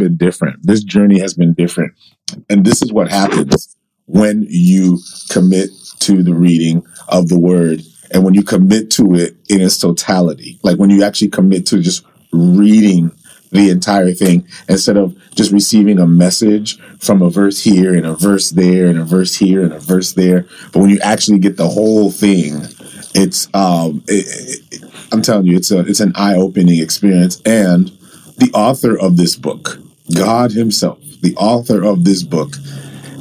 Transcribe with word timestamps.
been 0.00 0.16
different. 0.16 0.66
This 0.66 0.82
journey 0.82 1.20
has 1.20 1.34
been 1.34 1.54
different. 1.54 1.92
And 2.48 2.64
this 2.64 2.82
is 2.82 2.92
what 2.92 3.10
happens 3.10 3.76
when 4.06 4.46
you 4.48 4.98
commit 5.30 5.70
to 6.00 6.22
the 6.22 6.34
reading 6.34 6.84
of 7.08 7.28
the 7.28 7.38
word 7.38 7.82
and 8.10 8.24
when 8.24 8.34
you 8.34 8.42
commit 8.42 8.90
to 8.92 9.14
it 9.14 9.36
in 9.48 9.60
its 9.60 9.78
totality. 9.78 10.58
Like 10.62 10.78
when 10.78 10.90
you 10.90 11.04
actually 11.04 11.28
commit 11.28 11.66
to 11.66 11.80
just 11.80 12.04
reading 12.32 13.12
the 13.52 13.70
entire 13.70 14.12
thing 14.12 14.46
instead 14.68 14.96
of 14.96 15.16
just 15.34 15.52
receiving 15.52 15.98
a 15.98 16.06
message 16.06 16.78
from 16.98 17.22
a 17.22 17.30
verse 17.30 17.62
here 17.62 17.94
and 17.94 18.06
a 18.06 18.14
verse 18.14 18.50
there 18.50 18.86
and 18.86 18.98
a 18.98 19.04
verse 19.04 19.36
here 19.36 19.62
and 19.62 19.72
a 19.72 19.78
verse 19.78 20.12
there. 20.12 20.46
But 20.72 20.80
when 20.80 20.90
you 20.90 21.00
actually 21.00 21.38
get 21.38 21.56
the 21.56 21.68
whole 21.68 22.10
thing, 22.10 22.62
it's 23.14 23.48
um, 23.54 24.04
it, 24.06 24.62
it, 24.70 24.84
I'm 25.12 25.22
telling 25.22 25.46
you, 25.46 25.56
it's 25.56 25.70
a 25.70 25.80
it's 25.80 26.00
an 26.00 26.12
eye 26.14 26.36
opening 26.36 26.80
experience. 26.80 27.40
And 27.44 27.88
the 28.38 28.50
author 28.54 28.98
of 28.98 29.16
this 29.16 29.36
book, 29.36 29.78
God 30.14 30.52
Himself, 30.52 30.98
the 31.20 31.34
author 31.36 31.84
of 31.84 32.04
this 32.04 32.22
book, 32.22 32.54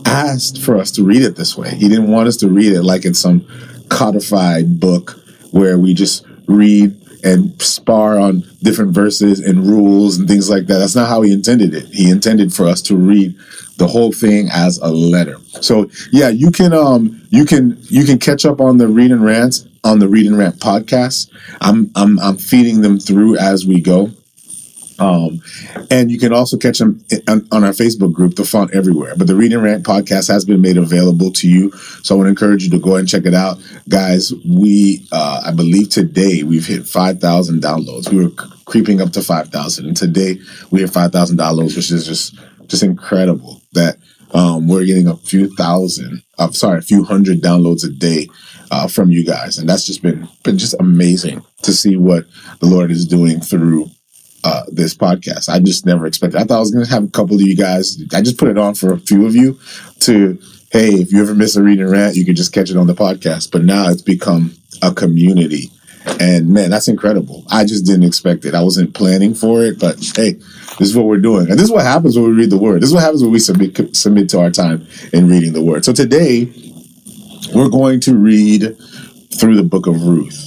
asked 0.06 0.62
for 0.62 0.78
us 0.78 0.92
to 0.92 1.04
read 1.04 1.22
it 1.22 1.36
this 1.36 1.58
way. 1.58 1.76
He 1.76 1.88
didn't 1.90 2.12
want 2.12 2.28
us 2.28 2.38
to 2.38 2.50
read 2.50 2.74
it 2.74 2.84
like 2.84 3.06
it's 3.06 3.20
some 3.20 3.46
codified 3.90 4.80
book 4.80 5.20
where 5.52 5.78
we 5.78 5.94
just 5.94 6.26
read 6.48 6.96
and 7.24 7.62
spar 7.62 8.18
on 8.18 8.44
different 8.64 8.92
verses 8.92 9.40
and 9.40 9.66
rules 9.66 10.18
and 10.18 10.28
things 10.28 10.50
like 10.50 10.68
that. 10.68 10.80
That's 10.80 10.96
not 10.96 11.10
how 11.10 11.22
he 11.22 11.34
intended 11.34 11.74
it. 11.74 11.86
He 11.88 12.10
intended 12.10 12.54
for 12.54 12.66
us 12.66 12.82
to 12.84 12.96
read 12.96 13.36
the 13.78 13.88
whole 13.88 14.12
thing 14.12 14.50
as 14.52 14.78
a 14.80 14.88
letter. 14.88 15.36
So 15.62 15.90
yeah, 16.12 16.30
you 16.30 16.52
can 16.52 16.74
um 16.74 17.22
you 17.30 17.46
can 17.46 17.78
you 17.84 18.04
can 18.06 18.20
catch 18.20 18.46
up 18.46 18.62
on 18.62 18.78
the 18.78 18.88
read 18.88 19.12
and 19.12 19.24
rants 19.24 19.68
on 19.84 20.00
the 20.00 20.08
read 20.08 20.28
and 20.28 20.38
rant 20.38 20.60
podcast. 20.60 21.30
I'm 21.62 21.92
I'm 21.96 22.20
I'm 22.20 22.38
feeding 22.38 22.82
them 22.82 23.00
through 23.00 23.38
as 23.38 23.66
we 23.66 23.82
go. 23.82 24.12
Um, 25.00 25.42
and 25.90 26.12
you 26.12 26.20
can 26.20 26.34
also 26.34 26.58
catch 26.58 26.80
them 26.80 27.04
on, 27.28 27.48
on, 27.52 27.64
our 27.64 27.72
Facebook 27.72 28.14
group, 28.14 28.36
The 28.36 28.44
Font 28.44 28.74
Everywhere. 28.74 29.14
But 29.16 29.28
the 29.28 29.36
Read 29.36 29.54
and 29.54 29.64
Rant 29.64 29.86
podcast 29.86 30.28
has 30.28 30.46
been 30.46 30.62
made 30.62 30.78
available 30.78 31.32
to 31.32 31.50
you. 31.50 31.72
So 32.04 32.14
I 32.14 32.18
want 32.18 32.26
to 32.26 32.32
encourage 32.32 32.64
you 32.64 32.70
to 32.72 32.80
go 32.80 32.96
and 32.96 33.08
check 33.08 33.26
it 33.26 33.34
out. 33.34 33.58
Guys, 33.88 34.34
we, 34.46 35.08
uh, 35.12 35.44
I 35.46 35.52
believe 35.52 35.90
today 35.90 36.44
we've 36.44 36.66
hit 36.66 36.86
5,000 36.86 37.62
downloads. 37.62 38.12
We 38.12 38.26
were 38.26 38.32
creeping 38.66 39.02
up 39.02 39.12
to 39.14 39.22
5,000. 39.22 39.86
And 39.86 39.96
today 39.96 40.40
we 40.72 40.82
hit 40.82 40.90
5,000 40.90 41.38
downloads, 41.38 41.76
which 41.76 41.92
is 41.92 42.06
just, 42.06 42.38
just 42.68 42.84
incredible 42.84 43.62
that 43.74 43.98
um, 44.34 44.68
we're 44.68 44.86
getting 44.86 45.08
a 45.08 45.16
few 45.16 45.48
thousand, 45.56 46.22
uh, 46.38 46.52
sorry, 46.52 46.80
a 46.80 46.84
few 46.84 47.04
hundred 47.04 47.42
downloads 47.42 47.84
a 47.84 47.90
day 47.90 48.28
uh, 48.70 48.88
from 48.88 49.12
you 49.12 49.26
guys. 49.26 49.58
And 49.58 49.68
that's 49.68 49.86
just 49.86 50.02
been, 50.02 50.28
been 50.44 50.58
just 50.58 50.76
amazing 50.80 51.44
to 51.64 51.74
see 51.74 51.98
what 51.98 52.26
the 52.60 52.68
Lord 52.68 52.92
is 52.92 53.08
doing 53.08 53.40
through 53.40 53.90
uh, 54.44 54.64
this 54.68 54.94
podcast. 54.94 55.50
I 55.50 55.60
just 55.60 55.86
never 55.86 56.06
expected. 56.06 56.40
I 56.40 56.44
thought 56.44 56.58
I 56.58 56.62
was 56.62 56.72
going 56.72 56.86
to 56.86 56.92
have 56.92 57.04
a 57.04 57.10
couple 57.10 57.36
of 57.36 57.42
you 57.42 57.56
guys. 57.56 58.02
I 58.14 58.22
just 58.22 58.38
put 58.38 58.50
it 58.50 58.58
on 58.58 58.76
for 58.76 58.94
a 58.94 59.00
few 59.00 59.26
of 59.26 59.36
you 59.36 59.60
to, 60.02 60.40
hey, 60.72 60.90
if 60.90 61.12
you 61.12 61.22
ever 61.22 61.36
miss 61.36 61.56
a 61.56 61.64
reading 61.64 61.90
rant, 61.90 62.16
you 62.16 62.26
can 62.26 62.36
just 62.36 62.54
catch 62.54 62.70
it 62.70 62.78
on 62.78 62.88
the 62.88 62.94
podcast. 62.94 63.52
But 63.52 63.64
now 63.64 63.90
it's 63.90 64.02
become 64.02 64.54
a 64.82 64.94
community. 64.94 65.72
And 66.20 66.50
man, 66.50 66.70
that's 66.70 66.88
incredible. 66.88 67.44
I 67.50 67.66
just 67.66 67.86
didn't 67.86 68.06
expect 68.06 68.46
it. 68.46 68.56
I 68.56 68.64
wasn't 68.64 68.94
planning 68.94 69.34
for 69.34 69.64
it, 69.64 69.80
but 69.80 69.98
hey, 70.16 70.34
this 70.80 70.90
is 70.90 70.96
what 70.96 71.06
we're 71.06 71.18
doing. 71.18 71.50
And 71.50 71.60
this 71.60 71.66
is 71.66 71.72
what 71.72 71.84
happens 71.84 72.18
when 72.18 72.30
we 72.30 72.36
read 72.36 72.50
the 72.50 72.58
word. 72.58 72.82
This 72.82 72.90
is 72.90 72.96
what 72.96 73.04
happens 73.04 73.22
when 73.22 73.32
we 73.32 73.40
submit, 73.40 73.96
submit 73.96 74.30
to 74.30 74.40
our 74.40 74.50
time 74.50 74.88
in 75.14 75.30
reading 75.30 75.54
the 75.54 75.62
word. 75.62 75.84
So 75.86 75.94
today, 75.94 76.52
we're 77.54 77.70
going 77.70 78.00
to 78.02 78.16
read 78.16 78.78
through 79.40 79.56
the 79.56 79.64
book 79.64 79.88
of 79.88 80.02
Ruth. 80.04 80.46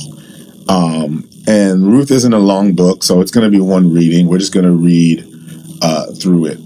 Um, 0.68 1.28
and 1.46 1.86
Ruth 1.86 2.10
isn't 2.10 2.32
a 2.32 2.38
long 2.38 2.74
book, 2.74 3.02
so 3.02 3.20
it's 3.20 3.30
going 3.30 3.44
to 3.44 3.50
be 3.50 3.60
one 3.60 3.92
reading. 3.92 4.28
We're 4.28 4.38
just 4.38 4.52
going 4.52 4.66
to 4.66 4.72
read 4.72 5.24
uh, 5.82 6.12
through 6.12 6.46
it. 6.46 6.58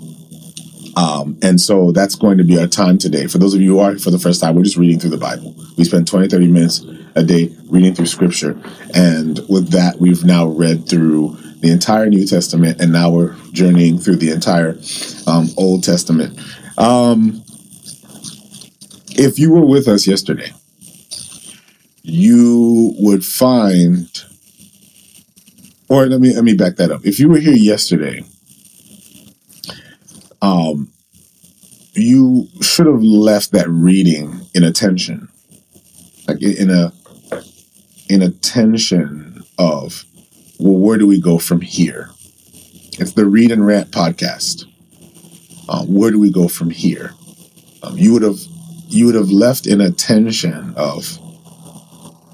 Um, 0.97 1.39
and 1.43 1.61
so 1.61 1.93
that's 1.93 2.15
going 2.15 2.39
to 2.39 2.45
be 2.45 2.59
our 2.59 2.67
time 2.67 2.97
today. 2.97 3.27
For 3.27 3.39
those 3.39 3.55
of 3.55 3.61
you 3.61 3.75
who 3.75 3.81
are 3.81 3.99
for 3.99 4.11
the 4.11 4.19
first 4.19 4.41
time, 4.41 4.55
we're 4.55 4.63
just 4.63 4.79
reading 4.79 4.99
through 4.99 5.11
the 5.11 5.19
Bible. 5.19 5.55
We 5.77 5.85
spend 5.85 6.09
20, 6.09 6.29
30 6.29 6.49
minutes 6.49 6.85
a 7.15 7.23
day 7.23 7.55
reading 7.69 7.95
through 7.95 8.07
scripture. 8.07 8.59
And 8.95 9.41
with 9.49 9.71
that, 9.71 9.97
we've 9.99 10.25
now 10.25 10.47
read 10.47 10.89
through 10.89 11.37
the 11.61 11.71
entire 11.71 12.07
New 12.07 12.27
Testament, 12.27 12.81
and 12.81 12.93
now 12.93 13.11
we're 13.11 13.35
journeying 13.53 13.99
through 13.99 14.17
the 14.17 14.31
entire 14.31 14.79
um, 15.27 15.49
Old 15.57 15.85
Testament. 15.85 16.39
Um, 16.79 17.43
if 19.11 19.39
you 19.39 19.53
were 19.53 19.65
with 19.65 19.89
us 19.89 20.07
yesterday, 20.07 20.53
you 22.03 22.95
would 22.99 23.25
find 23.25 24.09
or 25.89 26.07
let 26.07 26.21
me 26.21 26.35
let 26.35 26.45
me 26.45 26.55
back 26.55 26.77
that 26.77 26.91
up. 26.91 27.05
If 27.05 27.21
you 27.21 27.29
were 27.29 27.39
here 27.39 27.57
yesterday, 27.57 28.25
um, 30.43 30.93
you 31.95 32.49
should 32.61 32.87
have 32.87 33.03
left 33.03 33.53
that 33.53 33.69
reading 33.69 34.43
in 34.55 34.65
attention, 34.65 35.29
like 36.29 36.43
in 36.43 36.71
a 36.71 36.93
in 38.09 38.23
a 38.23 38.31
tension 38.31 39.45
of, 39.59 40.05
well, 40.59 40.79
where 40.79 40.99
do 40.99 41.07
we 41.07 41.21
go 41.21 41.39
from 41.39 41.61
here? 41.61 42.11
It's 42.99 43.13
the 43.13 43.27
Read 43.27 43.51
and 43.51 43.67
Rant 43.67 43.91
podcast. 43.91 44.65
Um, 45.69 45.93
where 45.93 46.11
do 46.11 46.21
we 46.21 46.31
go 46.31 46.49
from 46.49 46.71
here? 46.71 47.13
Um, 47.83 47.99
you 47.99 48.13
would 48.13 48.23
have 48.23 48.39
you 48.89 49.07
would 49.07 49.15
have 49.15 49.31
left 49.31 49.67
in 49.67 49.81
a 49.81 49.91
tension 49.91 50.75
of, 50.77 51.19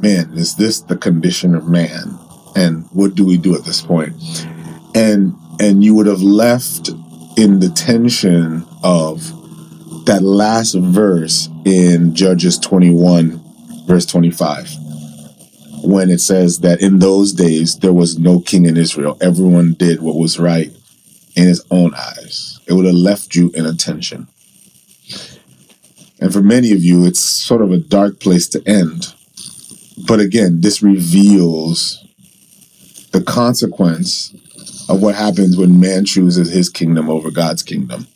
man, 0.01 0.33
is 0.35 0.57
this 0.57 0.81
the 0.81 0.97
condition 0.97 1.55
of 1.55 1.67
man? 1.67 2.19
And 2.57 2.87
what 2.93 3.15
do 3.15 3.25
we 3.25 3.37
do 3.37 3.55
at 3.55 3.65
this 3.65 3.83
point? 3.83 4.15
And 4.95 5.35
and 5.61 5.85
you 5.85 5.95
would 5.95 6.07
have 6.07 6.23
left 6.23 6.91
in 7.37 7.61
the 7.61 7.71
tension 7.71 8.67
of 8.83 9.21
that 10.07 10.23
last 10.23 10.75
verse 10.75 11.49
in 11.65 12.15
Judges 12.15 12.59
21, 12.59 13.41
verse 13.87 14.05
25, 14.07 14.69
when 15.85 16.11
it 16.11 16.21
says 16.21 16.61
that 16.61 16.81
in 16.81 16.99
those 16.99 17.33
days 17.33 17.79
there 17.79 17.93
was 17.93 18.19
no 18.19 18.41
king 18.41 18.67
in 18.67 18.77
Israel. 18.77 19.17
Everyone 19.21 19.75
did 19.75 20.03
what 20.03 20.17
was 20.17 20.39
right 20.39 20.71
in 21.37 21.47
his 21.47 21.65
own 21.71 21.95
eyes. 21.95 22.61
It 22.67 22.73
would 22.75 22.87
have 22.87 22.95
left 22.95 23.35
you 23.35 23.51
in 23.55 23.67
a 23.67 23.75
tension. 23.75 24.29
And 26.21 26.33
for 26.33 26.43
many 26.43 26.73
of 26.73 26.85
you, 26.85 27.05
it's 27.05 27.21
sort 27.21 27.63
of 27.63 27.73
a 27.73 27.79
dark 27.79 28.21
place 28.21 28.49
to 28.51 28.63
end. 28.67 29.15
But 30.07 30.21
again, 30.21 30.61
this 30.61 30.83
reveals 30.83 32.02
the 33.13 33.23
consequence 33.23 34.35
of 34.89 35.03
what 35.03 35.15
happens 35.15 35.57
when 35.57 35.79
man 35.79 36.05
chooses 36.05 36.51
his 36.51 36.69
kingdom 36.69 37.09
over 37.09 37.31
God's 37.31 37.63
kingdom. 37.63 38.07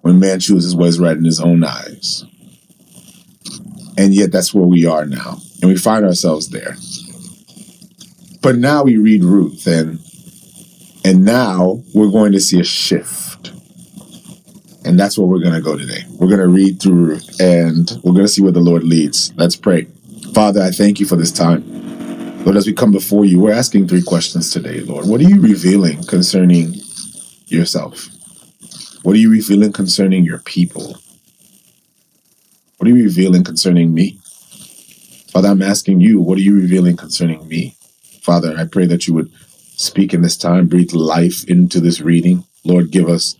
When 0.00 0.18
man 0.18 0.40
chooses 0.40 0.74
what 0.74 0.88
is 0.88 0.98
right 0.98 1.16
in 1.16 1.24
his 1.24 1.40
own 1.40 1.62
eyes. 1.62 2.24
And 3.96 4.14
yet 4.14 4.32
that's 4.32 4.52
where 4.52 4.64
we 4.64 4.86
are 4.86 5.06
now. 5.06 5.38
And 5.60 5.70
we 5.70 5.76
find 5.76 6.04
ourselves 6.04 6.48
there. 6.48 6.76
But 8.40 8.56
now 8.56 8.82
we 8.82 8.96
read 8.96 9.22
Ruth 9.22 9.66
and 9.66 10.00
and 11.04 11.24
now 11.24 11.82
we're 11.94 12.10
going 12.10 12.32
to 12.32 12.40
see 12.40 12.60
a 12.60 12.64
shift. 12.64 13.52
And 14.84 14.98
that's 14.98 15.16
where 15.16 15.26
we're 15.26 15.40
going 15.42 15.54
to 15.54 15.60
go 15.60 15.76
today. 15.76 16.04
We're 16.10 16.28
going 16.28 16.40
to 16.40 16.48
read 16.48 16.80
through 16.80 16.94
Ruth 16.94 17.40
and 17.40 17.90
we're 18.02 18.12
going 18.12 18.24
to 18.24 18.28
see 18.28 18.42
where 18.42 18.52
the 18.52 18.60
Lord 18.60 18.82
leads. 18.82 19.32
Let's 19.36 19.56
pray. 19.56 19.86
Father, 20.34 20.62
I 20.62 20.70
thank 20.70 20.98
you 20.98 21.06
for 21.06 21.16
this 21.16 21.30
time. 21.30 21.91
Lord, 22.44 22.56
as 22.56 22.66
we 22.66 22.72
come 22.72 22.90
before 22.90 23.24
you, 23.24 23.38
we're 23.38 23.52
asking 23.52 23.86
three 23.86 24.02
questions 24.02 24.50
today, 24.50 24.80
Lord. 24.80 25.06
What 25.06 25.20
are 25.20 25.28
you 25.28 25.40
revealing 25.40 26.02
concerning 26.02 26.74
yourself? 27.46 28.08
What 29.04 29.14
are 29.14 29.18
you 29.20 29.30
revealing 29.30 29.70
concerning 29.70 30.24
your 30.24 30.40
people? 30.40 30.96
What 32.78 32.88
are 32.88 32.94
you 32.96 33.04
revealing 33.04 33.44
concerning 33.44 33.94
me? 33.94 34.18
Father, 35.30 35.50
I'm 35.50 35.62
asking 35.62 36.00
you, 36.00 36.20
what 36.20 36.36
are 36.36 36.40
you 36.40 36.56
revealing 36.56 36.96
concerning 36.96 37.46
me? 37.46 37.76
Father, 38.22 38.56
I 38.58 38.64
pray 38.64 38.86
that 38.86 39.06
you 39.06 39.14
would 39.14 39.30
speak 39.76 40.12
in 40.12 40.22
this 40.22 40.36
time, 40.36 40.66
breathe 40.66 40.92
life 40.92 41.44
into 41.48 41.78
this 41.78 42.00
reading. 42.00 42.44
Lord, 42.64 42.90
give 42.90 43.08
us, 43.08 43.36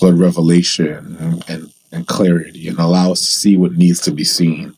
Lord, 0.00 0.18
revelation 0.18 1.16
and, 1.18 1.44
and, 1.48 1.72
and 1.90 2.06
clarity 2.06 2.68
and 2.68 2.78
allow 2.78 3.10
us 3.10 3.20
to 3.22 3.26
see 3.26 3.56
what 3.56 3.72
needs 3.72 4.00
to 4.02 4.12
be 4.12 4.24
seen 4.24 4.72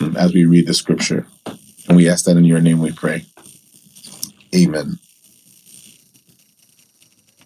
um, 0.00 0.16
as 0.16 0.32
we 0.32 0.44
read 0.44 0.68
the 0.68 0.74
scripture. 0.74 1.26
And 1.88 1.96
we 1.96 2.08
ask 2.08 2.24
that 2.24 2.36
in 2.36 2.44
your 2.44 2.60
name 2.60 2.80
we 2.80 2.92
pray. 2.92 3.24
Amen. 4.54 4.98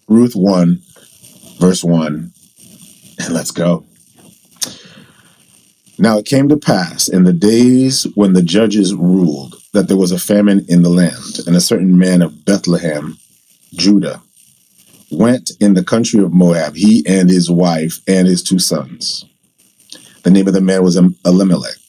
Ruth 0.09 0.35
1, 0.35 0.81
verse 1.59 1.85
1, 1.85 2.33
and 3.21 3.35
let's 3.35 3.51
go. 3.51 3.85
Now 5.99 6.19
it 6.19 6.27
came 6.27 6.49
to 6.49 6.57
pass 6.57 7.09
in 7.09 7.25
the 7.25 7.33
days 7.33 8.07
when 8.15 8.33
the 8.33 8.43
judges 8.43 8.95
ruled 8.95 9.57
that 9.73 9.87
there 9.87 9.97
was 9.97 10.13
a 10.13 10.19
famine 10.19 10.65
in 10.69 10.83
the 10.83 10.89
land, 10.89 11.41
and 11.47 11.55
a 11.55 11.61
certain 11.61 11.97
man 11.97 12.23
of 12.23 12.45
Bethlehem, 12.45 13.19
Judah, 13.75 14.23
went 15.11 15.53
in 15.61 15.75
the 15.75 15.85
country 15.85 16.23
of 16.23 16.33
Moab, 16.33 16.75
he 16.75 17.05
and 17.07 17.29
his 17.29 17.51
wife 17.51 18.01
and 18.09 18.27
his 18.27 18.43
two 18.43 18.59
sons. 18.59 19.25
The 20.23 20.31
name 20.31 20.49
of 20.49 20.55
the 20.55 20.61
man 20.61 20.83
was 20.83 20.97
Elimelech 20.97 21.80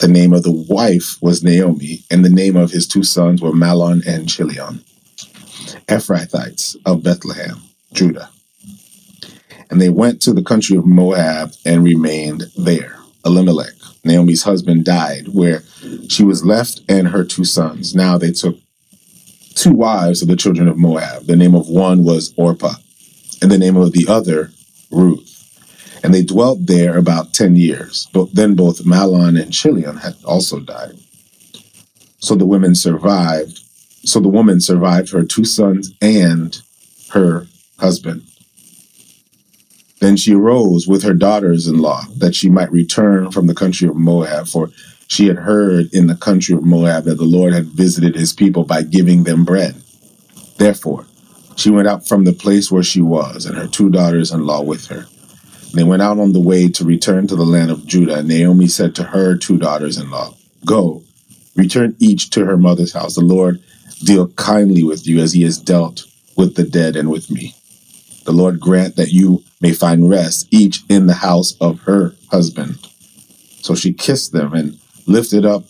the 0.00 0.08
name 0.08 0.32
of 0.32 0.42
the 0.42 0.50
wife 0.52 1.16
was 1.20 1.42
Naomi, 1.42 2.04
and 2.10 2.24
the 2.24 2.30
name 2.30 2.56
of 2.56 2.70
his 2.70 2.86
two 2.88 3.04
sons 3.04 3.40
were 3.40 3.52
Mahlon 3.52 4.06
and 4.06 4.28
Chilion, 4.28 4.82
Ephrathites 5.88 6.76
of 6.84 7.02
Bethlehem. 7.02 7.62
Judah. 7.92 8.30
And 9.70 9.80
they 9.80 9.88
went 9.88 10.20
to 10.22 10.32
the 10.32 10.42
country 10.42 10.76
of 10.76 10.86
Moab 10.86 11.52
and 11.64 11.84
remained 11.84 12.44
there. 12.56 12.96
Elimelech, 13.24 13.74
Naomi's 14.04 14.42
husband, 14.42 14.84
died, 14.84 15.28
where 15.28 15.62
she 16.08 16.24
was 16.24 16.44
left 16.44 16.80
and 16.88 17.08
her 17.08 17.24
two 17.24 17.44
sons. 17.44 17.94
Now 17.94 18.16
they 18.16 18.32
took 18.32 18.56
two 19.54 19.72
wives 19.72 20.22
of 20.22 20.28
the 20.28 20.36
children 20.36 20.68
of 20.68 20.78
Moab. 20.78 21.26
The 21.26 21.36
name 21.36 21.54
of 21.54 21.68
one 21.68 22.04
was 22.04 22.32
Orpah, 22.36 22.76
and 23.42 23.50
the 23.50 23.58
name 23.58 23.76
of 23.76 23.92
the 23.92 24.06
other, 24.08 24.50
Ruth. 24.90 25.29
And 26.02 26.14
they 26.14 26.22
dwelt 26.22 26.66
there 26.66 26.96
about 26.96 27.34
ten 27.34 27.56
years. 27.56 28.08
But 28.12 28.34
then 28.34 28.54
both 28.54 28.84
Mahlon 28.84 29.40
and 29.40 29.52
Chilion 29.52 29.98
had 29.98 30.16
also 30.24 30.60
died. 30.60 30.98
So 32.18 32.34
the 32.34 32.46
women 32.46 32.74
survived. 32.74 33.60
So 34.04 34.20
the 34.20 34.28
woman 34.28 34.60
survived 34.60 35.12
her 35.12 35.24
two 35.24 35.44
sons 35.44 35.92
and 36.00 36.60
her 37.10 37.46
husband. 37.78 38.22
Then 40.00 40.16
she 40.16 40.34
arose 40.34 40.86
with 40.86 41.02
her 41.02 41.12
daughters 41.12 41.66
in 41.66 41.78
law, 41.78 42.04
that 42.16 42.34
she 42.34 42.48
might 42.48 42.72
return 42.72 43.30
from 43.30 43.46
the 43.46 43.54
country 43.54 43.86
of 43.86 43.96
Moab, 43.96 44.48
for 44.48 44.70
she 45.08 45.26
had 45.26 45.36
heard 45.36 45.92
in 45.92 46.06
the 46.06 46.14
country 46.14 46.54
of 46.54 46.62
Moab 46.62 47.04
that 47.04 47.18
the 47.18 47.24
Lord 47.24 47.52
had 47.52 47.66
visited 47.66 48.14
his 48.14 48.32
people 48.32 48.64
by 48.64 48.82
giving 48.82 49.24
them 49.24 49.44
bread. 49.44 49.74
Therefore, 50.56 51.04
she 51.56 51.68
went 51.68 51.88
out 51.88 52.08
from 52.08 52.24
the 52.24 52.32
place 52.32 52.70
where 52.70 52.82
she 52.82 53.02
was, 53.02 53.44
and 53.44 53.58
her 53.58 53.66
two 53.66 53.90
daughters 53.90 54.30
in 54.30 54.46
law 54.46 54.62
with 54.62 54.86
her. 54.86 55.04
They 55.72 55.84
went 55.84 56.02
out 56.02 56.18
on 56.18 56.32
the 56.32 56.40
way 56.40 56.68
to 56.68 56.84
return 56.84 57.26
to 57.28 57.36
the 57.36 57.44
land 57.44 57.70
of 57.70 57.86
Judah, 57.86 58.22
Naomi 58.22 58.66
said 58.66 58.94
to 58.96 59.04
her 59.04 59.36
two 59.36 59.56
daughters 59.56 59.98
in 59.98 60.10
law, 60.10 60.34
Go, 60.66 61.02
return 61.54 61.96
each 62.00 62.30
to 62.30 62.44
her 62.44 62.56
mother's 62.56 62.92
house. 62.92 63.14
The 63.14 63.20
Lord 63.20 63.62
deal 64.02 64.28
kindly 64.28 64.82
with 64.82 65.06
you 65.06 65.20
as 65.20 65.32
he 65.32 65.42
has 65.42 65.58
dealt 65.58 66.04
with 66.36 66.56
the 66.56 66.64
dead 66.64 66.96
and 66.96 67.10
with 67.10 67.30
me. 67.30 67.54
The 68.24 68.32
Lord 68.32 68.60
grant 68.60 68.96
that 68.96 69.12
you 69.12 69.44
may 69.60 69.72
find 69.72 70.10
rest, 70.10 70.48
each 70.50 70.82
in 70.88 71.06
the 71.06 71.14
house 71.14 71.56
of 71.60 71.80
her 71.80 72.14
husband. 72.30 72.78
So 73.62 73.74
she 73.74 73.92
kissed 73.92 74.32
them 74.32 74.52
and 74.52 74.78
lifted 75.06 75.44
up 75.44 75.64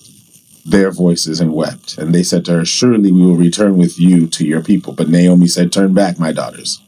their 0.64 0.91
voices 0.91 1.41
and 1.41 1.53
wept. 1.53 1.99
And 1.99 2.14
they 2.14 2.23
said 2.23 2.44
to 2.46 2.53
her, 2.53 2.64
Surely 2.64 3.11
we 3.12 3.23
will 3.23 3.37
return 3.37 3.76
with 3.76 3.99
you 3.99 4.26
to 4.29 4.46
your 4.46 4.62
people. 4.62 4.93
But 4.93 5.08
Naomi 5.08 5.46
said, 5.46 5.73
Turn 5.73 5.94
back, 5.94 6.19
my 6.19 6.32
daughters. 6.32 6.81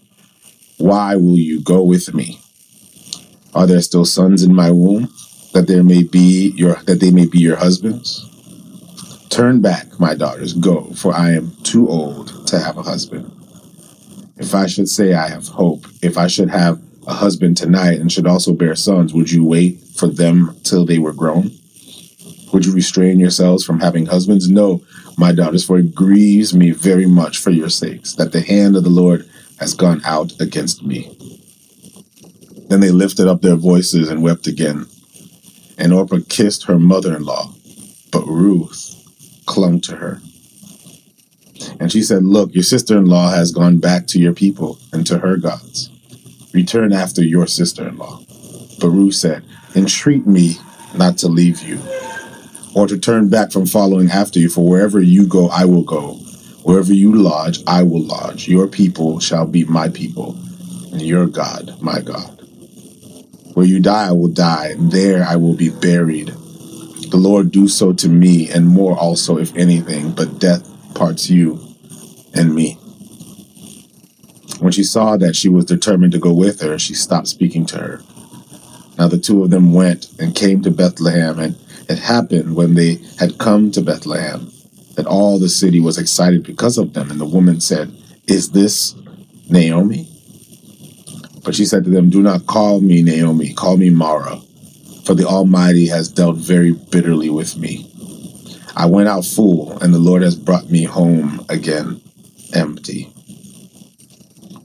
Why 0.79 1.17
will 1.17 1.39
you 1.39 1.61
go 1.61 1.83
with 1.83 2.15
me? 2.15 2.42
Are 3.55 3.67
there 3.67 3.83
still 3.83 4.05
sons 4.05 4.43
in 4.43 4.55
my 4.55 4.71
womb, 4.71 5.13
that 5.53 5.67
there 5.67 5.85
may 5.85 6.03
be 6.03 6.53
your 6.57 6.77
that 6.87 7.01
they 7.01 7.11
may 7.11 7.27
be 7.27 7.39
your 7.39 7.57
husbands? 7.57 8.29
Turn 9.29 9.61
back, 9.61 9.99
my 9.99 10.15
daughters, 10.15 10.53
go, 10.55 10.85
for 10.95 11.15
I 11.15 11.33
am 11.33 11.53
too 11.63 11.89
old 11.89 12.47
to 12.49 12.59
have 12.59 12.77
a 12.77 12.83
husband. 12.83 13.31
If 14.37 14.55
I 14.55 14.67
should 14.67 14.89
say 14.89 15.15
I 15.15 15.29
have 15.29 15.49
hope, 15.49 15.87
if 16.03 16.19
I 16.19 16.27
should 16.27 16.51
have 16.51 16.81
a 17.07 17.15
husband 17.15 17.57
tonight 17.57 18.01
and 18.01 18.11
should 18.11 18.27
also 18.27 18.53
bear 18.53 18.75
sons, 18.75 19.15
would 19.15 19.31
you 19.31 19.45
wait 19.45 19.81
for 19.95 20.07
them 20.09 20.57
till 20.65 20.85
they 20.85 20.99
were 20.99 21.13
grown? 21.13 21.51
Would 22.53 22.67
you 22.67 22.73
restrain 22.73 23.19
yourselves 23.19 23.65
from 23.65 23.81
having 23.81 24.07
husbands? 24.07 24.51
No, 24.51 24.83
my 25.17 25.33
daughters, 25.33 25.65
for 25.65 25.79
it 25.79 25.95
grieves 25.95 26.55
me 26.55 26.71
very 26.71 27.07
much 27.07 27.39
for 27.39 27.51
your 27.51 27.71
sakes 27.71 28.15
that 28.15 28.33
the 28.33 28.43
hand 28.43 28.77
of 28.77 28.85
the 28.85 28.91
Lord 28.91 29.29
has 29.59 29.75
gone 29.75 30.03
out 30.05 30.33
against 30.41 30.83
me. 30.83 31.32
Then 32.73 32.81
they 32.81 32.91
lifted 32.91 33.29
up 33.29 33.43
their 33.43 33.55
voices 33.55 34.09
and 34.09 34.23
wept 34.23 34.47
again. 34.47 34.87
And 35.77 35.93
Orpah 35.93 36.21
kissed 36.31 36.65
her 36.65 36.79
mother 36.79 37.15
in 37.15 37.23
law, 37.23 37.53
but 38.11 38.27
Ruth 38.27 38.97
clung 39.45 39.79
to 39.83 39.97
her. 39.97 40.23
And 41.79 41.93
she 41.93 42.03
said, 42.03 42.25
Look, 42.25 42.55
your 42.55 42.63
sister 42.63 42.97
in 42.97 43.05
law 43.05 43.29
has 43.29 43.53
gone 43.53 43.77
back 43.77 44.07
to 44.07 44.19
your 44.19 44.33
people 44.33 44.79
and 44.91 45.07
to 45.07 45.19
her 45.19 45.37
gods. 45.37 45.91
Return 46.55 46.95
after 46.95 47.23
your 47.23 47.47
sister 47.47 47.87
in 47.87 47.99
law. 47.99 48.23
But 48.81 48.89
Ruth 48.89 49.17
said, 49.17 49.45
Entreat 49.75 50.27
me 50.27 50.57
not 50.97 51.19
to 51.19 51.29
leave 51.29 51.61
you, 51.61 51.79
or 52.75 52.87
to 52.87 52.97
turn 52.97 53.29
back 53.29 53.53
from 53.53 53.67
following 53.67 54.11
after 54.11 54.39
you, 54.39 54.49
for 54.49 54.67
wherever 54.67 54.99
you 54.99 55.27
go, 55.27 55.51
I 55.51 55.67
will 55.67 55.85
go. 55.85 56.15
Wherever 56.63 56.95
you 56.95 57.13
lodge, 57.13 57.63
I 57.67 57.83
will 57.83 58.03
lodge. 58.03 58.49
Your 58.49 58.67
people 58.67 59.21
shall 59.21 59.47
be 59.47 59.65
my 59.65 59.91
people, 59.91 60.39
and 60.91 61.03
your 61.03 61.27
God, 61.27 61.77
my 61.83 62.01
God. 62.01 62.42
Where 63.55 63.67
you 63.67 63.81
die, 63.81 64.09
I 64.09 64.13
will 64.13 64.29
die, 64.29 64.75
there 64.79 65.25
I 65.25 65.37
will 65.37 65.55
be 65.55 65.69
buried. 65.69 66.29
The 66.29 67.19
Lord 67.19 67.51
do 67.51 67.69
so 67.69 67.93
to 67.93 68.09
me, 68.09 68.49
and 68.51 68.67
more 68.67 68.97
also, 68.99 69.37
if 69.37 69.55
anything, 69.55 70.13
but 70.13 70.39
death 70.39 70.67
parts 70.95 71.29
you 71.29 71.61
and 72.35 72.55
me. 72.55 72.79
When 74.61 74.73
she 74.73 74.85
saw 74.85 75.17
that 75.17 75.37
she 75.37 75.49
was 75.49 75.65
determined 75.65 76.13
to 76.13 76.19
go 76.19 76.33
with 76.33 76.61
her, 76.61 76.79
she 76.79 76.95
stopped 76.95 77.29
speaking 77.29 77.67
to 77.67 77.79
her. 77.79 78.03
Now 78.97 79.09
the 79.09 79.19
two 79.19 79.43
of 79.43 79.51
them 79.51 79.73
went 79.73 80.09
and 80.19 80.35
came 80.35 80.63
to 80.63 80.71
Bethlehem, 80.71 81.39
and 81.39 81.59
it 81.89 81.99
happened 81.99 82.55
when 82.55 82.75
they 82.75 83.01
had 83.19 83.39
come 83.39 83.71
to 83.73 83.83
Bethlehem 83.83 84.51
that 84.95 85.07
all 85.07 85.39
the 85.39 85.49
city 85.49 85.81
was 85.81 85.99
excited 85.99 86.45
because 86.45 86.79
of 86.79 86.93
them. 86.93 87.11
And 87.11 87.21
the 87.21 87.27
woman 87.27 87.61
said, 87.61 87.93
Is 88.27 88.51
this 88.51 88.95
Naomi? 89.51 90.12
But 91.45 91.55
she 91.55 91.65
said 91.65 91.85
to 91.85 91.91
them, 91.91 92.11
Do 92.11 92.23
not 92.23 92.47
call 92.47 92.81
me 92.81 93.03
Naomi, 93.03 93.53
call 93.53 93.77
me 93.77 93.91
Mara, 93.91 94.41
for 95.05 95.15
the 95.15 95.27
Almighty 95.27 95.87
has 95.87 96.09
dealt 96.09 96.37
very 96.37 96.73
bitterly 96.73 97.31
with 97.31 97.57
me. 97.57 97.89
I 98.77 98.87
went 98.87 99.09
out 99.09 99.25
full, 99.25 99.79
and 99.81 99.93
the 99.93 99.99
Lord 99.99 100.23
has 100.23 100.37
brought 100.37 100.71
me 100.71 100.85
home 100.85 101.45
again 101.49 102.01
empty. 102.55 103.13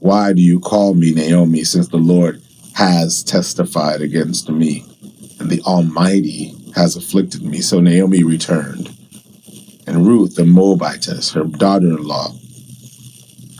Why 0.00 0.32
do 0.32 0.40
you 0.40 0.60
call 0.60 0.94
me 0.94 1.12
Naomi, 1.12 1.64
since 1.64 1.88
the 1.88 1.96
Lord 1.96 2.40
has 2.74 3.24
testified 3.24 4.00
against 4.00 4.48
me, 4.48 4.86
and 5.40 5.50
the 5.50 5.60
Almighty 5.62 6.54
has 6.76 6.96
afflicted 6.96 7.42
me? 7.42 7.60
So 7.60 7.80
Naomi 7.80 8.22
returned, 8.22 8.96
and 9.86 10.06
Ruth 10.06 10.36
the 10.36 10.44
Moabitess, 10.44 11.32
her 11.32 11.44
daughter 11.44 11.88
in 11.88 12.04
law, 12.04 12.32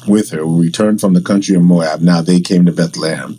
with 0.09 0.31
her, 0.31 0.39
who 0.39 0.63
returned 0.63 1.01
from 1.01 1.15
the 1.15 1.21
country 1.21 1.55
of 1.55 1.63
Moab. 1.63 2.01
Now 2.01 2.23
they 2.23 2.41
came 2.41 2.67
to 2.67 2.73
Bethlehem 2.73 3.37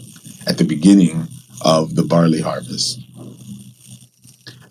at 0.48 0.58
the 0.58 0.64
beginning 0.64 1.28
of 1.62 1.96
the 1.96 2.04
barley 2.04 2.42
harvest. 2.42 3.00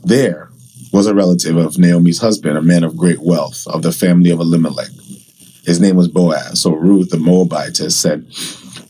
There 0.03 0.49
was 0.93 1.07
a 1.07 1.15
relative 1.15 1.57
of 1.57 1.79
Naomi's 1.79 2.21
husband, 2.21 2.57
a 2.57 2.63
man 2.63 2.85
of 2.85 2.97
great 2.97 3.21
wealth, 3.21 3.67
of 3.67 3.83
the 3.83 3.93
family 3.93 4.31
of 4.31 4.41
Elimelech. 4.41 4.91
His 5.65 5.81
name 5.81 5.97
was 5.97 6.09
Boaz. 6.09 6.63
So 6.63 6.73
Ruth 6.73 7.11
the 7.11 7.19
Moabitess 7.19 7.95
said 7.95 8.27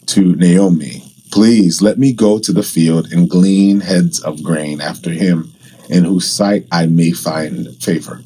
to 0.06 0.36
Naomi, 0.36 1.02
Please 1.30 1.82
let 1.82 1.98
me 1.98 2.12
go 2.12 2.38
to 2.38 2.52
the 2.52 2.62
field 2.62 3.12
and 3.12 3.28
glean 3.28 3.80
heads 3.80 4.20
of 4.20 4.42
grain 4.42 4.80
after 4.80 5.10
him, 5.10 5.52
in 5.90 6.04
whose 6.04 6.30
sight 6.30 6.66
I 6.70 6.86
may 6.86 7.10
find 7.10 7.74
favor. 7.82 8.22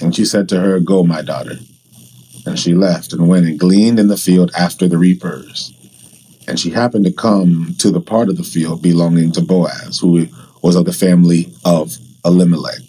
And 0.00 0.14
she 0.14 0.24
said 0.24 0.48
to 0.48 0.60
her, 0.60 0.80
Go, 0.80 1.04
my 1.04 1.22
daughter. 1.22 1.58
And 2.46 2.58
she 2.58 2.74
left 2.74 3.12
and 3.12 3.28
went 3.28 3.46
and 3.46 3.58
gleaned 3.58 3.98
in 3.98 4.08
the 4.08 4.16
field 4.16 4.50
after 4.56 4.86
the 4.86 4.98
reapers. 4.98 5.72
And 6.46 6.60
she 6.60 6.70
happened 6.70 7.06
to 7.06 7.12
come 7.12 7.74
to 7.78 7.90
the 7.90 8.00
part 8.00 8.28
of 8.28 8.36
the 8.36 8.44
field 8.44 8.82
belonging 8.82 9.32
to 9.32 9.40
Boaz, 9.40 9.98
who 10.00 10.28
was 10.62 10.76
of 10.76 10.84
the 10.84 10.92
family 10.92 11.52
of 11.64 11.96
Elimelech. 12.24 12.82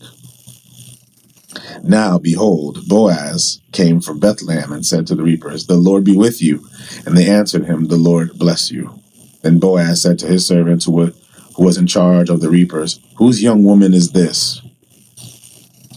Now, 1.84 2.18
behold, 2.18 2.88
Boaz 2.88 3.62
came 3.72 4.02
from 4.02 4.20
Bethlehem 4.20 4.72
and 4.72 4.86
said 4.86 5.08
to 5.08 5.16
the 5.16 5.24
reapers, 5.24 5.68
The 5.68 5.76
Lord 5.76 6.04
be 6.04 6.18
with 6.18 6.42
you. 6.42 6.66
And 7.06 7.16
they 7.16 7.30
answered 7.30 7.66
him, 7.66 7.88
The 7.88 7.98
Lord 7.98 8.38
bless 8.38 8.72
you. 8.72 9.00
Then 9.42 9.60
Boaz 9.60 10.02
said 10.02 10.18
to 10.20 10.28
his 10.28 10.46
servant 10.46 10.84
who 10.86 11.14
was 11.58 11.78
in 11.78 11.88
charge 11.88 12.30
of 12.30 12.42
the 12.42 12.50
reapers, 12.50 13.00
Whose 13.18 13.44
young 13.44 13.64
woman 13.64 13.94
is 13.94 14.12
this? 14.12 14.62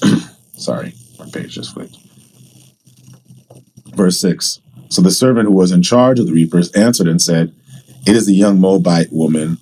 Sorry, 0.57 0.95
my 1.19 1.29
page 1.31 1.55
just 1.55 1.73
flipped. 1.73 1.97
Verse 3.95 4.21
6 4.21 4.61
So 4.89 5.03
the 5.03 5.11
servant 5.11 5.49
who 5.49 5.55
was 5.55 5.73
in 5.73 5.83
charge 5.83 6.19
of 6.19 6.27
the 6.27 6.33
reapers 6.33 6.73
answered 6.73 7.09
and 7.09 7.21
said, 7.21 7.55
It 8.07 8.17
is 8.17 8.27
the 8.27 8.35
young 8.35 8.61
Moabite 8.61 9.13
woman 9.13 9.59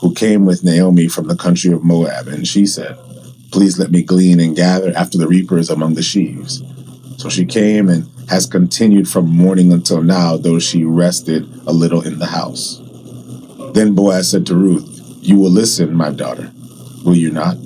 who 0.00 0.14
came 0.14 0.46
with 0.46 0.64
Naomi 0.64 1.08
from 1.08 1.26
the 1.26 1.36
country 1.36 1.72
of 1.72 1.84
Moab. 1.84 2.28
And 2.28 2.46
she 2.46 2.66
said, 2.66 2.96
Please 3.50 3.78
let 3.78 3.90
me 3.90 4.02
glean 4.02 4.40
and 4.40 4.54
gather 4.54 4.92
after 4.96 5.18
the 5.18 5.26
reapers 5.26 5.70
among 5.70 5.94
the 5.94 6.02
sheaves. 6.02 6.62
So 7.16 7.28
she 7.28 7.44
came 7.44 7.88
and 7.88 8.08
has 8.28 8.46
continued 8.46 9.08
from 9.08 9.28
morning 9.28 9.72
until 9.72 10.02
now, 10.02 10.36
though 10.36 10.58
she 10.58 10.84
rested 10.84 11.42
a 11.66 11.72
little 11.72 12.02
in 12.02 12.18
the 12.18 12.26
house. 12.26 12.80
Then 13.72 13.94
Boaz 13.94 14.30
said 14.30 14.46
to 14.46 14.54
Ruth, 14.54 15.18
You 15.20 15.36
will 15.36 15.50
listen, 15.50 15.94
my 15.94 16.10
daughter, 16.10 16.50
will 17.04 17.16
you 17.16 17.30
not? 17.30 17.56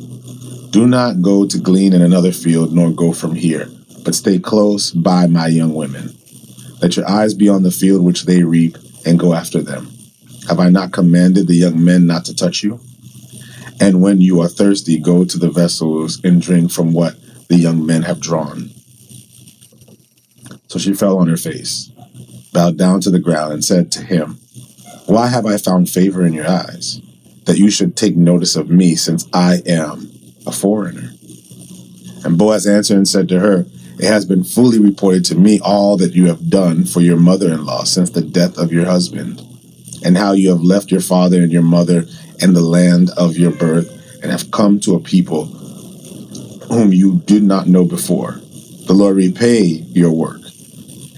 Do 0.70 0.86
not 0.86 1.20
go 1.20 1.46
to 1.46 1.58
glean 1.58 1.92
in 1.92 2.00
another 2.00 2.32
field, 2.32 2.72
nor 2.72 2.90
go 2.90 3.12
from 3.12 3.34
here, 3.34 3.68
but 4.04 4.14
stay 4.14 4.38
close 4.38 4.90
by 4.90 5.26
my 5.26 5.46
young 5.46 5.74
women. 5.74 6.16
Let 6.80 6.96
your 6.96 7.08
eyes 7.08 7.34
be 7.34 7.48
on 7.48 7.62
the 7.62 7.70
field 7.70 8.04
which 8.04 8.24
they 8.24 8.42
reap, 8.42 8.76
and 9.04 9.18
go 9.18 9.34
after 9.34 9.62
them. 9.62 9.88
Have 10.48 10.60
I 10.60 10.68
not 10.68 10.92
commanded 10.92 11.46
the 11.46 11.54
young 11.54 11.84
men 11.84 12.06
not 12.06 12.24
to 12.26 12.34
touch 12.34 12.62
you? 12.62 12.80
And 13.80 14.00
when 14.00 14.20
you 14.20 14.40
are 14.40 14.48
thirsty, 14.48 14.98
go 14.98 15.24
to 15.24 15.38
the 15.38 15.50
vessels 15.50 16.22
and 16.24 16.40
drink 16.40 16.70
from 16.70 16.92
what 16.92 17.16
the 17.48 17.56
young 17.56 17.84
men 17.84 18.02
have 18.02 18.20
drawn. 18.20 18.70
So 20.68 20.78
she 20.78 20.94
fell 20.94 21.18
on 21.18 21.28
her 21.28 21.36
face. 21.36 21.90
bowed 22.52 22.76
down 22.76 23.00
to 23.00 23.10
the 23.10 23.18
ground, 23.18 23.52
and 23.52 23.64
said 23.64 23.90
to 23.92 24.02
him, 24.02 24.38
Why 25.06 25.28
have 25.28 25.46
I 25.46 25.56
found 25.56 25.88
favor 25.88 26.24
in 26.24 26.32
your 26.32 26.48
eyes, 26.48 27.00
that 27.44 27.58
you 27.58 27.70
should 27.70 27.96
take 27.96 28.16
notice 28.16 28.56
of 28.56 28.70
me, 28.70 28.94
since 28.94 29.26
I 29.32 29.62
am 29.66 30.10
a 30.46 30.52
foreigner? 30.52 31.10
And 32.24 32.38
Boaz 32.38 32.66
answered 32.66 32.96
and 32.96 33.08
said 33.08 33.28
to 33.30 33.40
her, 33.40 33.66
It 33.98 34.06
has 34.06 34.24
been 34.24 34.44
fully 34.44 34.78
reported 34.78 35.24
to 35.26 35.34
me 35.34 35.60
all 35.60 35.96
that 35.98 36.14
you 36.14 36.26
have 36.26 36.50
done 36.50 36.84
for 36.84 37.00
your 37.00 37.16
mother 37.18 37.52
in 37.52 37.64
law 37.64 37.84
since 37.84 38.10
the 38.10 38.22
death 38.22 38.58
of 38.58 38.72
your 38.72 38.86
husband, 38.86 39.40
and 40.04 40.16
how 40.16 40.32
you 40.32 40.50
have 40.50 40.62
left 40.62 40.90
your 40.90 41.00
father 41.00 41.42
and 41.42 41.52
your 41.52 41.62
mother 41.62 42.04
and 42.40 42.56
the 42.56 42.62
land 42.62 43.10
of 43.16 43.36
your 43.36 43.52
birth, 43.52 43.90
and 44.22 44.30
have 44.30 44.50
come 44.50 44.80
to 44.80 44.94
a 44.94 45.00
people 45.00 45.46
whom 46.68 46.92
you 46.92 47.20
did 47.26 47.42
not 47.42 47.68
know 47.68 47.84
before. 47.84 48.40
The 48.86 48.94
Lord 48.94 49.16
repay 49.16 49.62
your 49.62 50.10
work, 50.10 50.40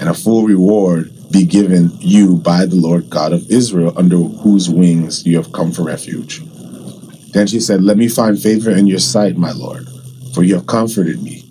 and 0.00 0.08
a 0.08 0.14
full 0.14 0.44
reward 0.44 1.10
be 1.30 1.44
given 1.44 1.90
you 2.00 2.36
by 2.36 2.66
the 2.66 2.76
Lord 2.76 3.08
God 3.08 3.32
of 3.32 3.50
Israel, 3.50 3.92
under 3.96 4.16
whose 4.16 4.68
wings 4.68 5.24
you 5.26 5.36
have 5.36 5.52
come 5.52 5.72
for 5.72 5.82
refuge. 5.82 6.42
Then 7.32 7.46
she 7.46 7.60
said, 7.60 7.82
Let 7.82 7.96
me 7.96 8.08
find 8.08 8.40
favor 8.40 8.70
in 8.70 8.86
your 8.86 9.00
sight, 9.00 9.36
my 9.36 9.52
Lord, 9.52 9.88
for 10.34 10.42
you 10.42 10.54
have 10.54 10.66
comforted 10.66 11.22
me, 11.22 11.43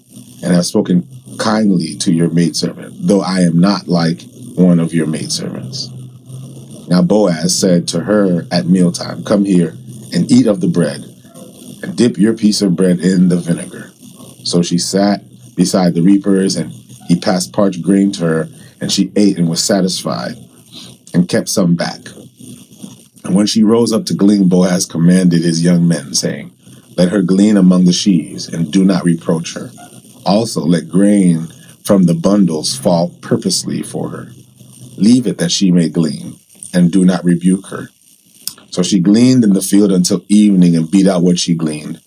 and 0.44 0.54
have 0.54 0.66
spoken 0.66 1.08
kindly 1.40 1.96
to 1.96 2.14
your 2.14 2.30
maidservant, 2.30 2.94
though 3.00 3.22
I 3.22 3.42
am 3.42 3.60
not 3.60 3.88
like 3.88 4.22
one 4.56 4.80
of 4.80 4.94
your 4.94 5.08
maidservants. 5.08 5.90
Now 6.90 7.02
Boaz 7.02 7.58
said 7.58 7.88
to 7.90 8.02
her 8.02 8.46
at 8.52 8.68
mealtime, 8.68 9.24
Come 9.24 9.46
here 9.46 9.76
and 10.14 10.30
eat 10.32 10.48
of 10.48 10.62
the 10.62 10.68
bread, 10.68 11.04
and 11.82 11.96
dip 11.96 12.18
your 12.18 12.34
piece 12.34 12.62
of 12.62 12.76
bread 12.76 13.00
in 13.00 13.30
the 13.30 13.38
vinegar. 13.38 13.92
So 14.44 14.62
she 14.62 14.78
sat 14.78 15.24
beside 15.56 15.94
the 15.94 16.02
reapers, 16.02 16.56
and 16.56 16.72
he 17.08 17.20
passed 17.20 17.54
parched 17.54 17.82
grain 17.82 18.12
to 18.14 18.26
her, 18.26 18.50
and 18.82 18.92
she 18.92 19.12
ate 19.16 19.38
and 19.38 19.50
was 19.50 19.64
satisfied, 19.64 20.36
and 21.14 21.30
kept 21.30 21.50
some 21.50 21.76
back. 21.76 22.02
And 23.24 23.34
when 23.34 23.48
she 23.48 23.64
rose 23.64 23.94
up 23.94 24.06
to 24.08 24.14
glean, 24.14 24.50
Boaz 24.50 24.86
commanded 24.86 25.42
his 25.42 25.64
young 25.64 25.88
men, 25.88 26.14
saying, 26.14 26.52
Let 26.98 27.10
her 27.10 27.22
glean 27.22 27.56
among 27.56 27.86
the 27.86 27.94
sheaves, 27.94 28.48
and 28.50 28.72
do 28.72 28.84
not 28.84 29.06
reproach 29.06 29.54
her. 29.54 29.72
Also 30.26 30.62
let 30.62 30.90
grain 30.90 31.48
from 31.84 32.06
the 32.06 32.14
bundles 32.14 32.78
fall 32.78 33.10
purposely 33.22 33.82
for 33.82 34.10
her. 34.10 34.28
Leave 34.98 35.28
it 35.28 35.38
that 35.38 35.52
she 35.52 35.72
may 35.72 35.90
glean, 35.90 36.40
and 36.74 36.92
do 36.92 37.04
not 37.04 37.24
rebuke 37.26 37.68
her. 37.68 37.90
So 38.70 38.82
she 38.82 39.00
gleaned 39.00 39.44
in 39.44 39.54
the 39.54 39.62
field 39.62 39.92
until 39.92 40.24
evening 40.30 40.76
and 40.76 40.90
beat 40.90 41.08
out 41.08 41.24
what 41.24 41.40
she 41.40 41.56
gleaned, 41.56 42.02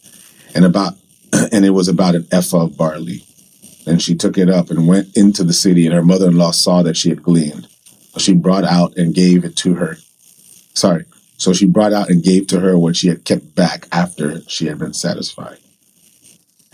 and 0.55 0.65
about 0.65 0.95
and 1.53 1.65
it 1.65 1.71
was 1.71 1.89
about 1.89 2.15
an 2.15 2.27
ephah 2.33 2.65
of 2.65 2.77
barley. 2.77 3.25
Then 3.85 3.99
she 3.99 4.15
took 4.15 4.37
it 4.37 4.51
up 4.51 4.71
and 4.71 4.89
went 4.89 5.17
into 5.17 5.45
the 5.45 5.53
city, 5.53 5.87
and 5.87 5.95
her 5.95 6.03
mother-in-law 6.03 6.53
saw 6.53 6.83
that 6.83 6.97
she 6.97 7.09
had 7.09 7.23
gleaned. 7.23 7.69
So 8.13 8.21
she 8.21 8.33
brought 8.35 8.65
out 8.65 8.97
and 8.97 9.15
gave 9.15 9.45
it 9.45 9.57
to 9.59 9.75
her. 9.75 9.97
Sorry. 10.75 11.05
So 11.39 11.53
she 11.53 11.67
brought 11.67 11.93
out 11.93 12.09
and 12.09 12.23
gave 12.23 12.47
to 12.49 12.61
her 12.61 12.79
what 12.79 12.97
she 12.97 13.09
had 13.09 13.25
kept 13.25 13.55
back 13.55 13.87
after 13.93 14.41
she 14.49 14.67
had 14.67 14.79
been 14.79 14.95
satisfied. 14.95 15.59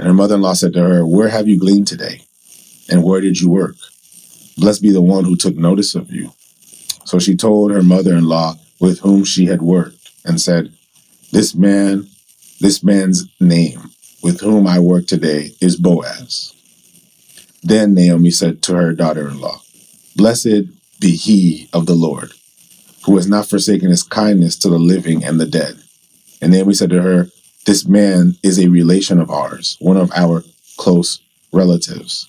And 0.03 0.09
her 0.09 0.15
mother-in-law 0.15 0.55
said 0.55 0.73
to 0.73 0.83
her, 0.83 1.07
Where 1.07 1.29
have 1.29 1.47
you 1.47 1.57
gleaned 1.57 1.87
today? 1.87 2.23
And 2.91 3.05
where 3.05 3.21
did 3.21 3.41
you 3.41 3.49
work? 3.49 3.77
Blessed 4.59 4.83
be 4.83 4.91
the 4.91 5.01
one 5.01 5.25
who 5.25 5.37
took 5.37 5.55
notice 5.55 5.95
of 5.95 6.11
you. 6.11 6.33
So 7.05 7.21
she 7.21 7.37
told 7.37 7.71
her 7.71 7.85
mother-in-law 7.85 8.57
with 8.81 8.99
whom 8.99 9.23
she 9.23 9.47
had 9.47 9.63
worked, 9.63 10.11
and 10.25 10.41
said, 10.41 10.73
This 11.31 11.55
man, 11.55 12.09
this 12.59 12.83
man's 12.83 13.29
name, 13.39 13.93
with 14.25 14.41
whom 14.41 14.67
I 14.67 14.81
work 14.81 15.07
today, 15.07 15.53
is 15.61 15.77
Boaz. 15.77 16.53
Then 17.63 17.95
Naomi 17.95 18.33
said 18.33 18.61
to 18.65 18.75
her 18.75 18.95
daughter 18.95 19.29
in 19.29 19.41
law, 19.41 19.61
Blessed 20.17 20.65
be 20.99 21.13
he 21.15 21.69
of 21.73 21.87
the 21.87 21.95
Lord, 21.95 22.33
who 23.07 23.15
has 23.19 23.29
not 23.29 23.49
forsaken 23.49 23.91
his 23.91 24.03
kindness 24.03 24.57
to 24.57 24.69
the 24.69 24.81
living 24.81 25.23
and 25.23 25.39
the 25.39 25.47
dead. 25.47 25.81
And 26.41 26.51
Naomi 26.51 26.75
said 26.75 26.91
to 26.91 27.03
her, 27.03 27.29
This 27.65 27.87
man 27.87 28.37
is 28.43 28.59
a 28.59 28.69
relation 28.69 29.21
of 29.21 29.31
ours, 29.31 29.77
one 29.79 29.97
of 29.97 30.11
our 30.17 30.43
close 30.77 31.21
relatives. 31.53 32.29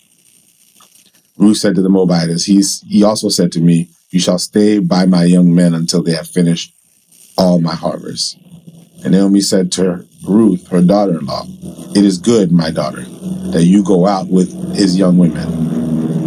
Ruth 1.38 1.58
said 1.58 1.74
to 1.74 1.82
the 1.82 1.90
Moabites, 1.90 2.46
He's, 2.46 2.82
He 2.82 3.04
also 3.04 3.30
said 3.30 3.52
to 3.54 3.60
me, 3.60 3.90
You 4.12 4.20
shall 4.20 4.38
stay 4.38 4.78
by 4.78 5.08
my 5.08 5.24
young 5.24 5.54
men 5.56 5.74
until 5.74 6.04
they 6.04 6.12
have 6.14 6.28
finished 6.28 6.72
all 7.36 7.60
my 7.60 7.74
harvest. 7.74 8.38
And 9.04 9.14
Naomi 9.14 9.42
said 9.42 9.72
to 9.74 10.06
Ruth, 10.24 10.68
her 10.68 10.84
daughter 10.84 11.18
in 11.18 11.26
law, 11.26 11.46
It 11.96 12.06
is 12.06 12.20
good, 12.20 12.52
my 12.52 12.70
daughter, 12.70 13.02
that 13.02 13.64
you 13.64 13.84
go 13.84 14.06
out 14.06 14.28
with 14.28 14.76
his 14.76 14.96
young 14.96 15.18
women, 15.18 15.48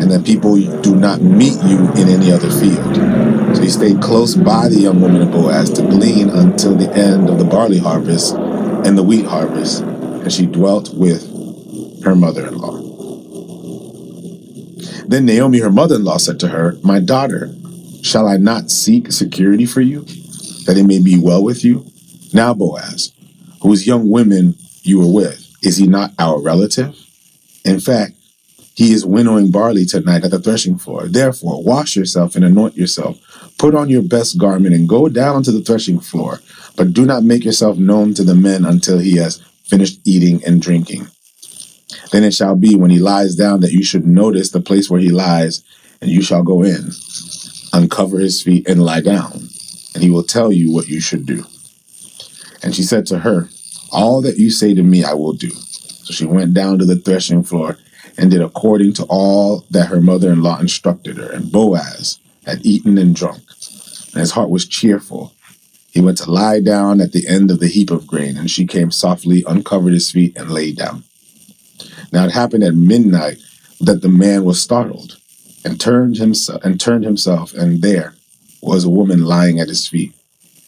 and 0.02 0.10
that 0.10 0.26
people 0.26 0.56
do 0.82 0.96
not 0.96 1.22
meet 1.22 1.62
you 1.62 1.78
in 1.92 2.08
any 2.08 2.32
other 2.32 2.50
field. 2.50 3.56
So 3.56 3.62
he 3.62 3.70
stayed 3.70 4.02
close 4.02 4.34
by 4.34 4.68
the 4.68 4.80
young 4.80 5.00
woman 5.00 5.22
of 5.22 5.30
Boaz 5.30 5.70
to 5.74 5.82
glean 5.82 6.28
until 6.28 6.74
the 6.74 6.92
end 6.92 7.30
of 7.30 7.38
the 7.38 7.44
barley 7.44 7.78
harvest 7.78 8.34
and 8.86 8.96
the 8.96 9.02
wheat 9.02 9.26
harvest, 9.26 9.82
and 9.82 10.32
she 10.32 10.46
dwelt 10.46 10.94
with 10.94 11.22
her 12.04 12.14
mother 12.14 12.46
in 12.46 12.56
law. 12.56 12.76
Then 15.08 15.24
Naomi, 15.26 15.58
her 15.58 15.72
mother 15.72 15.96
in 15.96 16.04
law, 16.04 16.18
said 16.18 16.38
to 16.40 16.48
her, 16.48 16.76
My 16.84 17.00
daughter, 17.00 17.52
shall 18.02 18.28
I 18.28 18.36
not 18.36 18.70
seek 18.70 19.10
security 19.10 19.66
for 19.66 19.80
you, 19.80 20.02
that 20.66 20.76
it 20.78 20.84
may 20.84 21.02
be 21.02 21.18
well 21.18 21.42
with 21.42 21.64
you? 21.64 21.84
Now, 22.32 22.54
Boaz, 22.54 23.12
whose 23.60 23.88
young 23.88 24.08
women 24.08 24.54
you 24.82 25.00
were 25.00 25.12
with, 25.12 25.44
is 25.62 25.78
he 25.78 25.88
not 25.88 26.12
our 26.20 26.40
relative? 26.40 26.96
In 27.64 27.80
fact, 27.80 28.12
he 28.74 28.92
is 28.92 29.04
winnowing 29.04 29.50
barley 29.50 29.84
tonight 29.84 30.22
at 30.22 30.30
the 30.30 30.38
threshing 30.38 30.78
floor. 30.78 31.08
Therefore, 31.08 31.64
wash 31.64 31.96
yourself 31.96 32.36
and 32.36 32.44
anoint 32.44 32.76
yourself. 32.76 33.18
Put 33.58 33.74
on 33.74 33.88
your 33.88 34.02
best 34.02 34.38
garment 34.38 34.74
and 34.74 34.88
go 34.88 35.08
down 35.08 35.42
to 35.44 35.52
the 35.52 35.62
threshing 35.62 36.00
floor. 36.00 36.40
But 36.76 36.92
do 36.92 37.06
not 37.06 37.22
make 37.22 37.44
yourself 37.44 37.78
known 37.78 38.14
to 38.14 38.24
the 38.24 38.34
men 38.34 38.64
until 38.64 38.98
he 38.98 39.16
has 39.16 39.42
finished 39.64 40.00
eating 40.04 40.44
and 40.44 40.60
drinking. 40.60 41.08
Then 42.12 42.24
it 42.24 42.34
shall 42.34 42.56
be 42.56 42.76
when 42.76 42.90
he 42.90 42.98
lies 42.98 43.34
down 43.34 43.60
that 43.60 43.72
you 43.72 43.82
should 43.82 44.06
notice 44.06 44.50
the 44.50 44.60
place 44.60 44.90
where 44.90 45.00
he 45.00 45.08
lies, 45.08 45.64
and 46.00 46.10
you 46.10 46.22
shall 46.22 46.42
go 46.42 46.62
in, 46.62 46.90
uncover 47.72 48.18
his 48.18 48.42
feet, 48.42 48.68
and 48.68 48.84
lie 48.84 49.00
down, 49.00 49.48
and 49.94 50.02
he 50.02 50.10
will 50.10 50.22
tell 50.22 50.52
you 50.52 50.72
what 50.72 50.88
you 50.88 51.00
should 51.00 51.26
do. 51.26 51.44
And 52.62 52.74
she 52.74 52.82
said 52.82 53.06
to 53.06 53.20
her, 53.20 53.48
All 53.90 54.20
that 54.22 54.38
you 54.38 54.50
say 54.50 54.74
to 54.74 54.82
me, 54.82 55.04
I 55.04 55.14
will 55.14 55.32
do. 55.32 55.50
So 55.50 56.12
she 56.12 56.26
went 56.26 56.54
down 56.54 56.78
to 56.78 56.84
the 56.84 56.96
threshing 56.96 57.42
floor 57.42 57.78
and 58.18 58.30
did 58.30 58.40
according 58.40 58.92
to 58.94 59.04
all 59.08 59.64
that 59.70 59.88
her 59.88 60.00
mother 60.00 60.32
in 60.32 60.42
law 60.42 60.58
instructed 60.58 61.16
her. 61.16 61.30
And 61.32 61.50
Boaz 61.50 62.18
had 62.44 62.64
eaten 62.64 62.96
and 62.98 63.14
drunk, 63.14 63.42
and 64.16 64.22
his 64.22 64.30
heart 64.30 64.48
was 64.48 64.66
cheerful. 64.66 65.34
He 65.90 66.00
went 66.00 66.16
to 66.18 66.30
lie 66.30 66.60
down 66.60 67.02
at 67.02 67.12
the 67.12 67.28
end 67.28 67.50
of 67.50 67.60
the 67.60 67.68
heap 67.68 67.90
of 67.90 68.06
grain, 68.06 68.38
and 68.38 68.50
she 68.50 68.66
came 68.66 68.90
softly, 68.90 69.44
uncovered 69.46 69.92
his 69.92 70.10
feet, 70.10 70.34
and 70.38 70.50
lay 70.50 70.72
down. 70.72 71.04
Now 72.12 72.24
it 72.24 72.32
happened 72.32 72.64
at 72.64 72.74
midnight 72.74 73.36
that 73.78 74.00
the 74.00 74.08
man 74.08 74.46
was 74.46 74.58
startled 74.58 75.18
and 75.66 75.78
turned 75.78 76.16
himself 76.16 76.64
and 76.64 76.80
turned 76.80 77.04
himself, 77.04 77.52
and 77.52 77.82
there 77.82 78.14
was 78.62 78.84
a 78.84 78.88
woman 78.88 79.22
lying 79.22 79.60
at 79.60 79.68
his 79.68 79.86
feet. 79.86 80.14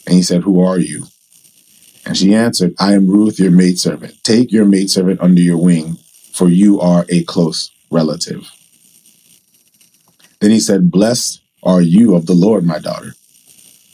And 0.07 0.15
he 0.15 0.23
said, 0.23 0.43
Who 0.43 0.61
are 0.61 0.79
you? 0.79 1.05
And 2.05 2.19
she 2.19 2.35
answered, 2.35 2.75
I 2.79 2.93
am 2.93 3.09
Ruth, 3.09 3.41
your 3.41 3.51
maidservant. 3.51 4.23
Take 4.25 4.53
your 4.53 4.67
maidservant 4.67 5.23
under 5.23 5.41
your 5.41 5.57
wing, 5.57 5.97
for 6.35 6.51
you 6.51 6.81
are 6.81 7.07
a 7.09 7.25
close 7.25 7.71
relative. 7.91 8.51
Then 10.41 10.51
he 10.51 10.61
said, 10.61 10.91
Blessed 10.91 11.41
are 11.63 11.81
you 11.81 12.15
of 12.15 12.27
the 12.27 12.35
Lord, 12.35 12.67
my 12.67 12.79
daughter, 12.79 13.15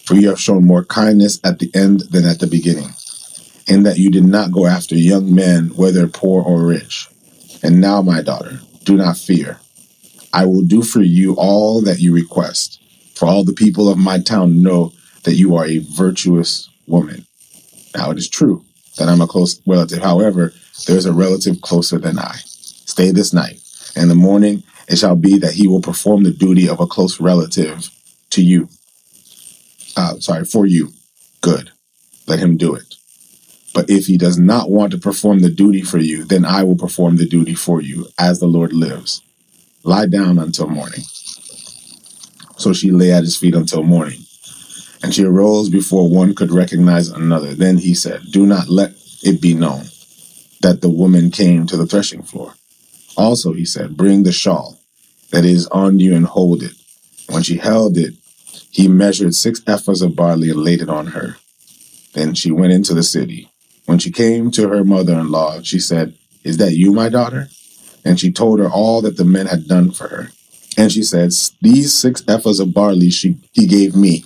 for 0.04 0.14
you 0.14 0.28
have 0.28 0.40
shown 0.40 0.64
more 0.64 0.84
kindness 0.84 1.40
at 1.44 1.58
the 1.58 1.70
end 1.75 2.00
than 2.11 2.25
at 2.25 2.40
the 2.40 2.46
beginning, 2.46 2.90
in 3.66 3.82
that 3.84 3.99
you 3.99 4.11
did 4.11 4.25
not 4.25 4.52
go 4.52 4.66
after 4.66 4.94
young 4.94 5.34
men, 5.34 5.68
whether 5.68 6.06
poor 6.06 6.42
or 6.42 6.66
rich. 6.66 7.08
And 7.62 7.80
now, 7.80 8.02
my 8.02 8.20
daughter, 8.20 8.61
do 8.84 8.96
not 8.96 9.16
fear. 9.16 9.58
I 10.32 10.44
will 10.44 10.62
do 10.62 10.82
for 10.82 11.00
you 11.00 11.34
all 11.38 11.80
that 11.82 12.00
you 12.00 12.12
request, 12.12 12.82
for 13.14 13.26
all 13.26 13.44
the 13.44 13.52
people 13.52 13.88
of 13.88 13.96
my 13.96 14.18
town 14.18 14.62
know 14.62 14.92
that 15.23 15.34
you 15.34 15.56
are 15.56 15.64
a 15.64 15.78
virtuous 15.78 16.68
woman. 16.87 17.26
Now, 17.96 18.11
it 18.11 18.18
is 18.18 18.28
true 18.28 18.64
that 18.99 19.08
I'm 19.08 19.20
a 19.20 19.26
close 19.26 19.61
relative. 19.66 20.02
However, 20.02 20.52
there 20.87 20.96
is 20.96 21.06
a 21.06 21.12
relative 21.12 21.61
closer 21.62 21.99
than 21.99 22.18
I. 22.18 22.37
Stay 22.44 23.11
this 23.11 23.32
night. 23.32 23.61
In 23.96 24.08
the 24.08 24.14
morning, 24.14 24.64
it 24.88 24.96
shall 24.96 25.16
be 25.16 25.38
that 25.38 25.54
he 25.54 25.66
will 25.66 25.80
perform 25.80 26.25
the 26.25 26.32
duty 26.32 26.68
of 26.68 26.80
a 26.80 26.87
close 26.87 27.20
relative 27.20 27.88
to 28.30 28.42
you. 28.42 28.68
Uh, 29.97 30.19
sorry, 30.19 30.45
for 30.45 30.67
you. 30.67 30.93
Good. 31.41 31.71
Let 32.27 32.39
him 32.39 32.57
do 32.57 32.75
it. 32.75 32.95
But 33.75 33.91
if 33.91 34.07
he 34.07 34.17
does 34.17 34.39
not 34.39 34.71
want 34.71 34.93
to 34.93 34.99
perform 34.99 35.41
the 35.41 35.51
duty 35.51 35.83
for 35.83 35.99
you, 35.99 36.25
then 36.25 36.45
I 36.45 36.63
will 36.63 36.77
perform 36.77 37.17
the 37.17 37.27
duty 37.27 37.55
for 37.55 37.83
you, 37.83 38.07
as 38.19 38.39
the 38.39 38.47
Lord 38.47 38.73
lives. 38.73 39.21
Lie 39.83 40.07
down 40.07 40.39
until 40.39 40.69
morning. 40.69 41.03
So 42.57 42.73
she 42.73 42.91
lay 42.91 43.13
at 43.13 43.25
his 43.25 43.37
feet 43.37 43.55
until 43.55 43.83
morning. 43.83 44.21
And 45.03 45.13
she 45.15 45.25
arose 45.25 45.69
before 45.69 46.09
one 46.09 46.35
could 46.35 46.51
recognize 46.51 47.09
another. 47.09 47.55
Then 47.55 47.79
he 47.79 47.95
said, 47.95 48.23
Do 48.31 48.47
not 48.47 48.69
let 48.69 48.93
it 49.23 49.43
be 49.43 49.55
known 49.55 49.85
that 50.63 50.81
the 50.81 50.89
woman 50.89 51.31
came 51.31 51.67
to 51.67 51.77
the 51.77 51.87
threshing 51.87 52.23
floor. 52.23 52.55
Also, 53.17 53.53
he 53.53 53.65
said, 53.65 53.97
Bring 53.97 54.23
the 54.23 54.33
shawl 54.33 54.79
that 55.31 55.45
is 55.45 55.67
on 55.67 55.99
you 55.99 56.15
and 56.15 56.27
hold 56.27 56.63
it. 56.63 56.73
When 57.29 57.43
she 57.43 57.59
held 57.59 57.99
it, 57.99 58.15
he 58.75 58.88
measured 58.88 59.37
six 59.37 59.61
ephahs 59.61 60.02
of 60.02 60.16
barley 60.16 60.50
and 60.50 60.59
laid 60.59 60.83
it 60.83 60.88
on 60.88 61.07
her. 61.09 61.37
Then 62.12 62.35
she 62.35 62.50
went 62.50 62.73
into 62.73 62.93
the 62.93 63.04
city. 63.04 63.49
When 63.87 64.00
she 64.00 64.11
came 64.11 64.50
to 64.50 64.69
her 64.69 64.83
mother 64.83 65.19
in 65.19 65.31
law, 65.31 65.61
she 65.62 65.78
said, 65.78 66.14
Is 66.43 66.57
that 66.57 66.73
you, 66.73 66.93
my 66.93 67.09
daughter? 67.09 67.49
And 68.04 68.19
she 68.19 68.33
told 68.33 68.59
her 68.59 68.69
all 68.69 69.00
that 69.02 69.16
the 69.16 69.25
men 69.25 69.47
had 69.47 69.69
done 69.69 69.93
for 69.93 70.09
her. 70.09 70.31
And 70.76 70.90
she 70.90 71.04
said, 71.04 71.33
These 71.62 71.95
six 71.95 72.23
ephahs 72.23 72.61
of 72.61 72.75
barley 72.75 73.11
she, 73.11 73.37
he 73.52 73.66
gave 73.66 73.95
me. 73.95 74.21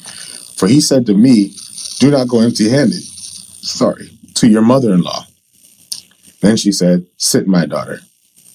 For 0.57 0.67
he 0.67 0.81
said 0.81 1.05
to 1.07 1.15
me, 1.15 1.53
Do 1.99 2.11
not 2.11 2.29
go 2.29 2.41
empty 2.41 2.71
handed. 2.71 3.03
Sorry, 3.03 4.09
to 4.35 4.49
your 4.49 4.63
mother 4.63 4.95
in 4.95 5.03
law. 5.03 5.27
Then 6.41 6.57
she 6.57 6.73
said, 6.73 7.05
Sit, 7.19 7.47
my 7.47 7.67
daughter, 7.67 8.01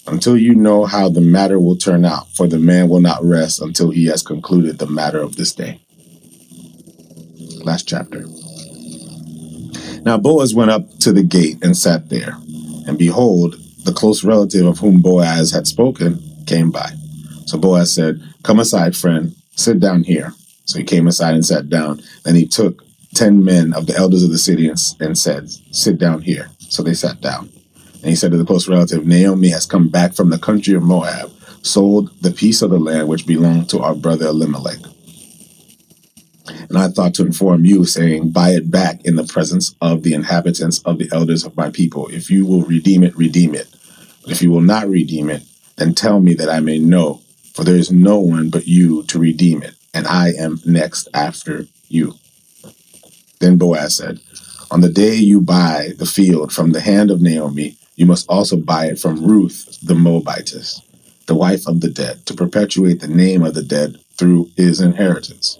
until 0.07 0.37
you 0.37 0.55
know 0.55 0.85
how 0.85 1.09
the 1.09 1.21
matter 1.21 1.59
will 1.59 1.77
turn 1.77 2.05
out, 2.05 2.27
for 2.35 2.47
the 2.47 2.59
man 2.59 2.89
will 2.89 2.99
not 2.99 3.23
rest 3.23 3.61
until 3.61 3.91
he 3.91 4.05
has 4.07 4.21
concluded 4.21 4.77
the 4.77 4.87
matter 4.87 5.21
of 5.21 5.35
this 5.35 5.53
day. 5.53 5.79
Last 7.63 7.87
chapter. 7.87 8.25
Now 10.03 10.17
Boaz 10.17 10.53
went 10.53 10.71
up 10.71 10.97
to 10.99 11.13
the 11.13 11.23
gate 11.23 11.63
and 11.63 11.77
sat 11.77 12.09
there. 12.09 12.35
And 12.85 12.97
behold, 12.97 13.55
the 13.85 13.93
close 13.93 14.23
relative 14.23 14.65
of 14.65 14.79
whom 14.79 15.01
Boaz 15.01 15.51
had 15.51 15.67
spoken 15.67 16.19
came 16.45 16.71
by. 16.71 16.91
So 17.45 17.57
Boaz 17.57 17.93
said, 17.93 18.21
Come 18.43 18.59
aside, 18.59 18.95
friend, 18.95 19.35
sit 19.55 19.79
down 19.79 20.03
here. 20.03 20.33
So 20.65 20.79
he 20.79 20.85
came 20.85 21.07
aside 21.07 21.35
and 21.35 21.45
sat 21.45 21.69
down. 21.69 22.01
Then 22.23 22.35
he 22.35 22.45
took 22.45 22.83
ten 23.13 23.43
men 23.43 23.73
of 23.73 23.85
the 23.85 23.95
elders 23.95 24.23
of 24.23 24.31
the 24.31 24.37
city 24.37 24.67
and, 24.67 24.77
and 24.99 25.17
said, 25.17 25.49
Sit 25.49 25.97
down 25.97 26.21
here. 26.21 26.49
So 26.59 26.83
they 26.83 26.93
sat 26.93 27.21
down. 27.21 27.49
And 28.03 28.09
he 28.09 28.17
said 28.17 28.31
to 28.31 28.37
the 28.37 28.43
close 28.43 28.67
relative, 28.67 29.07
Naomi 29.07 29.47
has 29.51 29.65
come 29.65 29.87
back 29.87 30.13
from 30.13 30.29
the 30.29 30.37
country 30.37 30.73
of 30.73 30.83
Moab, 30.83 31.31
sold 31.61 32.11
the 32.21 32.31
piece 32.31 32.61
of 32.61 32.69
the 32.69 32.77
land 32.77 33.07
which 33.07 33.25
belonged 33.25 33.69
to 33.69 33.79
our 33.79 33.95
brother 33.95 34.25
Elimelech. 34.25 34.79
And 36.67 36.77
I 36.77 36.89
thought 36.89 37.13
to 37.15 37.25
inform 37.25 37.63
you, 37.63 37.85
saying, 37.85 38.31
Buy 38.31 38.49
it 38.49 38.69
back 38.69 39.05
in 39.05 39.15
the 39.15 39.23
presence 39.23 39.73
of 39.79 40.03
the 40.03 40.13
inhabitants 40.13 40.79
of 40.79 40.97
the 40.97 41.09
elders 41.13 41.45
of 41.45 41.55
my 41.55 41.69
people. 41.71 42.09
If 42.09 42.29
you 42.29 42.45
will 42.45 42.63
redeem 42.63 43.03
it, 43.05 43.15
redeem 43.15 43.55
it. 43.55 43.73
But 44.23 44.31
if 44.31 44.41
you 44.41 44.51
will 44.51 44.59
not 44.59 44.89
redeem 44.89 45.29
it, 45.29 45.43
then 45.77 45.95
tell 45.95 46.19
me 46.19 46.33
that 46.33 46.49
I 46.49 46.59
may 46.59 46.79
know, 46.79 47.21
for 47.53 47.63
there 47.63 47.77
is 47.77 47.89
no 47.89 48.19
one 48.19 48.49
but 48.49 48.67
you 48.67 49.03
to 49.03 49.17
redeem 49.17 49.63
it, 49.63 49.75
and 49.93 50.05
I 50.07 50.33
am 50.37 50.59
next 50.65 51.07
after 51.13 51.67
you. 51.87 52.15
Then 53.39 53.57
Boaz 53.57 53.95
said, 53.95 54.19
On 54.71 54.81
the 54.81 54.89
day 54.89 55.15
you 55.15 55.39
buy 55.39 55.91
the 55.97 56.05
field 56.05 56.51
from 56.51 56.71
the 56.71 56.81
hand 56.81 57.09
of 57.09 57.21
Naomi, 57.21 57.77
you 57.95 58.05
must 58.05 58.27
also 58.29 58.57
buy 58.57 58.87
it 58.87 58.99
from 58.99 59.25
Ruth 59.25 59.79
the 59.81 59.93
Moabitess, 59.93 60.81
the 61.27 61.35
wife 61.35 61.67
of 61.67 61.81
the 61.81 61.89
dead, 61.89 62.25
to 62.25 62.33
perpetuate 62.33 62.99
the 62.99 63.07
name 63.07 63.43
of 63.43 63.53
the 63.53 63.63
dead 63.63 63.97
through 64.17 64.49
his 64.55 64.81
inheritance. 64.81 65.59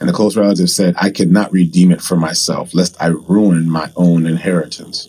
And 0.00 0.08
the 0.08 0.12
close 0.12 0.36
relative 0.36 0.70
said, 0.70 0.94
I 0.98 1.10
cannot 1.10 1.52
redeem 1.52 1.92
it 1.92 2.02
for 2.02 2.16
myself, 2.16 2.74
lest 2.74 3.00
I 3.00 3.06
ruin 3.06 3.70
my 3.70 3.90
own 3.96 4.26
inheritance. 4.26 5.08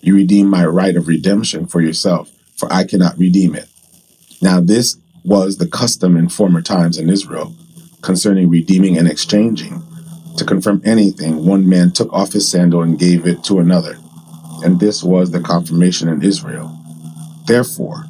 You 0.00 0.16
redeem 0.16 0.48
my 0.48 0.64
right 0.64 0.96
of 0.96 1.08
redemption 1.08 1.66
for 1.66 1.80
yourself, 1.80 2.30
for 2.56 2.72
I 2.72 2.84
cannot 2.84 3.18
redeem 3.18 3.54
it. 3.54 3.68
Now, 4.40 4.60
this 4.60 4.96
was 5.24 5.58
the 5.58 5.68
custom 5.68 6.16
in 6.16 6.30
former 6.30 6.62
times 6.62 6.96
in 6.96 7.10
Israel 7.10 7.54
concerning 8.02 8.48
redeeming 8.48 8.96
and 8.96 9.06
exchanging. 9.06 9.82
To 10.38 10.44
confirm 10.44 10.80
anything, 10.84 11.44
one 11.44 11.68
man 11.68 11.92
took 11.92 12.10
off 12.12 12.32
his 12.32 12.48
sandal 12.48 12.82
and 12.82 12.98
gave 12.98 13.26
it 13.26 13.44
to 13.44 13.58
another. 13.58 13.98
And 14.62 14.78
this 14.78 15.02
was 15.02 15.30
the 15.30 15.40
confirmation 15.40 16.08
in 16.08 16.22
Israel. 16.22 16.76
Therefore, 17.46 18.04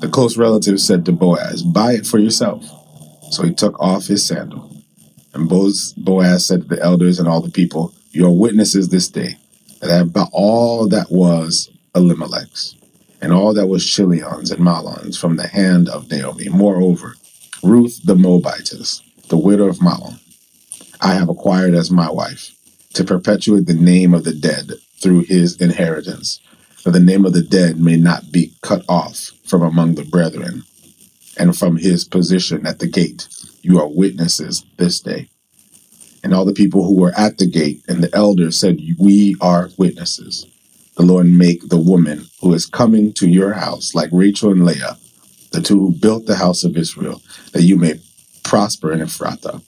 the 0.00 0.08
close 0.08 0.36
relative 0.36 0.80
said 0.80 1.04
to 1.04 1.12
Boaz, 1.12 1.62
Buy 1.62 1.92
it 1.92 2.06
for 2.06 2.18
yourself. 2.18 2.64
So 3.30 3.42
he 3.42 3.54
took 3.54 3.78
off 3.80 4.06
his 4.06 4.24
sandal. 4.24 4.70
And 5.32 5.48
Boaz, 5.48 6.46
said 6.46 6.62
to 6.62 6.68
the 6.68 6.82
elders 6.82 7.18
and 7.18 7.28
all 7.28 7.40
the 7.40 7.50
people, 7.50 7.94
Your 8.10 8.36
witnesses 8.36 8.88
this 8.88 9.08
day 9.08 9.36
that 9.80 9.90
I 9.90 9.96
have 9.96 10.12
bought 10.12 10.30
all 10.32 10.88
that 10.88 11.10
was 11.10 11.70
Elimelech's, 11.94 12.76
and 13.20 13.32
all 13.32 13.52
that 13.54 13.66
was 13.66 13.84
Chilion's 13.84 14.50
and 14.50 14.60
Mahlon's 14.60 15.18
from 15.18 15.36
the 15.36 15.46
hand 15.46 15.88
of 15.88 16.10
Naomi. 16.10 16.48
Moreover, 16.48 17.14
Ruth 17.62 18.00
the 18.04 18.14
Moabitess, 18.14 19.02
the 19.28 19.38
widow 19.38 19.66
of 19.66 19.78
Mahlon, 19.78 20.18
I 21.00 21.14
have 21.14 21.28
acquired 21.28 21.74
as 21.74 21.90
my 21.90 22.10
wife, 22.10 22.52
to 22.94 23.04
perpetuate 23.04 23.66
the 23.66 23.74
name 23.74 24.14
of 24.14 24.24
the 24.24 24.34
dead 24.34 24.72
through 25.00 25.20
his 25.20 25.60
inheritance, 25.60 26.40
that 26.84 26.92
the 26.92 27.00
name 27.00 27.24
of 27.24 27.32
the 27.32 27.42
dead 27.42 27.80
may 27.80 27.96
not 27.96 28.30
be 28.32 28.52
cut 28.62 28.84
off 28.88 29.32
from 29.44 29.62
among 29.62 29.94
the 29.94 30.04
brethren, 30.04 30.62
and 31.38 31.56
from 31.56 31.76
his 31.76 32.04
position 32.04 32.66
at 32.66 32.78
the 32.78 32.86
gate. 32.86 33.28
You 33.62 33.80
are 33.80 33.88
witnesses 33.88 34.64
this 34.76 35.00
day. 35.00 35.28
And 36.22 36.34
all 36.34 36.44
the 36.44 36.52
people 36.52 36.84
who 36.84 37.00
were 37.00 37.12
at 37.16 37.38
the 37.38 37.46
gate 37.46 37.82
and 37.88 38.02
the 38.02 38.14
elders 38.14 38.58
said, 38.58 38.80
We 38.98 39.36
are 39.40 39.70
witnesses. 39.76 40.46
The 40.96 41.02
Lord 41.02 41.26
make 41.26 41.68
the 41.68 41.78
woman 41.78 42.26
who 42.40 42.54
is 42.54 42.66
coming 42.66 43.12
to 43.14 43.28
your 43.28 43.52
house 43.52 43.94
like 43.94 44.08
Rachel 44.12 44.50
and 44.50 44.64
Leah, 44.64 44.96
the 45.52 45.60
two 45.60 45.78
who 45.78 45.92
built 45.92 46.26
the 46.26 46.36
house 46.36 46.64
of 46.64 46.76
Israel, 46.76 47.20
that 47.52 47.62
you 47.62 47.76
may 47.76 48.00
prosper 48.44 48.92
in 48.92 49.00
Ephrathah 49.00 49.62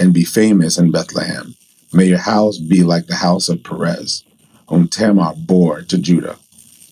and 0.00 0.14
be 0.14 0.24
famous 0.24 0.78
in 0.78 0.90
Bethlehem. 0.90 1.54
May 1.92 2.06
your 2.06 2.18
house 2.18 2.58
be 2.58 2.82
like 2.82 3.06
the 3.06 3.16
house 3.16 3.48
of 3.48 3.62
Perez, 3.62 4.24
whom 4.68 4.88
Tamar 4.88 5.34
bore 5.36 5.82
to 5.82 5.98
Judah, 5.98 6.36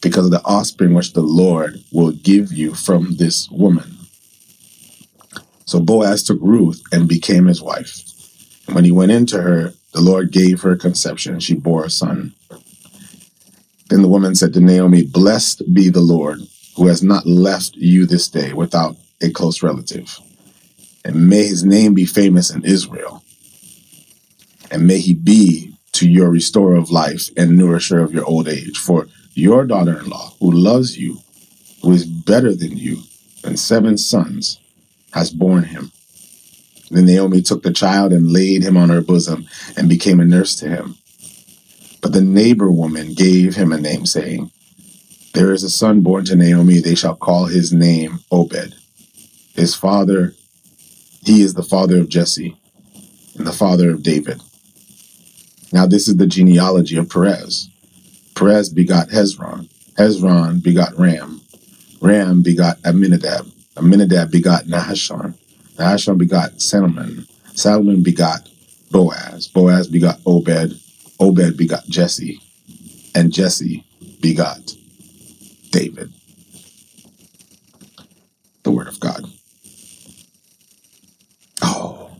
because 0.00 0.26
of 0.26 0.30
the 0.30 0.44
offspring 0.44 0.94
which 0.94 1.12
the 1.12 1.22
Lord 1.22 1.82
will 1.92 2.12
give 2.12 2.52
you 2.52 2.74
from 2.74 3.16
this 3.16 3.50
woman. 3.50 3.96
So 5.64 5.80
Boaz 5.80 6.22
took 6.22 6.38
Ruth 6.40 6.82
and 6.92 7.08
became 7.08 7.46
his 7.46 7.62
wife. 7.62 8.02
And 8.66 8.74
when 8.74 8.84
he 8.84 8.92
went 8.92 9.12
into 9.12 9.40
her, 9.40 9.72
the 9.92 10.00
Lord 10.00 10.30
gave 10.32 10.62
her 10.62 10.76
conception, 10.76 11.34
and 11.34 11.42
she 11.42 11.54
bore 11.54 11.84
a 11.84 11.90
son. 11.90 12.34
Then 13.88 14.02
the 14.02 14.08
woman 14.08 14.34
said 14.34 14.54
to 14.54 14.60
Naomi, 14.60 15.02
Blessed 15.02 15.74
be 15.74 15.88
the 15.88 16.00
Lord, 16.00 16.40
who 16.76 16.86
has 16.86 17.02
not 17.02 17.26
left 17.26 17.76
you 17.76 18.06
this 18.06 18.28
day 18.28 18.52
without 18.52 18.96
a 19.20 19.30
close 19.30 19.62
relative. 19.62 20.18
And 21.04 21.28
may 21.28 21.46
his 21.46 21.64
name 21.64 21.94
be 21.94 22.06
famous 22.06 22.50
in 22.50 22.64
Israel. 22.64 23.22
And 24.70 24.86
may 24.86 24.98
he 24.98 25.12
be 25.12 25.71
to 25.92 26.08
your 26.08 26.30
restorer 26.30 26.74
of 26.76 26.90
life 26.90 27.30
and 27.36 27.56
nourisher 27.56 28.00
of 28.00 28.12
your 28.12 28.24
old 28.24 28.48
age. 28.48 28.78
For 28.78 29.08
your 29.34 29.64
daughter 29.64 29.98
in 29.98 30.08
law, 30.08 30.32
who 30.40 30.50
loves 30.50 30.98
you, 30.98 31.18
who 31.82 31.92
is 31.92 32.04
better 32.06 32.54
than 32.54 32.76
you, 32.76 33.02
and 33.44 33.58
seven 33.58 33.98
sons, 33.98 34.58
has 35.12 35.30
borne 35.30 35.64
him. 35.64 35.92
Then 36.90 37.06
Naomi 37.06 37.42
took 37.42 37.62
the 37.62 37.72
child 37.72 38.12
and 38.12 38.32
laid 38.32 38.62
him 38.62 38.76
on 38.76 38.90
her 38.90 39.00
bosom 39.00 39.46
and 39.76 39.88
became 39.88 40.20
a 40.20 40.24
nurse 40.24 40.54
to 40.56 40.68
him. 40.68 40.96
But 42.00 42.12
the 42.12 42.20
neighbor 42.20 42.70
woman 42.70 43.14
gave 43.14 43.54
him 43.54 43.72
a 43.72 43.80
name, 43.80 44.06
saying, 44.06 44.50
There 45.34 45.52
is 45.52 45.62
a 45.62 45.70
son 45.70 46.02
born 46.02 46.24
to 46.26 46.36
Naomi, 46.36 46.80
they 46.80 46.94
shall 46.94 47.14
call 47.16 47.46
his 47.46 47.72
name 47.72 48.18
Obed. 48.30 48.74
His 49.54 49.74
father, 49.74 50.34
he 51.24 51.42
is 51.42 51.54
the 51.54 51.62
father 51.62 51.98
of 51.98 52.08
Jesse 52.08 52.56
and 53.36 53.46
the 53.46 53.52
father 53.52 53.90
of 53.90 54.02
David. 54.02 54.40
Now 55.72 55.86
this 55.86 56.06
is 56.06 56.16
the 56.16 56.26
genealogy 56.26 56.96
of 56.96 57.08
Perez. 57.08 57.68
Perez 58.34 58.68
begot 58.68 59.08
Hezron. 59.08 59.68
Hezron 59.94 60.62
begot 60.62 60.98
Ram. 60.98 61.40
Ram 62.00 62.42
begot 62.42 62.78
Amminadab. 62.84 63.50
Amminadab 63.76 64.30
begot 64.30 64.64
Nahashon. 64.64 65.34
Nahashon 65.76 66.18
begot 66.18 66.60
Salmon. 66.60 67.26
Salmon 67.54 68.02
begot 68.02 68.48
Boaz. 68.90 69.48
Boaz 69.48 69.88
begot 69.88 70.20
Obed. 70.26 70.78
Obed 71.18 71.56
begot 71.56 71.86
Jesse. 71.86 72.40
And 73.14 73.32
Jesse 73.32 73.84
begot 74.20 74.74
David. 75.70 76.12
The 78.62 78.70
Word 78.70 78.88
of 78.88 79.00
God. 79.00 79.24
Oh. 81.62 82.10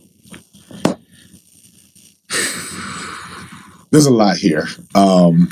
There's 3.93 4.07
a 4.07 4.11
lot 4.11 4.37
here. 4.37 4.65
Um, 4.95 5.49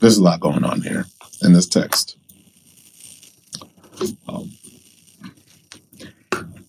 there's 0.00 0.16
a 0.16 0.22
lot 0.24 0.40
going 0.40 0.64
on 0.64 0.80
here 0.80 1.04
in 1.42 1.52
this 1.52 1.68
text. 1.68 2.16
Um, 4.28 4.50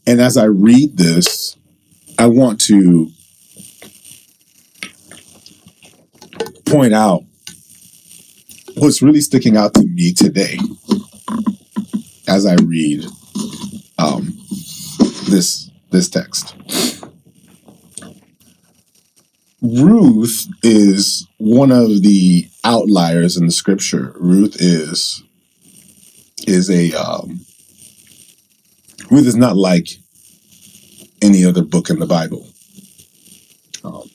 and 0.05 0.21
as 0.21 0.37
I 0.37 0.43
read 0.43 0.97
this, 0.97 1.57
I 2.19 2.27
want 2.27 2.61
to 2.65 3.09
point 6.67 6.93
out 6.93 7.23
what's 8.75 9.01
really 9.01 9.21
sticking 9.21 9.57
out 9.57 9.73
to 9.73 9.83
me 9.83 10.13
today 10.13 10.59
as 12.27 12.45
I 12.45 12.53
read 12.61 13.03
um, 13.97 14.37
this 15.27 15.71
this 15.89 16.07
text. 16.07 16.53
Ruth 19.61 20.47
is 20.63 21.27
one 21.37 21.71
of 21.71 22.01
the 22.01 22.47
outliers 22.63 23.35
in 23.35 23.45
the 23.45 23.51
scripture. 23.51 24.13
Ruth 24.17 24.55
is 24.59 25.21
is 26.47 26.69
a 26.69 26.93
um, 26.93 27.41
Ruth 29.11 29.27
is 29.27 29.35
not 29.35 29.57
like 29.57 29.89
any 31.21 31.43
other 31.43 31.61
book 31.61 31.89
in 31.89 31.99
the 31.99 32.05
Bible. 32.05 32.47
Um, 33.83 34.09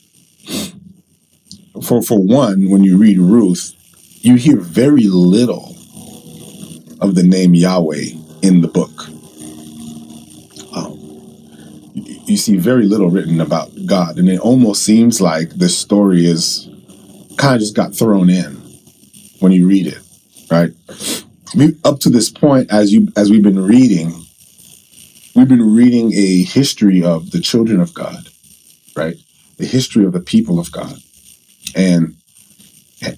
for 1.82 2.00
for 2.00 2.18
one, 2.18 2.70
when 2.70 2.82
you 2.82 2.96
read 2.96 3.18
Ruth, 3.18 3.74
you 4.22 4.36
hear 4.36 4.56
very 4.56 5.08
little 5.08 5.76
of 7.02 7.16
the 7.16 7.22
name 7.22 7.54
Yahweh 7.54 8.06
in 8.40 8.62
the 8.62 8.68
book. 8.68 9.08
Um, 10.74 10.98
you 12.24 12.38
see 12.38 12.56
very 12.56 12.86
little 12.86 13.10
written 13.10 13.42
about 13.42 13.73
God, 13.86 14.18
and 14.18 14.28
it 14.28 14.40
almost 14.40 14.82
seems 14.82 15.20
like 15.20 15.50
this 15.50 15.76
story 15.76 16.26
is 16.26 16.68
kind 17.36 17.54
of 17.54 17.60
just 17.60 17.74
got 17.74 17.94
thrown 17.94 18.30
in 18.30 18.54
when 19.40 19.52
you 19.52 19.66
read 19.66 19.86
it, 19.86 19.98
right? 20.50 20.72
Up 21.84 22.00
to 22.00 22.10
this 22.10 22.30
point, 22.30 22.70
as 22.72 22.92
you 22.92 23.08
as 23.16 23.30
we've 23.30 23.42
been 23.42 23.64
reading, 23.64 24.12
we've 25.36 25.48
been 25.48 25.74
reading 25.74 26.12
a 26.14 26.42
history 26.42 27.02
of 27.02 27.30
the 27.30 27.40
children 27.40 27.80
of 27.80 27.94
God, 27.94 28.28
right? 28.96 29.16
The 29.58 29.66
history 29.66 30.04
of 30.04 30.12
the 30.12 30.20
people 30.20 30.58
of 30.58 30.72
God, 30.72 30.96
and 31.76 32.16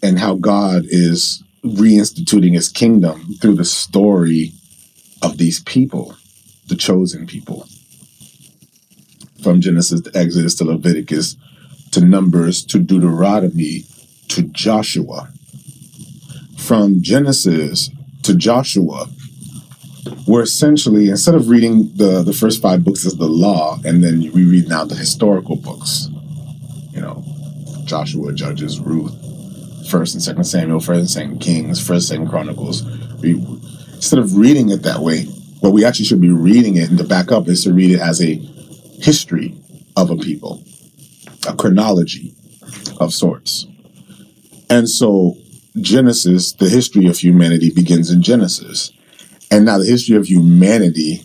and 0.02 0.18
how 0.18 0.34
God 0.34 0.84
is 0.86 1.42
reinstituting 1.64 2.54
His 2.54 2.68
kingdom 2.68 3.34
through 3.40 3.54
the 3.54 3.64
story 3.64 4.52
of 5.22 5.38
these 5.38 5.60
people, 5.60 6.16
the 6.68 6.76
chosen 6.76 7.26
people, 7.26 7.66
from 9.42 9.60
Genesis 9.60 10.00
to 10.02 10.16
Exodus 10.16 10.54
to 10.56 10.64
Leviticus 10.64 11.36
to 11.92 12.00
Numbers 12.00 12.64
to 12.66 12.78
Deuteronomy 12.78 13.84
to 14.28 14.42
Joshua. 14.42 15.28
From 16.56 17.00
Genesis 17.00 17.90
to 18.22 18.34
Joshua, 18.34 19.06
we're 20.26 20.42
essentially, 20.42 21.08
instead 21.08 21.34
of 21.34 21.48
reading 21.48 21.90
the, 21.94 22.22
the 22.22 22.32
first 22.32 22.60
five 22.60 22.84
books 22.84 23.06
as 23.06 23.16
the 23.16 23.26
law, 23.26 23.78
and 23.84 24.02
then 24.02 24.20
we 24.32 24.44
read 24.44 24.68
now 24.68 24.84
the 24.84 24.94
historical 24.94 25.56
books, 25.56 26.08
you 26.92 27.00
know, 27.00 27.24
Joshua, 27.84 28.32
Judges, 28.32 28.80
Ruth, 28.80 29.14
First 29.88 30.14
and 30.14 30.22
Second 30.22 30.44
Samuel, 30.44 30.80
First 30.80 30.98
and 30.98 31.10
Second 31.10 31.38
Kings, 31.38 31.78
First 31.80 32.10
and 32.10 32.18
Second 32.18 32.28
Chronicles. 32.28 32.84
We, 33.20 33.34
instead 33.94 34.18
of 34.18 34.36
reading 34.36 34.70
it 34.70 34.82
that 34.82 35.00
way, 35.00 35.24
what 35.60 35.72
we 35.72 35.84
actually 35.84 36.06
should 36.06 36.20
be 36.20 36.30
reading 36.30 36.76
it 36.76 36.90
and 36.90 36.98
to 36.98 37.04
back 37.04 37.30
up 37.30 37.48
is 37.48 37.64
to 37.64 37.72
read 37.72 37.92
it 37.92 38.00
as 38.00 38.20
a 38.20 38.36
history 39.00 39.56
of 39.96 40.10
a 40.10 40.16
people, 40.16 40.62
a 41.48 41.54
chronology 41.54 42.34
of 43.00 43.12
sorts. 43.12 43.66
And 44.68 44.88
so 44.88 45.36
Genesis, 45.80 46.52
the 46.52 46.68
history 46.68 47.06
of 47.06 47.18
humanity 47.18 47.70
begins 47.70 48.10
in 48.10 48.22
Genesis. 48.22 48.92
And 49.50 49.64
now 49.64 49.78
the 49.78 49.86
history 49.86 50.16
of 50.16 50.26
humanity 50.26 51.22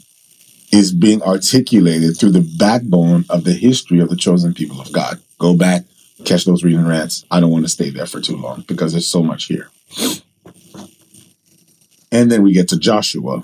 is 0.72 0.94
being 0.94 1.22
articulated 1.22 2.18
through 2.18 2.32
the 2.32 2.56
backbone 2.58 3.26
of 3.30 3.44
the 3.44 3.54
history 3.54 4.00
of 4.00 4.10
the 4.10 4.16
chosen 4.16 4.54
people 4.54 4.80
of 4.80 4.92
God. 4.92 5.20
Go 5.38 5.56
back, 5.56 5.84
catch 6.26 6.46
those 6.46 6.64
reading 6.64 6.86
rants. 6.86 7.26
I 7.32 7.40
don't 7.40 7.52
want 7.52 7.66
to 7.66 7.70
stay 7.70 7.90
there 7.90 8.06
for 8.06 8.22
too 8.22 8.38
long 8.38 8.64
because 8.68 8.94
there's 8.94 9.08
so 9.08 9.24
much 9.24 9.46
here. 9.46 9.70
And 12.12 12.32
then 12.32 12.44
we 12.44 12.54
get 12.54 12.70
to 12.70 12.78
Joshua. 12.78 13.44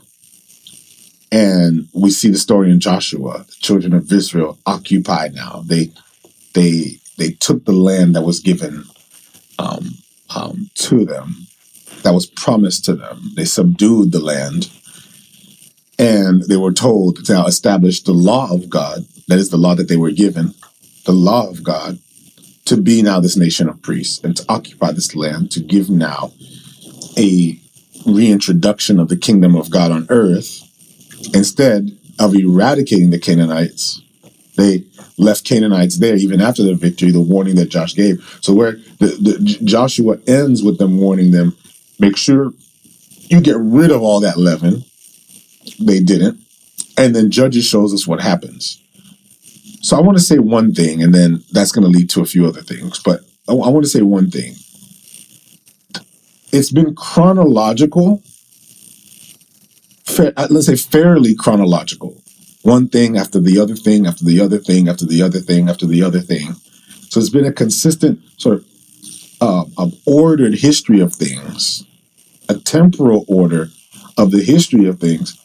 And 1.32 1.90
we 1.94 2.10
see 2.10 2.30
the 2.30 2.38
story 2.38 2.72
in 2.72 2.80
Joshua. 2.80 3.46
The 3.48 3.56
children 3.60 3.94
of 3.94 4.12
Israel 4.12 4.58
occupied 4.66 5.34
now. 5.34 5.64
They 5.66 5.92
they 6.54 7.00
they 7.18 7.32
took 7.32 7.66
the 7.66 7.74
land 7.74 8.16
that 8.16 8.22
was 8.22 8.40
given 8.40 8.84
um, 9.60 9.98
um, 10.36 10.70
to 10.76 11.06
them, 11.06 11.48
that 12.04 12.14
was 12.14 12.26
promised 12.26 12.86
to 12.86 12.96
them. 12.96 13.32
They 13.36 13.46
subdued 13.46 14.12
the 14.12 14.20
land, 14.20 14.70
and 15.98 16.44
they 16.44 16.58
were 16.58 16.74
told 16.74 17.26
to 17.26 17.34
now 17.34 17.46
establish 17.46 18.04
the 18.04 18.14
law 18.14 18.54
of 18.54 18.70
God. 18.70 19.06
That 19.28 19.40
is 19.40 19.50
the 19.50 19.58
law 19.58 19.76
that 19.76 19.90
they 19.90 19.98
were 19.98 20.12
given, 20.12 20.54
the 21.06 21.12
law 21.12 21.50
of 21.50 21.64
God, 21.64 22.00
to 22.66 22.78
be 22.78 23.02
now 23.02 23.20
this 23.20 23.36
nation 23.38 23.68
of 23.68 23.82
priests 23.82 24.24
and 24.24 24.38
to 24.38 24.46
occupy 24.48 24.92
this 24.92 25.16
land, 25.16 25.52
to 25.52 25.60
give 25.60 25.90
now 25.90 26.32
a 27.18 27.60
reintroduction 28.06 29.00
of 29.00 29.10
the 29.10 29.18
kingdom 29.18 29.56
of 29.56 29.70
God 29.70 29.92
on 29.92 30.06
earth 30.10 30.67
instead 31.34 31.98
of 32.20 32.36
eradicating 32.36 33.10
the 33.10 33.20
Canaanites. 33.20 34.02
They 34.56 34.84
left 35.18 35.46
Canaanites 35.46 36.00
there 36.00 36.16
even 36.16 36.42
after 36.42 36.64
the 36.64 36.74
victory, 36.74 37.12
the 37.12 37.22
warning 37.22 37.56
that 37.56 37.70
Josh 37.70 37.94
gave. 37.94 38.40
So 38.42 38.54
where 38.54 38.74
the, 39.00 39.18
the 39.20 39.60
Joshua 39.64 40.18
ends 40.28 40.64
with 40.64 40.80
them 40.80 40.98
warning 40.98 41.32
them, 41.32 41.56
make 42.00 42.18
sure 42.18 42.54
you 43.30 43.42
get 43.42 43.58
rid 43.58 43.92
of 43.92 44.02
all 44.02 44.20
that 44.22 44.38
leaven. 44.38 44.84
They 45.80 46.00
didn't. 46.00 46.40
And 46.98 47.16
then 47.16 47.30
Judges 47.30 47.66
shows 47.66 47.94
us 47.94 48.08
what 48.08 48.22
happens. 48.22 48.82
So 49.82 49.96
I 49.96 50.02
want 50.02 50.18
to 50.18 50.24
say 50.24 50.40
one 50.40 50.74
thing, 50.74 51.04
and 51.04 51.14
then 51.14 51.44
that's 51.52 51.72
going 51.72 51.84
to 51.84 51.98
lead 51.98 52.10
to 52.12 52.22
a 52.22 52.26
few 52.26 52.48
other 52.48 52.62
things. 52.62 53.00
But 53.00 53.22
I, 53.48 53.54
I 53.54 53.70
want 53.70 53.84
to 53.86 53.90
say 53.90 54.02
one 54.02 54.32
thing. 54.32 54.56
It's 56.52 56.72
been 56.72 56.96
chronological, 56.96 58.24
fair, 60.08 60.34
let's 60.50 60.66
say 60.66 60.76
fairly 60.76 61.36
chronological 61.36 62.22
one 62.68 62.90
thing 62.90 63.18
after 63.18 63.40
the 63.40 63.60
other 63.60 63.76
thing 63.76 64.06
after 64.06 64.26
the 64.26 64.42
other 64.42 64.58
thing 64.58 64.90
after 64.90 65.06
the 65.06 65.22
other 65.22 65.40
thing 65.40 65.70
after 65.70 65.86
the 65.86 66.04
other 66.04 66.20
thing. 66.20 66.54
So 67.10 67.20
it's 67.20 67.30
been 67.30 67.46
a 67.46 67.52
consistent 67.54 68.20
sort 68.38 68.64
of 69.40 69.72
uh, 69.78 69.90
ordered 70.06 70.56
history 70.56 71.00
of 71.00 71.14
things, 71.14 71.86
a 72.50 72.56
temporal 72.56 73.24
order 73.28 73.70
of 74.18 74.32
the 74.32 74.44
history 74.44 74.86
of 74.86 75.00
things, 75.00 75.38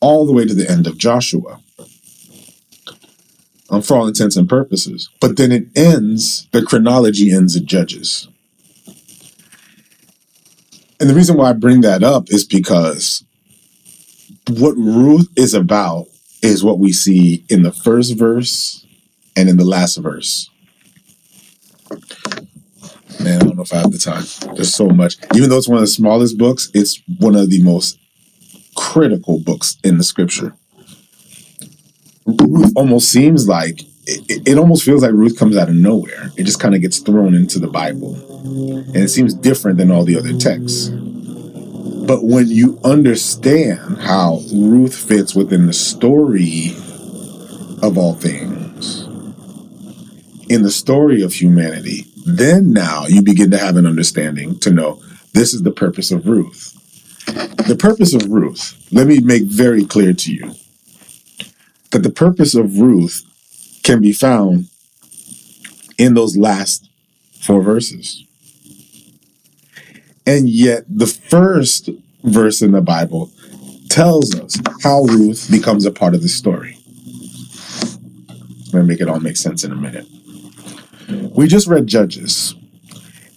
all 0.00 0.26
the 0.26 0.32
way 0.32 0.44
to 0.44 0.54
the 0.54 0.68
end 0.68 0.86
of 0.86 0.98
Joshua. 0.98 1.60
Um, 3.70 3.82
for 3.82 3.98
all 3.98 4.06
intents 4.06 4.36
and 4.36 4.48
purposes. 4.48 5.10
But 5.20 5.36
then 5.36 5.52
it 5.52 5.66
ends, 5.76 6.48
the 6.52 6.62
chronology 6.62 7.30
ends 7.30 7.54
in 7.54 7.66
Judges. 7.66 8.26
And 10.98 11.08
the 11.08 11.14
reason 11.14 11.36
why 11.36 11.50
I 11.50 11.52
bring 11.52 11.82
that 11.82 12.02
up 12.02 12.30
is 12.30 12.44
because 12.44 13.24
what 14.48 14.76
Ruth 14.76 15.28
is 15.36 15.54
about 15.54 16.06
is 16.42 16.64
what 16.64 16.78
we 16.78 16.92
see 16.92 17.44
in 17.48 17.62
the 17.62 17.72
first 17.72 18.16
verse 18.16 18.86
and 19.36 19.48
in 19.48 19.56
the 19.56 19.64
last 19.64 19.96
verse. 19.96 20.50
Man, 23.20 23.40
I 23.40 23.44
don't 23.44 23.56
know 23.56 23.62
if 23.62 23.72
I 23.72 23.78
have 23.78 23.90
the 23.90 23.98
time. 23.98 24.24
There's 24.54 24.74
so 24.74 24.88
much. 24.88 25.16
Even 25.34 25.50
though 25.50 25.58
it's 25.58 25.68
one 25.68 25.78
of 25.78 25.82
the 25.82 25.88
smallest 25.88 26.38
books, 26.38 26.70
it's 26.74 27.02
one 27.18 27.34
of 27.34 27.50
the 27.50 27.62
most 27.62 27.98
critical 28.76 29.40
books 29.40 29.76
in 29.82 29.98
the 29.98 30.04
scripture. 30.04 30.54
Ruth 32.26 32.72
almost 32.76 33.10
seems 33.10 33.48
like 33.48 33.82
it, 34.06 34.48
it 34.48 34.58
almost 34.58 34.84
feels 34.84 35.02
like 35.02 35.12
Ruth 35.12 35.38
comes 35.38 35.56
out 35.56 35.68
of 35.68 35.74
nowhere. 35.74 36.30
It 36.36 36.44
just 36.44 36.60
kind 36.60 36.74
of 36.74 36.80
gets 36.80 36.98
thrown 37.00 37.34
into 37.34 37.58
the 37.58 37.66
Bible. 37.68 38.14
And 38.44 38.96
it 38.96 39.08
seems 39.08 39.34
different 39.34 39.78
than 39.78 39.90
all 39.90 40.04
the 40.04 40.16
other 40.18 40.32
texts. 40.34 40.90
But 42.08 42.24
when 42.24 42.48
you 42.48 42.80
understand 42.84 43.98
how 43.98 44.40
Ruth 44.50 44.96
fits 44.96 45.34
within 45.34 45.66
the 45.66 45.74
story 45.74 46.70
of 47.82 47.98
all 47.98 48.14
things, 48.14 49.02
in 50.48 50.62
the 50.62 50.70
story 50.70 51.20
of 51.20 51.34
humanity, 51.34 52.06
then 52.24 52.72
now 52.72 53.04
you 53.06 53.20
begin 53.20 53.50
to 53.50 53.58
have 53.58 53.76
an 53.76 53.84
understanding 53.84 54.58
to 54.60 54.70
know 54.70 55.02
this 55.34 55.52
is 55.52 55.64
the 55.64 55.70
purpose 55.70 56.10
of 56.10 56.26
Ruth. 56.26 56.72
The 57.68 57.76
purpose 57.78 58.14
of 58.14 58.30
Ruth, 58.30 58.88
let 58.90 59.06
me 59.06 59.20
make 59.20 59.42
very 59.42 59.84
clear 59.84 60.14
to 60.14 60.32
you 60.32 60.54
that 61.90 62.02
the 62.02 62.10
purpose 62.10 62.54
of 62.54 62.80
Ruth 62.80 63.22
can 63.82 64.00
be 64.00 64.12
found 64.12 64.68
in 65.98 66.14
those 66.14 66.38
last 66.38 66.88
four 67.38 67.60
verses. 67.62 68.24
And 70.28 70.46
yet, 70.46 70.84
the 70.86 71.06
first 71.06 71.88
verse 72.22 72.60
in 72.60 72.72
the 72.72 72.82
Bible 72.82 73.30
tells 73.88 74.38
us 74.38 74.60
how 74.82 75.04
Ruth 75.04 75.50
becomes 75.50 75.86
a 75.86 75.90
part 75.90 76.14
of 76.14 76.20
the 76.20 76.28
story. 76.28 76.78
I'm 78.28 78.70
going 78.70 78.84
to 78.84 78.84
make 78.84 79.00
it 79.00 79.08
all 79.08 79.20
make 79.20 79.38
sense 79.38 79.64
in 79.64 79.72
a 79.72 79.74
minute. 79.74 80.06
We 81.34 81.46
just 81.46 81.66
read 81.66 81.86
Judges. 81.86 82.54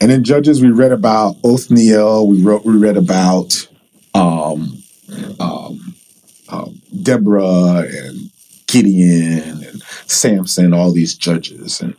And 0.02 0.12
in 0.12 0.26
Judges, 0.26 0.62
we 0.62 0.70
read 0.70 0.92
about 0.92 1.38
Othniel. 1.46 2.28
We 2.28 2.44
wrote, 2.44 2.66
we 2.66 2.76
read 2.76 2.98
about 2.98 3.68
um, 4.14 4.84
um, 5.40 5.96
um, 6.50 6.82
Deborah 7.02 7.86
and 7.88 8.32
Gideon 8.68 9.64
and 9.64 9.82
Samson, 10.08 10.74
all 10.74 10.92
these 10.92 11.16
judges. 11.16 11.80
And 11.80 11.96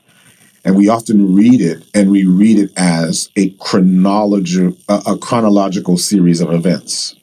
and 0.64 0.76
we 0.76 0.88
often 0.88 1.34
read 1.34 1.60
it 1.60 1.84
and 1.94 2.10
we 2.10 2.24
read 2.24 2.58
it 2.58 2.72
as 2.76 3.30
a 3.36 3.50
chronological 3.50 4.76
a, 4.88 5.02
a 5.06 5.18
chronological 5.18 5.96
series 5.96 6.40
of 6.40 6.52
events. 6.52 7.16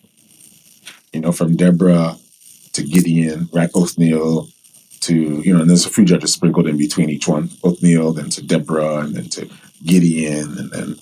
You 1.13 1.21
know 1.21 1.31
from 1.31 1.55
deborah 1.55 2.17
to 2.73 2.83
gideon 2.83 3.49
right? 3.53 3.69
Othniel 3.75 4.49
to 5.01 5.13
you 5.15 5.53
know 5.53 5.61
and 5.61 5.69
there's 5.69 5.85
a 5.85 5.89
few 5.89 6.05
judges 6.05 6.33
sprinkled 6.33 6.67
in 6.67 6.77
between 6.77 7.09
each 7.09 7.27
one. 7.27 7.49
Othniel 7.63 8.13
then 8.13 8.29
to 8.31 8.45
deborah 8.45 8.99
and 8.99 9.15
then 9.15 9.29
to 9.29 9.49
gideon 9.85 10.57
and 10.57 10.71
then 10.71 10.95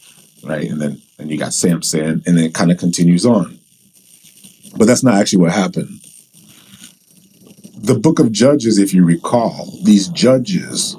right? 0.44 0.70
And 0.70 0.82
then 0.82 1.02
and 1.20 1.32
you 1.32 1.38
got 1.38 1.54
samson 1.54 2.24
and 2.26 2.38
then 2.38 2.46
it 2.46 2.54
kind 2.54 2.72
of 2.72 2.78
continues 2.78 3.26
on. 3.26 3.58
But 4.78 4.86
that's 4.86 5.04
not 5.04 5.16
actually 5.16 5.42
what 5.42 5.54
happened. 5.54 6.02
The 7.80 7.98
book 7.98 8.20
of 8.20 8.32
Judges, 8.32 8.78
if 8.78 8.94
you 8.94 9.06
recall, 9.06 9.72
these 9.84 10.08
judges 10.10 10.96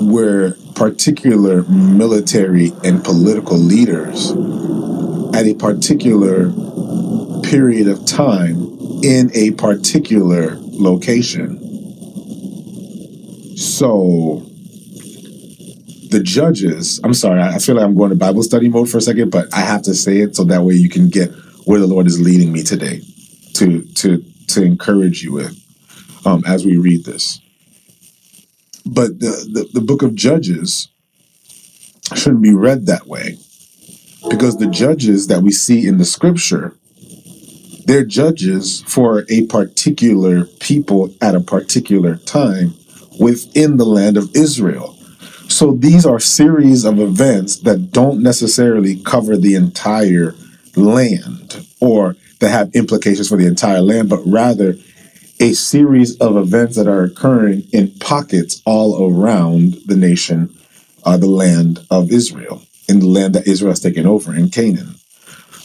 were 0.00 0.56
particular 0.76 1.62
military 1.64 2.70
and 2.84 3.02
political 3.02 3.56
leaders 3.56 4.30
at 5.34 5.46
a 5.46 5.54
particular 5.54 6.52
period 7.42 7.88
of 7.88 8.04
time 8.06 8.76
in 9.02 9.30
a 9.34 9.50
particular 9.52 10.56
location. 10.60 11.58
So 13.56 14.42
the 16.10 16.20
judges, 16.22 17.00
I'm 17.02 17.14
sorry, 17.14 17.40
I 17.40 17.58
feel 17.58 17.76
like 17.76 17.84
I'm 17.84 17.96
going 17.96 18.10
to 18.10 18.16
Bible 18.16 18.42
study 18.42 18.68
mode 18.68 18.90
for 18.90 18.98
a 18.98 19.00
second, 19.02 19.30
but 19.30 19.52
I 19.54 19.60
have 19.60 19.82
to 19.82 19.94
say 19.94 20.18
it 20.18 20.36
so 20.36 20.44
that 20.44 20.62
way 20.62 20.74
you 20.74 20.88
can 20.88 21.08
get 21.08 21.30
where 21.64 21.80
the 21.80 21.86
Lord 21.86 22.06
is 22.06 22.20
leading 22.20 22.52
me 22.52 22.62
today 22.62 23.00
to 23.54 23.82
to 23.82 24.22
to 24.48 24.62
encourage 24.62 25.22
you 25.22 25.32
with 25.32 25.58
um, 26.26 26.44
as 26.46 26.64
we 26.64 26.76
read 26.76 27.04
this. 27.04 27.40
But 28.86 29.20
the, 29.20 29.48
the, 29.52 29.80
the 29.80 29.84
book 29.84 30.02
of 30.02 30.14
Judges 30.14 30.88
shouldn't 32.14 32.42
be 32.42 32.54
read 32.54 32.86
that 32.86 33.06
way 33.06 33.38
because 34.30 34.58
the 34.58 34.66
judges 34.66 35.26
that 35.26 35.42
we 35.42 35.50
see 35.50 35.86
in 35.86 35.98
the 35.98 36.04
scripture 36.04 36.74
they're 37.86 38.04
judges 38.04 38.82
for 38.82 39.24
a 39.28 39.46
particular 39.46 40.44
people 40.44 41.14
at 41.22 41.36
a 41.36 41.40
particular 41.40 42.16
time 42.16 42.74
within 43.20 43.76
the 43.76 43.84
land 43.84 44.16
of 44.16 44.34
Israel. 44.34 44.98
So 45.48 45.72
these 45.72 46.04
are 46.04 46.18
series 46.18 46.84
of 46.84 46.98
events 46.98 47.60
that 47.60 47.92
don't 47.92 48.24
necessarily 48.24 48.96
cover 48.96 49.36
the 49.36 49.54
entire 49.54 50.34
land 50.74 51.64
or 51.80 52.16
that 52.40 52.50
have 52.50 52.74
implications 52.74 53.28
for 53.28 53.36
the 53.36 53.46
entire 53.46 53.80
land, 53.80 54.08
but 54.08 54.20
rather 54.26 54.74
a 55.40 55.52
series 55.52 56.16
of 56.18 56.36
events 56.36 56.76
that 56.76 56.86
are 56.86 57.04
occurring 57.04 57.68
in 57.72 57.92
pockets 57.98 58.62
all 58.64 59.10
around 59.10 59.74
the 59.86 59.96
nation, 59.96 60.54
uh, 61.04 61.16
the 61.16 61.28
land 61.28 61.80
of 61.90 62.10
Israel, 62.10 62.62
in 62.88 63.00
the 63.00 63.06
land 63.06 63.34
that 63.34 63.46
Israel 63.46 63.72
has 63.72 63.80
taken 63.80 64.06
over 64.06 64.34
in 64.34 64.48
Canaan. 64.50 64.96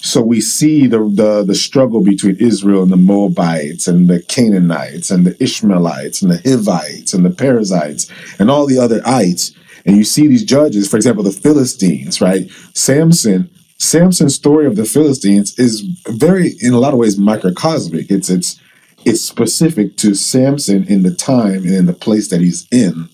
So 0.03 0.21
we 0.21 0.41
see 0.41 0.87
the, 0.87 0.97
the 0.97 1.43
the 1.43 1.53
struggle 1.53 2.01
between 2.01 2.35
Israel 2.37 2.81
and 2.81 2.91
the 2.91 2.97
Moabites 2.97 3.87
and 3.87 4.09
the 4.09 4.21
Canaanites 4.23 5.11
and 5.11 5.25
the 5.27 5.41
Ishmaelites 5.41 6.23
and 6.23 6.31
the 6.31 6.41
Hivites 6.43 7.13
and 7.13 7.23
the 7.23 7.29
Perizzites 7.29 8.09
and 8.39 8.49
all 8.49 8.65
the 8.65 8.79
other 8.79 9.01
ites. 9.05 9.53
And 9.85 9.95
you 9.95 10.03
see 10.03 10.27
these 10.27 10.43
judges, 10.43 10.87
for 10.89 10.97
example, 10.97 11.23
the 11.23 11.31
Philistines, 11.31 12.19
right? 12.19 12.49
Samson, 12.73 13.49
Samson's 13.77 14.35
story 14.35 14.65
of 14.65 14.75
the 14.75 14.85
Philistines 14.85 15.57
is 15.57 15.81
very, 16.07 16.53
in 16.61 16.73
a 16.73 16.79
lot 16.79 16.93
of 16.93 16.99
ways, 16.99 17.17
microcosmic. 17.17 18.09
It's 18.09 18.29
it's 18.29 18.59
it's 19.05 19.21
specific 19.21 19.97
to 19.97 20.15
Samson 20.15 20.85
in 20.87 21.03
the 21.03 21.13
time 21.13 21.63
and 21.63 21.73
in 21.73 21.85
the 21.85 21.93
place 21.93 22.29
that 22.29 22.41
he's 22.41 22.67
in. 22.71 23.09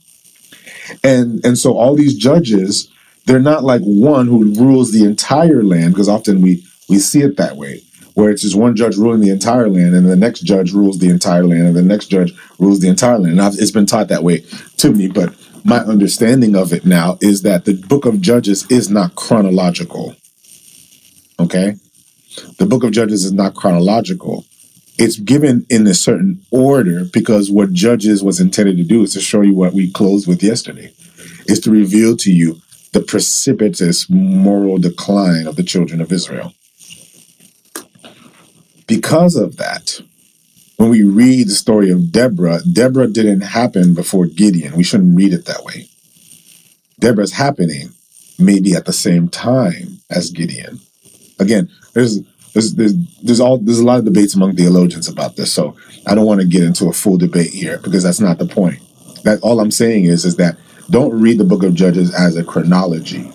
And 1.03 1.43
and 1.45 1.57
so 1.57 1.77
all 1.77 1.95
these 1.95 2.15
judges, 2.15 2.89
they're 3.25 3.39
not 3.39 3.63
like 3.63 3.81
one 3.81 4.27
who 4.27 4.53
rules 4.53 4.91
the 4.91 5.05
entire 5.05 5.63
land, 5.63 5.93
because 5.93 6.09
often 6.09 6.41
we 6.41 6.63
we 6.87 6.99
see 6.99 7.21
it 7.21 7.37
that 7.37 7.57
way, 7.57 7.81
where 8.13 8.29
it's 8.29 8.43
just 8.43 8.55
one 8.55 8.75
judge 8.75 8.95
ruling 8.95 9.19
the 9.19 9.29
entire 9.29 9.69
land, 9.69 9.93
and 9.95 10.05
the 10.05 10.15
next 10.15 10.41
judge 10.41 10.73
rules 10.73 10.99
the 10.99 11.09
entire 11.09 11.45
land, 11.45 11.67
and 11.67 11.75
the 11.75 11.81
next 11.81 12.07
judge 12.07 12.33
rules 12.57 12.79
the 12.79 12.87
entire 12.87 13.19
land. 13.19 13.39
And 13.39 13.59
it's 13.59 13.71
been 13.71 13.85
taught 13.85 14.07
that 14.07 14.23
way 14.23 14.45
to 14.77 14.91
me, 14.91 15.07
but 15.09 15.35
my 15.65 15.79
understanding 15.79 16.55
of 16.55 16.71
it 16.71 16.85
now 16.85 17.17
is 17.19 17.41
that 17.41 17.65
the 17.65 17.73
book 17.73 18.05
of 18.05 18.21
Judges 18.21 18.65
is 18.71 18.89
not 18.89 19.15
chronological. 19.15 20.15
Okay? 21.39 21.75
The 22.57 22.65
book 22.65 22.85
of 22.85 22.91
Judges 22.91 23.25
is 23.25 23.33
not 23.33 23.53
chronological. 23.55 24.45
It's 24.97 25.17
given 25.17 25.65
in 25.69 25.85
a 25.85 25.93
certain 25.93 26.41
order 26.49 27.05
because 27.05 27.51
what 27.51 27.71
Judges 27.71 28.23
was 28.23 28.39
intended 28.39 28.77
to 28.77 28.83
do 28.83 29.03
is 29.03 29.13
to 29.13 29.21
show 29.21 29.41
you 29.41 29.53
what 29.53 29.73
we 29.73 29.91
closed 29.91 30.27
with 30.27 30.41
yesterday, 30.41 30.91
is 31.45 31.59
to 31.61 31.71
reveal 31.71 32.17
to 32.17 32.31
you 32.31 32.61
the 32.93 33.01
precipitous 33.01 34.09
moral 34.09 34.77
decline 34.77 35.45
of 35.45 35.55
the 35.55 35.63
children 35.63 36.01
of 36.01 36.11
Israel. 36.11 36.53
Because 38.87 39.35
of 39.35 39.57
that, 39.57 40.01
when 40.77 40.89
we 40.89 41.03
read 41.03 41.47
the 41.47 41.55
story 41.55 41.91
of 41.91 42.11
Deborah, 42.11 42.61
Deborah 42.63 43.07
didn't 43.07 43.41
happen 43.41 43.93
before 43.93 44.25
Gideon. 44.25 44.75
We 44.75 44.83
shouldn't 44.83 45.17
read 45.17 45.33
it 45.33 45.45
that 45.45 45.63
way. 45.63 45.89
Deborah's 46.99 47.33
happening 47.33 47.89
maybe 48.39 48.73
at 48.73 48.85
the 48.85 48.93
same 48.93 49.27
time 49.27 49.99
as 50.09 50.31
Gideon. 50.31 50.79
Again, 51.39 51.69
there's 51.93 52.19
there's 52.57 52.73
there's 52.75 52.93
there's 53.21 53.39
all 53.39 53.57
there's 53.57 53.79
a 53.79 53.85
lot 53.85 53.99
of 53.99 54.05
debates 54.05 54.35
among 54.35 54.55
theologians 54.55 55.07
about 55.07 55.35
this, 55.35 55.51
so 55.53 55.75
I 56.05 56.15
don't 56.15 56.25
want 56.25 56.41
to 56.41 56.47
get 56.47 56.63
into 56.63 56.87
a 56.87 56.93
full 56.93 57.17
debate 57.17 57.51
here 57.51 57.79
because 57.79 58.03
that's 58.03 58.19
not 58.19 58.37
the 58.37 58.45
point. 58.45 58.79
That 59.23 59.39
all 59.41 59.59
I'm 59.59 59.71
saying 59.71 60.05
is 60.05 60.25
is 60.25 60.35
that 60.37 60.57
don't 60.89 61.19
read 61.19 61.37
the 61.37 61.43
book 61.43 61.63
of 61.63 61.73
Judges 61.73 62.13
as 62.13 62.37
a 62.37 62.43
chronology, 62.43 63.29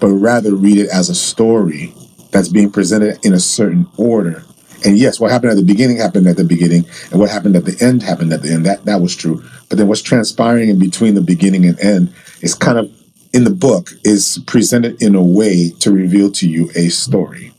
but 0.00 0.08
rather 0.08 0.54
read 0.54 0.78
it 0.78 0.88
as 0.90 1.08
a 1.08 1.14
story 1.14 1.94
that's 2.30 2.48
being 2.48 2.70
presented 2.70 3.24
in 3.24 3.34
a 3.34 3.40
certain 3.40 3.86
order 3.96 4.44
and 4.84 4.98
yes, 4.98 5.20
what 5.20 5.30
happened 5.30 5.52
at 5.52 5.56
the 5.56 5.64
beginning 5.64 5.96
happened 5.98 6.26
at 6.26 6.36
the 6.36 6.44
beginning, 6.44 6.84
and 7.10 7.20
what 7.20 7.30
happened 7.30 7.56
at 7.56 7.64
the 7.64 7.76
end 7.80 8.02
happened 8.02 8.32
at 8.32 8.42
the 8.42 8.52
end. 8.52 8.66
That 8.66 8.84
that 8.84 9.00
was 9.00 9.14
true. 9.14 9.42
But 9.68 9.78
then 9.78 9.88
what's 9.88 10.02
transpiring 10.02 10.68
in 10.68 10.78
between 10.78 11.14
the 11.14 11.20
beginning 11.20 11.66
and 11.66 11.78
end 11.80 12.12
is 12.40 12.54
kind 12.54 12.78
of 12.78 12.90
in 13.32 13.44
the 13.44 13.50
book 13.50 13.90
is 14.04 14.42
presented 14.46 15.00
in 15.02 15.14
a 15.14 15.22
way 15.22 15.70
to 15.80 15.90
reveal 15.90 16.30
to 16.32 16.48
you 16.48 16.70
a 16.74 16.88
story. 16.88 17.51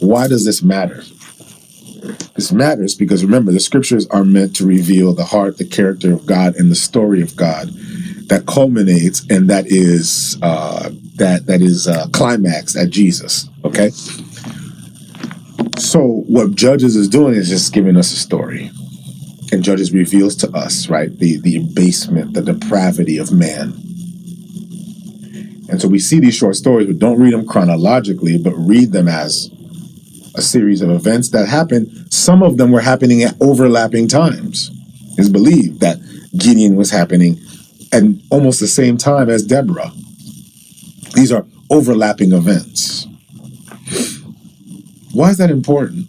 Why 0.00 0.28
does 0.28 0.44
this 0.44 0.62
matter? 0.62 1.02
This 2.34 2.52
matters 2.52 2.94
because 2.94 3.24
remember, 3.24 3.52
the 3.52 3.60
scriptures 3.60 4.06
are 4.08 4.24
meant 4.24 4.56
to 4.56 4.66
reveal 4.66 5.12
the 5.14 5.24
heart, 5.24 5.58
the 5.58 5.66
character 5.66 6.12
of 6.12 6.26
God, 6.26 6.56
and 6.56 6.70
the 6.70 6.76
story 6.76 7.20
of 7.20 7.36
God 7.36 7.68
that 8.28 8.46
culminates 8.46 9.26
and 9.28 9.50
that 9.50 9.66
is 9.66 10.38
uh, 10.40 10.90
that 11.16 11.46
that 11.46 11.60
is 11.60 11.86
uh, 11.86 12.06
climaxed 12.12 12.76
at 12.76 12.90
Jesus. 12.90 13.48
Okay, 13.64 13.90
so 15.78 16.24
what 16.26 16.54
Judges 16.54 16.96
is 16.96 17.08
doing 17.08 17.34
is 17.34 17.48
just 17.48 17.72
giving 17.72 17.96
us 17.96 18.12
a 18.12 18.16
story. 18.16 18.70
And 19.52 19.64
Judges 19.64 19.92
reveals 19.92 20.36
to 20.36 20.50
us, 20.52 20.88
right, 20.88 21.10
the, 21.18 21.38
the 21.38 21.56
abasement, 21.56 22.34
the 22.34 22.42
depravity 22.42 23.18
of 23.18 23.32
man. 23.32 23.72
And 25.68 25.80
so 25.80 25.88
we 25.88 25.98
see 25.98 26.20
these 26.20 26.36
short 26.36 26.54
stories, 26.54 26.86
but 26.86 26.98
don't 26.98 27.18
read 27.18 27.32
them 27.32 27.46
chronologically, 27.46 28.38
but 28.38 28.52
read 28.52 28.92
them 28.92 29.08
as 29.08 29.50
a 30.34 30.42
series 30.42 30.82
of 30.82 30.90
events 30.90 31.30
that 31.30 31.48
happened. 31.48 32.12
Some 32.12 32.42
of 32.42 32.56
them 32.56 32.70
were 32.70 32.80
happening 32.80 33.22
at 33.22 33.34
overlapping 33.40 34.08
times. 34.08 34.70
It's 35.18 35.28
believed 35.28 35.80
that 35.80 35.98
Gideon 36.36 36.76
was 36.76 36.90
happening 36.90 37.40
at 37.92 38.04
almost 38.30 38.60
the 38.60 38.68
same 38.68 38.96
time 38.96 39.28
as 39.28 39.44
Deborah. 39.44 39.92
These 41.14 41.32
are 41.32 41.46
overlapping 41.70 42.32
events. 42.32 43.06
Why 45.12 45.30
is 45.30 45.38
that 45.38 45.50
important? 45.50 46.06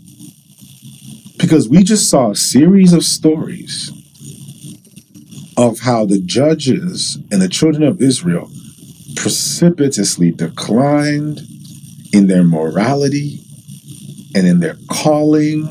Because 1.38 1.68
we 1.68 1.84
just 1.84 2.10
saw 2.10 2.32
a 2.32 2.36
series 2.36 2.94
of 2.94 3.04
stories 3.04 3.92
of 5.58 5.80
how 5.80 6.06
the 6.06 6.20
judges 6.20 7.18
and 7.32 7.42
the 7.42 7.50
children 7.50 7.84
of 7.84 8.02
Israel 8.02 8.50
precipitously 9.16 10.32
declined 10.32 11.42
in 12.14 12.28
their 12.28 12.44
morality 12.44 13.40
and 14.36 14.48
in 14.48 14.60
their 14.60 14.78
calling 14.90 15.68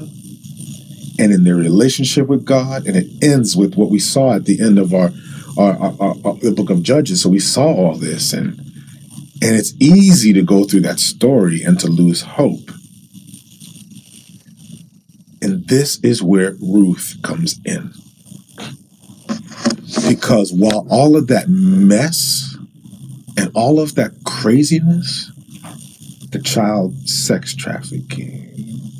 and 1.18 1.32
in 1.32 1.44
their 1.44 1.56
relationship 1.56 2.26
with 2.28 2.44
God. 2.44 2.86
And 2.86 2.96
it 2.96 3.08
ends 3.22 3.56
with 3.56 3.76
what 3.76 3.90
we 3.90 3.98
saw 3.98 4.34
at 4.34 4.44
the 4.44 4.60
end 4.60 4.78
of 4.78 4.94
our, 4.94 5.10
our, 5.58 5.72
our, 5.76 5.94
our, 6.00 6.14
our 6.24 6.34
the 6.36 6.52
book 6.54 6.70
of 6.70 6.82
Judges. 6.82 7.22
So 7.22 7.28
we 7.28 7.40
saw 7.40 7.66
all 7.66 7.96
this 7.96 8.32
and 8.32 8.58
and 9.42 9.56
it's 9.56 9.74
easy 9.80 10.34
to 10.34 10.42
go 10.42 10.64
through 10.64 10.80
that 10.80 11.00
story 11.00 11.62
and 11.62 11.80
to 11.80 11.88
lose 11.88 12.20
hope. 12.20 12.70
And 15.40 15.66
this 15.66 15.98
is 16.00 16.22
where 16.22 16.56
Ruth 16.60 17.16
comes 17.22 17.58
in. 17.64 17.94
Because 20.06 20.52
while 20.52 20.86
all 20.90 21.16
of 21.16 21.28
that 21.28 21.48
mess 21.48 22.54
and 23.38 23.50
all 23.54 23.80
of 23.80 23.94
that 23.94 24.12
craziness, 24.24 25.32
the 26.30 26.40
child 26.40 27.08
sex 27.08 27.54
trafficking, 27.54 28.49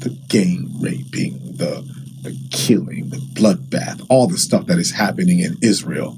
the 0.00 0.10
gang 0.28 0.70
raping, 0.80 1.38
the, 1.56 1.84
the 2.22 2.36
killing, 2.50 3.10
the 3.10 3.18
bloodbath, 3.18 4.04
all 4.08 4.26
the 4.26 4.38
stuff 4.38 4.66
that 4.66 4.78
is 4.78 4.92
happening 4.92 5.40
in 5.40 5.56
Israel, 5.62 6.16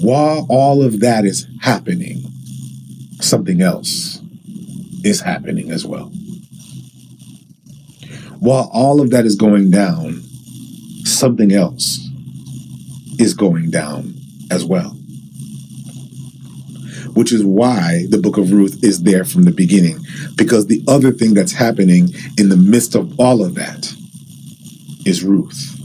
while 0.00 0.46
all 0.48 0.82
of 0.82 1.00
that 1.00 1.24
is 1.24 1.46
happening, 1.60 2.22
something 3.20 3.60
else 3.60 4.20
is 5.04 5.20
happening 5.20 5.70
as 5.70 5.86
well 5.86 6.12
while 8.42 8.68
all 8.72 9.00
of 9.00 9.10
that 9.10 9.24
is 9.24 9.36
going 9.36 9.70
down, 9.70 10.20
something 11.04 11.52
else 11.52 12.00
is 13.20 13.34
going 13.34 13.70
down 13.70 14.14
as 14.50 14.64
well. 14.64 14.96
Which 17.14 17.32
is 17.32 17.44
why 17.44 18.06
the 18.08 18.18
book 18.18 18.38
of 18.38 18.52
Ruth 18.52 18.82
is 18.82 19.02
there 19.02 19.24
from 19.24 19.44
the 19.44 19.50
beginning, 19.50 19.98
because 20.36 20.66
the 20.66 20.82
other 20.88 21.12
thing 21.12 21.34
that's 21.34 21.52
happening 21.52 22.08
in 22.38 22.48
the 22.48 22.56
midst 22.56 22.94
of 22.94 23.18
all 23.20 23.44
of 23.44 23.54
that 23.54 23.92
is 25.04 25.22
Ruth. 25.22 25.78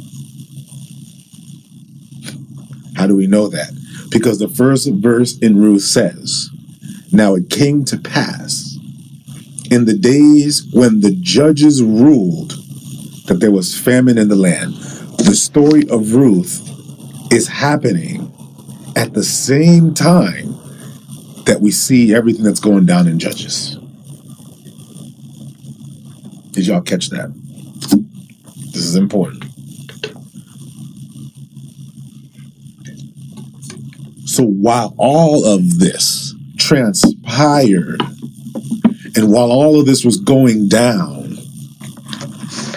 How 2.95 3.07
do 3.07 3.15
we 3.15 3.27
know 3.27 3.47
that? 3.47 3.71
Because 4.09 4.39
the 4.39 4.47
first 4.47 4.89
verse 4.89 5.37
in 5.37 5.61
Ruth 5.61 5.83
says, 5.83 6.49
Now 7.11 7.35
it 7.35 7.49
came 7.49 7.85
to 7.85 7.97
pass 7.97 8.77
in 9.69 9.85
the 9.85 9.97
days 9.97 10.65
when 10.71 11.01
the 11.01 11.11
judges 11.11 11.83
ruled 11.83 12.51
that 13.27 13.39
there 13.39 13.51
was 13.51 13.77
famine 13.77 14.17
in 14.17 14.29
the 14.29 14.35
land. 14.35 14.73
The 15.17 15.35
story 15.35 15.87
of 15.89 16.15
Ruth 16.15 16.63
is 17.31 17.47
happening 17.47 18.33
at 18.95 19.13
the 19.13 19.23
same 19.23 19.93
time 19.93 20.56
that 21.47 21.61
we 21.61 21.71
see 21.71 22.13
everything 22.13 22.43
that's 22.43 22.59
going 22.59 22.85
down 22.85 23.07
in 23.07 23.17
Judges. 23.17 23.77
Did 26.51 26.67
y'all 26.67 26.81
catch 26.81 27.09
that? 27.09 27.33
This 28.73 28.83
is 28.83 28.95
important. 28.95 29.45
So 34.25 34.43
while 34.43 34.93
all 34.97 35.45
of 35.45 35.79
this 35.79 36.35
transpired, 36.57 38.01
and 39.15 39.31
while 39.31 39.51
all 39.51 39.79
of 39.79 39.85
this 39.85 40.03
was 40.03 40.17
going 40.17 40.67
down, 40.67 41.37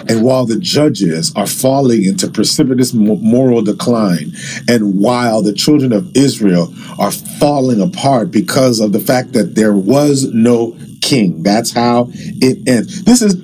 and 0.07 0.23
while 0.23 0.45
the 0.45 0.59
judges 0.59 1.33
are 1.35 1.47
falling 1.47 2.05
into 2.05 2.29
precipitous 2.29 2.93
moral 2.93 3.61
decline, 3.61 4.31
and 4.67 4.99
while 4.99 5.41
the 5.41 5.53
children 5.53 5.91
of 5.91 6.15
Israel 6.15 6.73
are 7.01 7.11
falling 7.11 7.81
apart 7.81 8.29
because 8.29 8.79
of 8.79 8.91
the 8.91 8.99
fact 8.99 9.33
that 9.33 9.55
there 9.55 9.73
was 9.73 10.31
no 10.33 10.77
king, 11.01 11.41
that's 11.41 11.71
how 11.71 12.07
it 12.13 12.67
ends. 12.69 13.03
This 13.03 13.23
is 13.23 13.35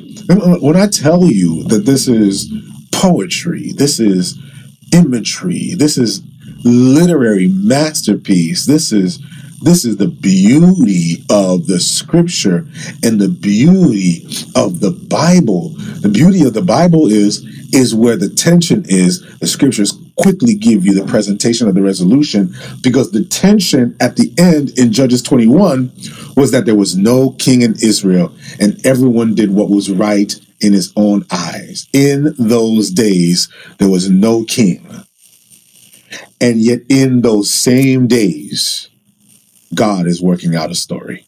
when 0.61 0.75
I 0.75 0.85
tell 0.85 1.25
you 1.25 1.63
that 1.63 1.85
this 1.85 2.07
is 2.07 2.53
poetry, 2.91 3.71
this 3.71 3.99
is 3.99 4.37
imagery, 4.93 5.73
this 5.75 5.97
is 5.97 6.21
literary 6.63 7.47
masterpiece, 7.47 8.67
this 8.67 8.91
is 8.91 9.19
this 9.61 9.85
is 9.85 9.97
the 9.97 10.07
beauty 10.07 11.23
of 11.29 11.67
the 11.67 11.79
scripture 11.79 12.67
and 13.03 13.19
the 13.19 13.29
beauty 13.29 14.25
of 14.55 14.79
the 14.79 14.91
Bible. 15.09 15.69
The 16.01 16.09
beauty 16.09 16.45
of 16.45 16.53
the 16.53 16.61
Bible 16.61 17.07
is 17.07 17.43
is 17.73 17.93
where 17.93 18.15
the 18.15 18.29
tension 18.29 18.85
is. 18.87 19.21
The 19.39 19.47
scriptures 19.47 19.97
quickly 20.15 20.53
give 20.53 20.85
you 20.85 20.93
the 20.93 21.05
presentation 21.09 21.67
of 21.67 21.75
the 21.75 21.81
resolution 21.81 22.55
because 22.81 23.11
the 23.11 23.23
tension 23.25 23.95
at 23.99 24.15
the 24.15 24.31
end 24.37 24.77
in 24.77 24.91
Judges 24.91 25.21
21 25.21 25.91
was 26.35 26.51
that 26.51 26.65
there 26.65 26.75
was 26.75 26.95
no 26.95 27.31
king 27.31 27.61
in 27.61 27.73
Israel 27.81 28.33
and 28.59 28.83
everyone 28.85 29.35
did 29.35 29.51
what 29.51 29.69
was 29.69 29.89
right 29.89 30.33
in 30.61 30.73
his 30.73 30.93
own 30.95 31.25
eyes. 31.31 31.87
In 31.93 32.35
those 32.37 32.91
days, 32.91 33.49
there 33.77 33.89
was 33.89 34.09
no 34.09 34.43
king. 34.43 34.85
And 36.39 36.59
yet, 36.59 36.81
in 36.89 37.21
those 37.21 37.51
same 37.51 38.07
days, 38.07 38.89
God 39.73 40.07
is 40.07 40.21
working 40.21 40.55
out 40.55 40.71
a 40.71 40.75
story. 40.75 41.27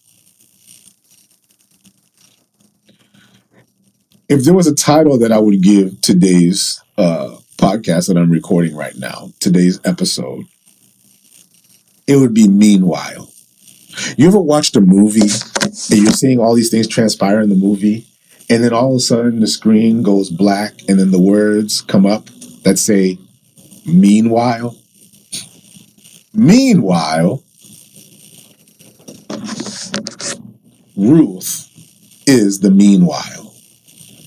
If 4.27 4.43
there 4.43 4.53
was 4.53 4.67
a 4.67 4.75
title 4.75 5.17
that 5.19 5.31
I 5.31 5.39
would 5.39 5.61
give 5.61 6.01
today's 6.01 6.81
uh, 6.97 7.37
podcast 7.57 8.07
that 8.07 8.17
I'm 8.17 8.29
recording 8.29 8.75
right 8.75 8.95
now, 8.95 9.31
today's 9.39 9.79
episode, 9.83 10.45
it 12.07 12.17
would 12.17 12.33
be 12.33 12.47
Meanwhile. 12.47 13.29
You 14.17 14.27
ever 14.27 14.39
watched 14.39 14.75
a 14.75 14.81
movie 14.81 15.21
and 15.21 16.03
you're 16.03 16.11
seeing 16.11 16.39
all 16.39 16.55
these 16.55 16.69
things 16.69 16.87
transpire 16.87 17.41
in 17.41 17.49
the 17.49 17.55
movie, 17.55 18.05
and 18.49 18.63
then 18.63 18.73
all 18.73 18.91
of 18.91 18.97
a 18.97 18.99
sudden 18.99 19.39
the 19.39 19.47
screen 19.47 20.03
goes 20.03 20.29
black, 20.29 20.73
and 20.87 20.99
then 20.99 21.11
the 21.11 21.21
words 21.21 21.81
come 21.81 22.05
up 22.05 22.27
that 22.63 22.77
say, 22.77 23.17
Meanwhile? 23.85 24.75
Meanwhile, 26.33 27.43
Ruth 30.95 31.69
is 32.27 32.59
the 32.59 32.71
meanwhile. 32.71 33.53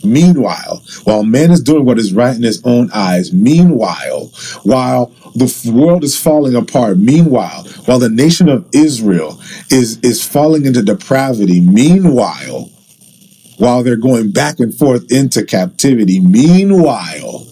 Meanwhile, 0.05 0.83
while 1.05 1.23
man 1.23 1.51
is 1.51 1.61
doing 1.61 1.85
what 1.85 1.99
is 1.99 2.13
right 2.13 2.35
in 2.35 2.43
his 2.43 2.61
own 2.65 2.91
eyes, 2.93 3.33
meanwhile, 3.33 4.33
while 4.65 5.13
the 5.35 5.73
world 5.73 6.03
is 6.03 6.19
falling 6.19 6.57
apart, 6.57 6.99
meanwhile, 6.99 7.65
while 7.85 7.99
the 7.99 8.09
nation 8.09 8.49
of 8.49 8.69
Israel 8.73 9.41
is, 9.71 9.99
is 9.99 10.25
falling 10.25 10.67
into 10.67 10.83
depravity, 10.83 11.61
meanwhile, 11.61 12.71
while 13.59 13.83
they're 13.85 13.97
going 13.97 14.33
back 14.33 14.59
and 14.59 14.75
forth 14.75 15.11
into 15.13 15.45
captivity, 15.45 16.19
meanwhile, 16.19 17.47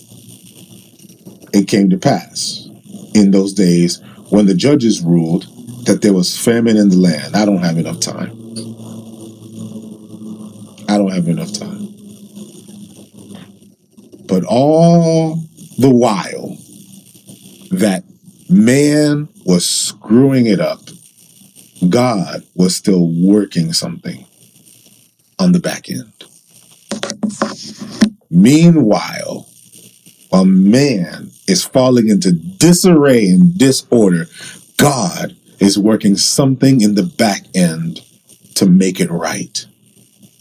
it 1.52 1.68
came 1.68 1.88
to 1.90 1.98
pass 1.98 2.68
in 3.14 3.30
those 3.30 3.52
days 3.52 4.00
when 4.30 4.46
the 4.46 4.54
judges 4.54 5.02
ruled 5.02 5.46
that 5.84 6.00
there 6.02 6.12
was 6.12 6.38
famine 6.38 6.76
in 6.76 6.88
the 6.88 6.96
land. 6.96 7.34
I 7.34 7.44
don't 7.44 7.58
have 7.58 7.78
enough 7.78 8.00
time. 8.00 8.30
I 10.88 10.98
don't 10.98 11.12
have 11.12 11.28
enough 11.28 11.52
time. 11.52 11.88
But 14.26 14.44
all 14.44 15.36
the 15.78 15.90
while 15.90 16.56
that 17.70 18.04
man 18.48 19.28
was 19.44 19.68
screwing 19.68 20.46
it 20.46 20.60
up, 20.60 20.80
God 21.88 22.42
was 22.54 22.76
still 22.76 23.06
working 23.06 23.72
something 23.72 24.26
on 25.38 25.52
the 25.52 25.60
back 25.60 25.88
end. 25.88 26.12
Meanwhile, 28.30 29.48
while 30.28 30.44
man 30.44 31.30
is 31.48 31.64
falling 31.64 32.08
into 32.08 32.32
disarray 32.32 33.28
and 33.28 33.56
disorder, 33.56 34.26
God 34.76 35.36
is 35.60 35.78
working 35.78 36.16
something 36.16 36.80
in 36.80 36.94
the 36.94 37.02
back 37.04 37.42
end 37.54 38.00
to 38.54 38.66
make 38.66 39.00
it 39.00 39.10
right. 39.10 39.66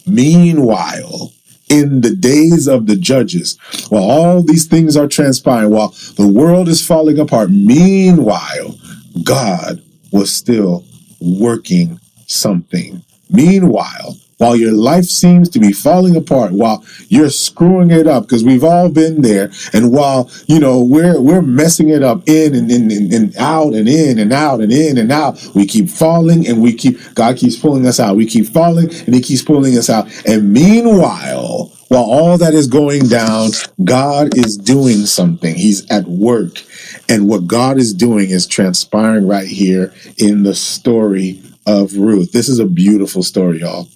Meanwhile, 0.07 1.31
in 1.69 2.01
the 2.01 2.15
days 2.15 2.67
of 2.67 2.87
the 2.87 2.95
judges, 2.95 3.57
while 3.89 4.03
all 4.03 4.41
these 4.41 4.65
things 4.65 4.97
are 4.97 5.07
transpiring, 5.07 5.69
while 5.69 5.93
the 6.15 6.27
world 6.27 6.67
is 6.67 6.85
falling 6.85 7.19
apart, 7.19 7.51
meanwhile, 7.51 8.75
God 9.23 9.81
was 10.11 10.33
still 10.33 10.83
working 11.21 11.99
something. 12.25 13.03
Meanwhile, 13.29 14.17
while 14.39 14.55
your 14.55 14.71
life 14.71 15.03
seems 15.03 15.49
to 15.49 15.59
be 15.59 15.73
falling 15.73 16.15
apart, 16.15 16.53
while 16.53 16.83
you're 17.09 17.29
screwing 17.29 17.91
it 17.91 18.07
up, 18.07 18.23
because 18.23 18.43
we've 18.43 18.63
all 18.63 18.89
been 18.89 19.21
there, 19.21 19.51
and 19.73 19.91
while 19.91 20.31
you 20.47 20.59
know 20.59 20.81
we're 20.81 21.21
we're 21.21 21.41
messing 21.41 21.89
it 21.89 22.01
up 22.01 22.27
in 22.27 22.55
and 22.55 22.71
in 22.71 22.89
and, 22.89 23.13
and 23.13 23.35
out 23.37 23.73
and 23.73 23.87
in 23.87 24.17
and 24.17 24.31
out 24.31 24.61
and 24.61 24.71
in 24.71 24.97
and 24.97 25.11
out, 25.11 25.45
we 25.53 25.65
keep 25.65 25.89
falling 25.89 26.47
and 26.47 26.61
we 26.61 26.73
keep 26.73 26.97
God 27.15 27.37
keeps 27.37 27.57
pulling 27.57 27.85
us 27.85 27.99
out. 27.99 28.15
We 28.15 28.25
keep 28.25 28.47
falling 28.47 28.89
and 28.89 29.13
He 29.13 29.21
keeps 29.21 29.41
pulling 29.41 29.77
us 29.77 29.89
out. 29.89 30.07
And 30.25 30.53
meanwhile, 30.53 31.73
while 31.89 32.03
all 32.03 32.37
that 32.37 32.53
is 32.53 32.67
going 32.67 33.07
down, 33.07 33.49
God 33.83 34.37
is 34.37 34.55
doing 34.55 35.05
something. 35.05 35.53
He's 35.55 35.89
at 35.91 36.05
work. 36.05 36.63
And 37.09 37.27
what 37.27 37.45
God 37.45 37.77
is 37.77 37.93
doing 37.93 38.29
is 38.29 38.47
transpiring 38.47 39.27
right 39.27 39.47
here 39.47 39.93
in 40.17 40.43
the 40.43 40.55
story 40.55 41.41
of 41.65 41.97
Ruth. 41.97 42.31
This 42.31 42.47
is 42.47 42.59
a 42.59 42.65
beautiful 42.65 43.21
story, 43.21 43.59
y'all 43.59 43.89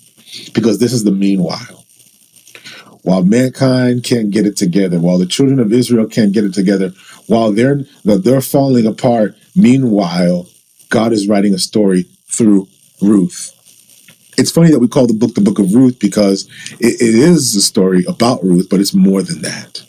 because 0.53 0.79
this 0.79 0.93
is 0.93 1.03
the 1.03 1.11
meanwhile. 1.11 1.83
While 3.03 3.23
mankind 3.23 4.03
can't 4.03 4.31
get 4.31 4.45
it 4.45 4.55
together, 4.55 4.99
while 4.99 5.17
the 5.17 5.25
children 5.25 5.59
of 5.59 5.73
Israel 5.73 6.07
can't 6.07 6.31
get 6.31 6.45
it 6.45 6.53
together, 6.53 6.93
while 7.27 7.51
they're 7.51 7.81
they're 8.03 8.41
falling 8.41 8.85
apart, 8.85 9.35
meanwhile, 9.55 10.47
God 10.89 11.11
is 11.11 11.27
writing 11.27 11.53
a 11.53 11.59
story 11.59 12.03
through 12.31 12.67
Ruth. 13.01 13.51
It's 14.37 14.51
funny 14.51 14.71
that 14.71 14.79
we 14.79 14.87
call 14.87 15.05
the 15.05 15.13
book 15.13 15.35
the 15.35 15.41
book 15.41 15.59
of 15.59 15.73
Ruth 15.73 15.99
because 15.99 16.47
it, 16.79 17.01
it 17.01 17.15
is 17.15 17.55
a 17.55 17.61
story 17.61 18.05
about 18.07 18.43
Ruth, 18.43 18.67
but 18.69 18.79
it's 18.79 18.93
more 18.93 19.21
than 19.21 19.41
that. 19.41 19.83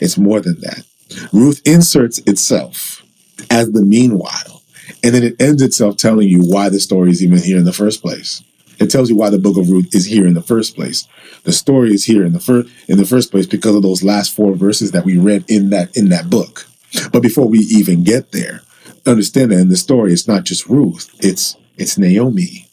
It's 0.00 0.18
more 0.18 0.40
than 0.40 0.60
that. 0.60 0.84
Ruth 1.32 1.62
inserts 1.64 2.18
itself 2.18 3.02
as 3.50 3.72
the 3.72 3.82
meanwhile, 3.82 4.62
and 5.04 5.14
then 5.14 5.22
it 5.22 5.40
ends 5.40 5.62
itself 5.62 5.96
telling 5.96 6.28
you 6.28 6.40
why 6.40 6.68
the 6.68 6.80
story 6.80 7.10
is 7.10 7.22
even 7.22 7.38
here 7.38 7.58
in 7.58 7.64
the 7.64 7.72
first 7.72 8.02
place. 8.02 8.42
It 8.80 8.90
tells 8.90 9.10
you 9.10 9.16
why 9.16 9.30
the 9.30 9.38
book 9.38 9.58
of 9.58 9.68
Ruth 9.68 9.94
is 9.94 10.06
here 10.06 10.26
in 10.26 10.34
the 10.34 10.42
first 10.42 10.74
place. 10.74 11.06
The 11.44 11.52
story 11.52 11.92
is 11.92 12.06
here 12.06 12.24
in 12.24 12.32
the 12.32 12.40
first 12.40 12.68
in 12.88 12.96
the 12.98 13.04
first 13.04 13.30
place 13.30 13.46
because 13.46 13.76
of 13.76 13.82
those 13.82 14.02
last 14.02 14.34
four 14.34 14.54
verses 14.54 14.90
that 14.92 15.04
we 15.04 15.18
read 15.18 15.44
in 15.48 15.70
that 15.70 15.96
in 15.96 16.08
that 16.08 16.30
book. 16.30 16.66
But 17.12 17.22
before 17.22 17.46
we 17.46 17.58
even 17.58 18.02
get 18.02 18.32
there, 18.32 18.62
understand 19.06 19.52
that 19.52 19.60
in 19.60 19.68
the 19.68 19.76
story, 19.76 20.12
it's 20.12 20.26
not 20.26 20.44
just 20.44 20.66
Ruth. 20.66 21.14
It's 21.20 21.56
it's 21.76 21.98
Naomi. 21.98 22.66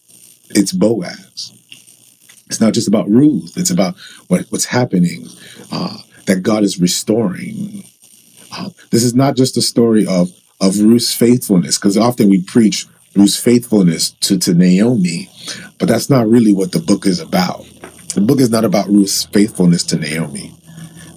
It's 0.51 0.71
Boaz. 0.71 1.53
It's 2.47 2.61
not 2.61 2.73
just 2.73 2.87
about 2.87 3.09
Ruth. 3.09 3.57
It's 3.57 3.69
about 3.69 3.97
what, 4.29 4.45
what's 4.49 4.65
happening. 4.65 5.27
Uh, 5.71 5.97
that 6.25 6.43
God 6.43 6.63
is 6.63 6.79
restoring. 6.79 7.83
Uh, 8.51 8.69
this 8.91 9.03
is 9.03 9.15
not 9.15 9.35
just 9.35 9.57
a 9.57 9.61
story 9.61 10.05
of 10.05 10.31
of 10.59 10.79
Ruth's 10.79 11.13
faithfulness, 11.13 11.77
because 11.77 11.97
often 11.97 12.29
we 12.29 12.41
preach 12.41 12.87
Ruth's 13.17 13.37
faithfulness 13.39 14.11
to, 14.11 14.37
to 14.39 14.53
Naomi. 14.53 15.29
But 15.79 15.87
that's 15.87 16.09
not 16.09 16.27
really 16.27 16.53
what 16.53 16.71
the 16.71 16.79
book 16.79 17.05
is 17.05 17.19
about. 17.19 17.65
The 18.13 18.21
book 18.21 18.39
is 18.39 18.49
not 18.49 18.65
about 18.65 18.87
Ruth's 18.87 19.25
faithfulness 19.25 19.83
to 19.85 19.97
Naomi. 19.97 20.53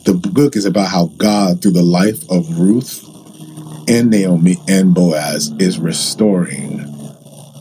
The 0.04 0.14
book 0.14 0.56
is 0.56 0.64
about 0.64 0.88
how 0.88 1.06
God, 1.16 1.62
through 1.62 1.72
the 1.72 1.82
life 1.82 2.28
of 2.30 2.58
Ruth, 2.58 3.06
and 3.88 4.10
Naomi 4.10 4.56
and 4.68 4.94
Boaz 4.94 5.52
is 5.58 5.78
restoring 5.78 6.78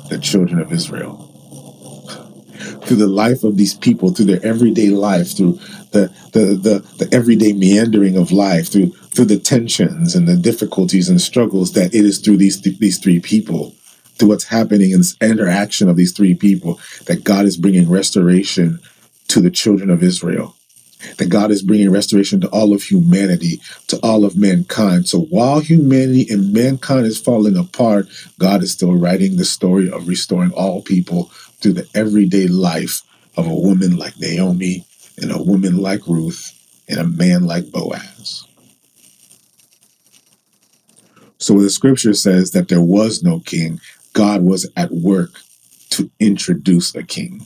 the 0.10 0.20
children 0.22 0.60
of 0.60 0.72
Israel. 0.72 1.26
Through 2.86 2.98
the 2.98 3.08
life 3.08 3.44
of 3.44 3.58
these 3.58 3.74
people, 3.74 4.12
through 4.12 4.26
their 4.26 4.46
everyday 4.46 4.90
life, 4.90 5.36
through 5.36 5.54
the, 5.92 6.14
the, 6.34 6.56
the, 6.62 7.06
the 7.06 7.14
everyday 7.14 7.54
meandering 7.54 8.18
of 8.18 8.32
life, 8.32 8.72
through 8.72 8.92
through 9.20 9.26
the 9.26 9.40
tensions 9.40 10.16
and 10.16 10.28
the 10.28 10.38
difficulties 10.38 11.10
and 11.10 11.20
struggles 11.20 11.74
that 11.74 11.94
it 11.94 12.06
is 12.06 12.20
through 12.20 12.38
these 12.38 12.62
th- 12.62 12.78
these 12.80 13.00
three 13.00 13.20
people, 13.20 13.76
through 14.20 14.30
what's 14.30 14.44
happening 14.44 14.92
in 14.92 15.00
this 15.00 15.18
interaction 15.22 15.90
of 15.90 15.96
these 15.96 16.12
three 16.12 16.36
people, 16.36 16.80
that 17.06 17.24
God 17.24 17.46
is 17.46 17.58
bringing 17.58 17.90
restoration 17.90 18.80
to 19.30 19.42
the 19.42 19.50
children 19.50 19.90
of 19.90 20.04
Israel 20.04 20.56
that 21.18 21.30
God 21.30 21.52
is 21.52 21.64
bringing 21.64 21.92
restoration 21.92 22.42
to 22.42 22.50
all 22.50 22.74
of 22.74 22.84
humanity, 22.84 23.62
to 23.88 23.98
all 24.04 24.26
of 24.26 24.38
mankind. 24.38 25.08
So 25.08 25.22
while 25.22 25.60
humanity 25.60 26.28
and 26.30 26.54
mankind 26.54 27.06
is 27.06 27.20
falling 27.20 27.58
apart, 27.58 28.08
God 28.38 28.64
is 28.64 28.72
still 28.74 28.96
writing 28.96 29.38
the 29.38 29.46
story 29.46 29.90
of 29.90 30.08
restoring 30.08 30.52
all 30.52 30.82
people 30.82 31.26
through 31.62 31.74
the 31.74 31.88
everyday 31.96 32.48
life 32.48 33.02
of 33.38 33.48
a 33.48 33.56
woman 33.56 33.98
like 33.98 34.20
Naomi 34.20 34.86
and 35.18 35.32
a 35.32 35.42
woman 35.42 35.78
like 35.78 36.06
Ruth 36.08 36.52
and 36.90 37.00
a 37.00 37.08
man 37.08 37.46
like 37.46 37.72
Boaz. 37.72 38.46
So 41.38 41.54
when 41.54 41.64
the 41.64 41.70
scripture 41.70 42.14
says 42.14 42.52
that 42.52 42.68
there 42.68 42.82
was 42.82 43.24
no 43.24 43.40
king, 43.40 43.80
God 44.14 44.44
was 44.44 44.70
at 44.76 44.92
work 44.92 45.32
to 45.92 46.10
introduce 46.20 46.94
a 46.96 47.04
king. 47.04 47.46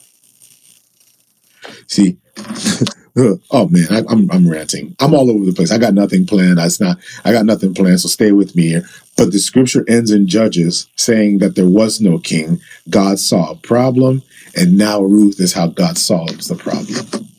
See, 1.88 2.18
oh 3.52 3.68
man, 3.70 3.88
I, 3.90 4.00
am 4.00 4.08
I'm, 4.10 4.32
I'm 4.32 4.50
ranting. 4.50 4.96
I'm 5.00 5.14
all 5.14 5.30
over 5.30 5.46
the 5.46 5.54
place. 5.54 5.72
I 5.72 5.78
got 5.78 5.94
nothing 5.94 6.26
planned. 6.26 6.58
That's 6.58 6.80
not. 6.80 6.98
I 7.24 7.32
got 7.32 7.46
nothing 7.46 7.74
planned. 7.74 8.02
So 8.02 8.10
stay 8.10 8.32
with 8.32 8.56
me 8.56 8.70
here. 8.70 8.84
But 9.18 9.32
the 9.32 9.40
scripture 9.40 9.86
ends 9.88 10.12
in 10.12 10.28
Judges 10.28 10.88
saying 10.96 11.40
that 11.40 11.56
there 11.56 11.70
was 11.70 12.02
no 12.02 12.18
king. 12.18 12.60
God 12.90 13.20
saw 13.20 13.52
a 13.52 13.56
problem, 13.56 14.24
and 14.56 14.78
now 14.78 15.02
Ruth 15.02 15.40
is 15.40 15.54
how 15.54 15.68
God 15.68 15.98
solves 15.98 16.48
the 16.48 16.56
problem. 16.56 17.30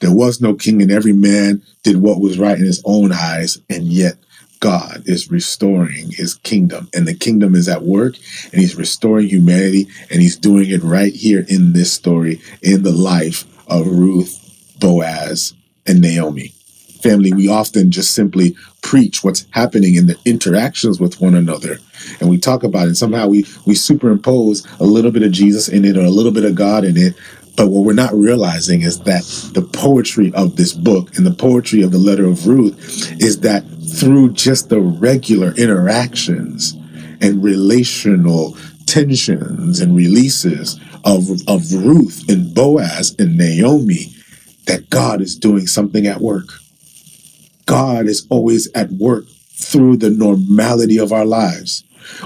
There 0.00 0.14
was 0.14 0.40
no 0.40 0.54
king, 0.54 0.82
and 0.82 0.90
every 0.90 1.12
man 1.12 1.62
did 1.82 1.96
what 1.96 2.20
was 2.20 2.38
right 2.38 2.58
in 2.58 2.64
his 2.64 2.82
own 2.84 3.12
eyes, 3.12 3.58
and 3.68 3.84
yet 3.84 4.16
God 4.62 5.02
is 5.06 5.28
restoring 5.28 6.12
his 6.12 6.34
kingdom, 6.34 6.88
and 6.94 7.06
the 7.06 7.14
kingdom 7.14 7.56
is 7.56 7.68
at 7.68 7.82
work, 7.82 8.14
and 8.52 8.60
he's 8.60 8.76
restoring 8.76 9.26
humanity, 9.26 9.88
and 10.08 10.22
he's 10.22 10.36
doing 10.36 10.70
it 10.70 10.84
right 10.84 11.12
here 11.12 11.44
in 11.48 11.72
this 11.72 11.92
story, 11.92 12.40
in 12.62 12.84
the 12.84 12.92
life 12.92 13.44
of 13.66 13.88
Ruth, 13.88 14.38
Boaz, 14.78 15.54
and 15.84 16.00
Naomi. 16.00 16.52
Family, 17.02 17.32
we 17.32 17.48
often 17.48 17.90
just 17.90 18.14
simply 18.14 18.54
preach 18.82 19.24
what's 19.24 19.46
happening 19.50 19.96
in 19.96 20.06
the 20.06 20.16
interactions 20.24 21.00
with 21.00 21.20
one 21.20 21.34
another. 21.34 21.78
And 22.20 22.30
we 22.30 22.38
talk 22.38 22.62
about 22.62 22.86
it. 22.86 22.94
Somehow 22.94 23.26
we, 23.26 23.44
we 23.66 23.74
superimpose 23.74 24.64
a 24.78 24.84
little 24.84 25.10
bit 25.10 25.24
of 25.24 25.32
Jesus 25.32 25.68
in 25.68 25.84
it 25.84 25.96
or 25.96 26.04
a 26.04 26.10
little 26.10 26.30
bit 26.30 26.44
of 26.44 26.54
God 26.54 26.84
in 26.84 26.96
it. 26.96 27.14
But 27.56 27.68
what 27.68 27.84
we're 27.84 27.92
not 27.92 28.14
realizing 28.14 28.82
is 28.82 29.00
that 29.00 29.24
the 29.52 29.62
poetry 29.62 30.32
of 30.34 30.54
this 30.54 30.72
book 30.72 31.16
and 31.16 31.26
the 31.26 31.34
poetry 31.34 31.82
of 31.82 31.90
the 31.90 31.98
letter 31.98 32.26
of 32.26 32.46
Ruth 32.46 33.20
is 33.20 33.40
that 33.40 33.64
through 33.88 34.32
just 34.32 34.68
the 34.68 34.80
regular 34.80 35.52
interactions 35.56 36.74
and 37.20 37.42
relational 37.42 38.56
tensions 38.86 39.80
and 39.80 39.96
releases 39.96 40.80
of, 41.04 41.28
of 41.48 41.72
Ruth 41.72 42.28
and 42.28 42.54
Boaz 42.54 43.14
and 43.18 43.36
Naomi 43.36 44.14
that 44.66 44.90
God 44.90 45.20
is 45.20 45.36
doing 45.36 45.66
something 45.66 46.06
at 46.06 46.20
work. 46.20 46.46
God 47.66 48.06
is 48.06 48.26
always 48.30 48.70
at 48.72 48.90
work 48.90 49.24
through 49.54 49.96
the 49.96 50.10
normality 50.10 50.98
of 50.98 51.12
our 51.12 51.24
lives 51.24 51.84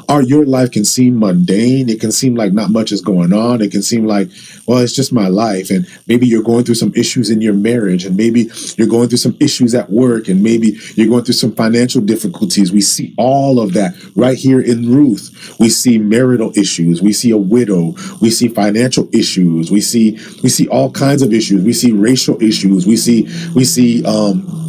or 0.09 0.23
your 0.23 0.45
life 0.45 0.71
can 0.71 0.85
seem 0.85 1.19
mundane. 1.19 1.89
It 1.89 2.01
can 2.01 2.13
seem 2.13 2.35
like 2.35 2.53
not 2.53 2.71
much 2.71 2.93
is 2.93 3.01
going 3.01 3.33
on. 3.33 3.61
It 3.61 3.73
can 3.73 3.83
seem 3.83 4.07
like, 4.07 4.29
well, 4.67 4.79
it's 4.79 4.95
just 4.95 5.13
my 5.13 5.29
life. 5.29 5.71
And 5.71 5.87
maybe 6.07 6.27
you're 6.27 6.43
going 6.43 6.65
through 6.65 6.75
some 6.77 6.93
issues 6.95 7.31
in 7.31 7.41
your 7.41 7.55
marriage, 7.55 8.05
and 8.05 8.17
maybe 8.17 8.51
you're 8.77 8.89
going 8.89 9.09
through 9.09 9.19
some 9.19 9.37
issues 9.41 9.75
at 9.75 9.91
work, 9.91 10.29
and 10.29 10.43
maybe 10.43 10.79
you're 10.95 11.09
going 11.09 11.25
through 11.25 11.35
some 11.35 11.55
financial 11.55 12.01
difficulties. 12.01 12.73
We 12.73 12.81
see 12.81 13.15
all 13.19 13.61
of 13.61 13.73
that 13.75 13.95
right 14.15 14.37
here 14.37 14.61
in 14.61 14.91
Ruth. 14.93 15.57
We 15.59 15.69
see 15.69 15.99
marital 15.99 16.53
issues. 16.57 17.03
We 17.03 17.13
see 17.13 17.31
a 17.31 17.37
widow. 17.37 17.95
We 18.21 18.31
see 18.31 18.49
financial 18.49 19.09
issues. 19.13 19.71
We 19.71 19.81
see 19.81 20.13
we 20.43 20.49
see 20.49 20.69
all 20.69 20.91
kinds 20.91 21.23
of 21.23 21.33
issues. 21.33 21.65
We 21.65 21.73
see 21.73 21.93
racial 21.93 22.43
issues. 22.43 22.87
We 22.87 22.97
see 22.97 23.29
we 23.55 23.65
see 23.65 24.05
um 24.05 24.66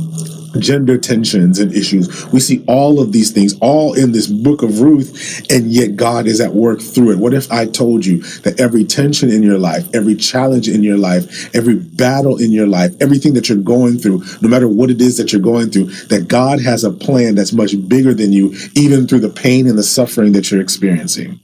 gender 0.59 0.97
tensions 0.97 1.59
and 1.59 1.73
issues. 1.73 2.25
We 2.31 2.39
see 2.39 2.63
all 2.67 2.99
of 2.99 3.11
these 3.11 3.31
things 3.31 3.57
all 3.59 3.93
in 3.93 4.11
this 4.11 4.27
book 4.27 4.63
of 4.63 4.81
Ruth, 4.81 5.45
and 5.49 5.71
yet 5.71 5.95
God 5.95 6.27
is 6.27 6.41
at 6.41 6.53
work 6.53 6.81
through 6.81 7.11
it. 7.11 7.19
What 7.19 7.33
if 7.33 7.51
I 7.51 7.65
told 7.65 8.05
you 8.05 8.21
that 8.41 8.59
every 8.59 8.83
tension 8.83 9.29
in 9.29 9.43
your 9.43 9.57
life, 9.57 9.87
every 9.93 10.15
challenge 10.15 10.67
in 10.67 10.83
your 10.83 10.97
life, 10.97 11.53
every 11.55 11.75
battle 11.75 12.37
in 12.37 12.51
your 12.51 12.67
life, 12.67 12.93
everything 13.01 13.33
that 13.33 13.49
you're 13.49 13.57
going 13.57 13.97
through, 13.97 14.23
no 14.41 14.49
matter 14.49 14.67
what 14.67 14.89
it 14.89 15.01
is 15.01 15.17
that 15.17 15.31
you're 15.31 15.41
going 15.41 15.69
through, 15.69 15.85
that 16.07 16.27
God 16.27 16.61
has 16.61 16.83
a 16.83 16.91
plan 16.91 17.35
that's 17.35 17.53
much 17.53 17.73
bigger 17.87 18.13
than 18.13 18.31
you, 18.31 18.55
even 18.75 19.07
through 19.07 19.19
the 19.19 19.29
pain 19.29 19.67
and 19.67 19.77
the 19.77 19.83
suffering 19.83 20.33
that 20.33 20.51
you're 20.51 20.61
experiencing? 20.61 21.39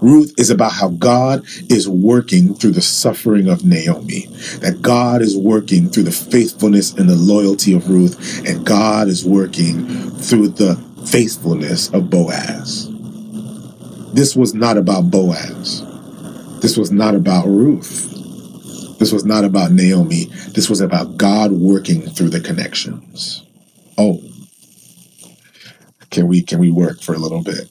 Ruth 0.00 0.34
is 0.38 0.50
about 0.50 0.72
how 0.72 0.88
God 0.90 1.44
is 1.70 1.88
working 1.88 2.54
through 2.54 2.72
the 2.72 2.82
suffering 2.82 3.48
of 3.48 3.64
Naomi, 3.64 4.26
that 4.60 4.80
God 4.82 5.22
is 5.22 5.36
working 5.36 5.88
through 5.88 6.04
the 6.04 6.12
faithfulness 6.12 6.92
and 6.94 7.08
the 7.08 7.16
loyalty 7.16 7.72
of 7.74 7.88
Ruth, 7.88 8.46
and 8.46 8.64
God 8.66 9.08
is 9.08 9.24
working 9.24 9.86
through 10.10 10.48
the 10.48 10.76
faithfulness 11.06 11.88
of 11.92 12.10
Boaz. 12.10 12.88
This 14.12 14.34
was 14.34 14.54
not 14.54 14.76
about 14.76 15.10
Boaz. 15.10 15.82
This 16.60 16.76
was 16.76 16.90
not 16.90 17.14
about 17.14 17.46
Ruth. 17.46 18.08
This 18.98 19.12
was 19.12 19.24
not 19.24 19.44
about 19.44 19.72
Naomi. 19.72 20.26
This 20.54 20.68
was 20.68 20.80
about 20.80 21.16
God 21.16 21.52
working 21.52 22.02
through 22.02 22.30
the 22.30 22.40
connections. 22.40 23.44
Oh, 23.96 24.20
can 26.10 26.26
we 26.26 26.42
can 26.42 26.58
we 26.58 26.70
work 26.70 27.00
for 27.00 27.14
a 27.14 27.18
little 27.18 27.42
bit? 27.42 27.70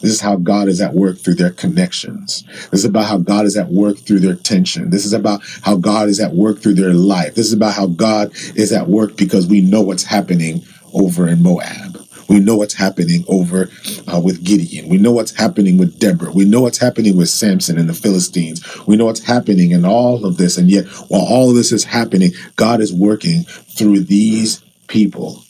This 0.00 0.12
is 0.12 0.20
how 0.20 0.36
God 0.36 0.68
is 0.68 0.80
at 0.80 0.94
work 0.94 1.18
through 1.18 1.34
their 1.34 1.50
connections. 1.50 2.44
This 2.70 2.80
is 2.80 2.84
about 2.84 3.06
how 3.06 3.18
God 3.18 3.46
is 3.46 3.56
at 3.56 3.68
work 3.68 3.98
through 3.98 4.20
their 4.20 4.34
tension. 4.34 4.90
This 4.90 5.04
is 5.04 5.12
about 5.12 5.42
how 5.62 5.76
God 5.76 6.08
is 6.08 6.20
at 6.20 6.34
work 6.34 6.58
through 6.58 6.74
their 6.74 6.94
life. 6.94 7.34
This 7.34 7.46
is 7.46 7.52
about 7.52 7.74
how 7.74 7.86
God 7.86 8.32
is 8.54 8.72
at 8.72 8.88
work 8.88 9.16
because 9.16 9.46
we 9.46 9.60
know 9.60 9.80
what's 9.80 10.04
happening 10.04 10.62
over 10.92 11.28
in 11.28 11.42
Moab. 11.42 12.00
We 12.30 12.38
know 12.38 12.54
what's 12.56 12.74
happening 12.74 13.24
over 13.26 13.68
uh, 14.06 14.20
with 14.20 14.44
Gideon. 14.44 14.88
We 14.88 14.98
know 14.98 15.10
what's 15.10 15.36
happening 15.36 15.78
with 15.78 15.98
Deborah. 15.98 16.30
We 16.30 16.44
know 16.44 16.60
what's 16.60 16.78
happening 16.78 17.16
with 17.16 17.28
Samson 17.28 17.76
and 17.76 17.88
the 17.88 17.94
Philistines. 17.94 18.64
We 18.86 18.94
know 18.94 19.06
what's 19.06 19.24
happening 19.24 19.72
in 19.72 19.84
all 19.84 20.24
of 20.24 20.36
this. 20.36 20.56
And 20.56 20.70
yet, 20.70 20.86
while 21.08 21.26
all 21.28 21.50
of 21.50 21.56
this 21.56 21.72
is 21.72 21.82
happening, 21.82 22.30
God 22.54 22.80
is 22.80 22.92
working 22.92 23.42
through 23.42 24.00
these 24.00 24.62
people 24.86 25.42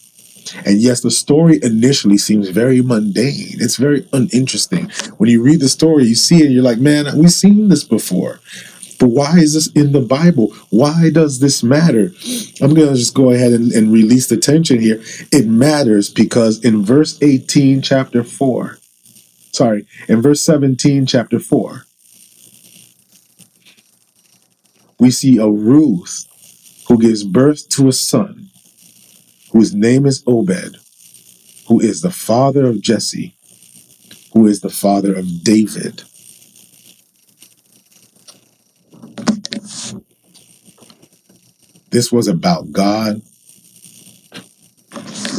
and 0.64 0.78
yes, 0.80 1.01
the 1.01 1.11
story 1.11 1.59
initially 1.62 2.18
seems 2.18 2.48
very 2.48 2.82
mundane. 2.82 3.57
It's 3.61 3.76
very 3.76 4.07
uninteresting. 4.12 4.90
When 5.18 5.30
you 5.30 5.42
read 5.42 5.61
the 5.61 5.68
story, 5.68 6.05
you 6.05 6.14
see 6.14 6.38
it, 6.38 6.46
and 6.46 6.55
you're 6.55 6.62
like, 6.62 6.78
man, 6.78 7.07
we've 7.16 7.32
seen 7.32 7.68
this 7.68 7.84
before. 7.84 8.40
But 8.98 9.09
why 9.09 9.38
is 9.38 9.55
this 9.55 9.68
in 9.68 9.92
the 9.92 10.01
Bible? 10.01 10.55
Why 10.68 11.11
does 11.11 11.40
this 11.40 11.62
matter? 11.62 12.12
I'm 12.61 12.74
going 12.74 12.88
to 12.88 12.94
just 12.94 13.14
go 13.14 13.30
ahead 13.30 13.53
and, 13.53 13.72
and 13.72 13.90
release 13.90 14.28
the 14.28 14.36
tension 14.36 14.78
here. 14.78 15.01
It 15.32 15.46
matters 15.46 16.11
because 16.11 16.62
in 16.62 16.84
verse 16.84 17.18
18, 17.22 17.80
chapter 17.80 18.22
4, 18.22 18.78
sorry, 19.53 19.86
in 20.09 20.20
verse 20.20 20.42
17, 20.42 21.07
chapter 21.07 21.38
4, 21.38 21.84
we 24.98 25.11
see 25.11 25.38
a 25.38 25.48
Ruth 25.48 26.26
who 26.86 26.98
gives 26.98 27.24
birth 27.24 27.70
to 27.70 27.88
a 27.88 27.92
son 27.92 28.51
whose 29.53 29.74
name 29.74 30.07
is 30.07 30.22
Obed, 30.26 30.76
who 31.66 31.80
is 31.80 32.01
the 32.03 32.11
father 32.11 32.66
of 32.66 32.80
Jesse, 32.80 33.36
who 34.32 34.46
is 34.46 34.61
the 34.61 34.70
father 34.70 35.14
of 35.14 35.42
David. 35.42 36.03
This 41.90 42.12
was 42.12 42.28
about 42.28 42.70
God 42.70 43.22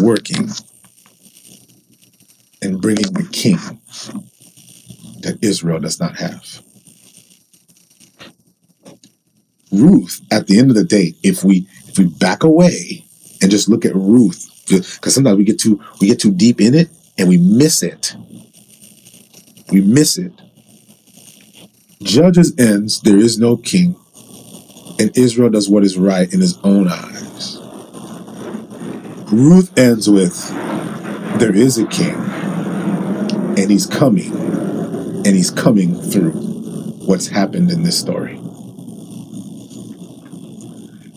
working 0.01 0.49
and 2.61 2.81
bringing 2.81 3.13
the 3.13 3.27
king 3.31 3.57
that 5.21 5.37
Israel 5.41 5.79
does 5.79 5.99
not 5.99 6.17
have. 6.17 6.61
Ruth, 9.71 10.21
at 10.29 10.47
the 10.47 10.59
end 10.59 10.69
of 10.69 10.75
the 10.75 10.83
day, 10.83 11.15
if 11.23 11.45
we 11.45 11.67
if 11.87 11.97
we 11.97 12.07
back 12.07 12.43
away 12.43 13.05
and 13.41 13.51
just 13.51 13.69
look 13.69 13.85
at 13.85 13.95
Ruth 13.95 14.47
because 14.67 15.13
sometimes 15.13 15.37
we 15.37 15.43
get 15.43 15.59
too 15.59 15.81
we 15.99 16.07
get 16.07 16.19
too 16.19 16.31
deep 16.31 16.61
in 16.61 16.73
it 16.75 16.89
and 17.17 17.27
we 17.27 17.37
miss 17.37 17.83
it. 17.83 18.15
We 19.71 19.81
miss 19.81 20.17
it. 20.17 20.33
Judges 22.03 22.53
ends, 22.57 23.01
there 23.01 23.17
is 23.17 23.37
no 23.37 23.57
king, 23.57 23.95
and 24.99 25.15
Israel 25.15 25.49
does 25.51 25.69
what 25.69 25.83
is 25.83 25.97
right 25.97 26.31
in 26.33 26.41
his 26.41 26.57
own 26.63 26.87
eyes. 26.87 27.57
Ruth 29.31 29.77
ends 29.77 30.09
with, 30.09 30.49
there 31.39 31.55
is 31.55 31.77
a 31.77 31.85
king, 31.85 32.15
and 33.55 33.69
he's 33.69 33.85
coming, 33.85 34.33
and 34.33 35.27
he's 35.27 35.51
coming 35.51 35.95
through 35.95 36.31
what's 37.05 37.27
happened 37.27 37.69
in 37.71 37.83
this 37.83 37.99
story. 37.99 38.39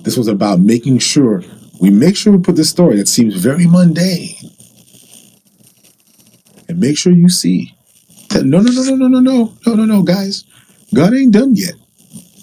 This 0.02 0.18
was 0.18 0.28
about 0.28 0.60
making 0.60 0.98
sure 0.98 1.42
we 1.80 1.90
make 1.90 2.16
sure 2.16 2.32
we 2.32 2.38
put 2.42 2.56
this 2.56 2.70
story 2.70 2.96
that 2.96 3.08
seems 3.08 3.36
very 3.36 3.66
mundane 3.66 4.36
and 6.68 6.78
make 6.78 6.98
sure 6.98 7.12
you 7.12 7.28
see 7.28 7.74
that 8.30 8.44
no, 8.44 8.60
no, 8.60 8.70
no, 8.72 8.82
no, 8.82 8.96
no, 8.96 9.08
no, 9.08 9.20
no, 9.20 9.52
no, 9.66 9.74
no, 9.74 9.84
no, 9.84 10.02
guys. 10.02 10.44
God 10.94 11.14
ain't 11.14 11.32
done 11.32 11.54
yet. 11.56 11.74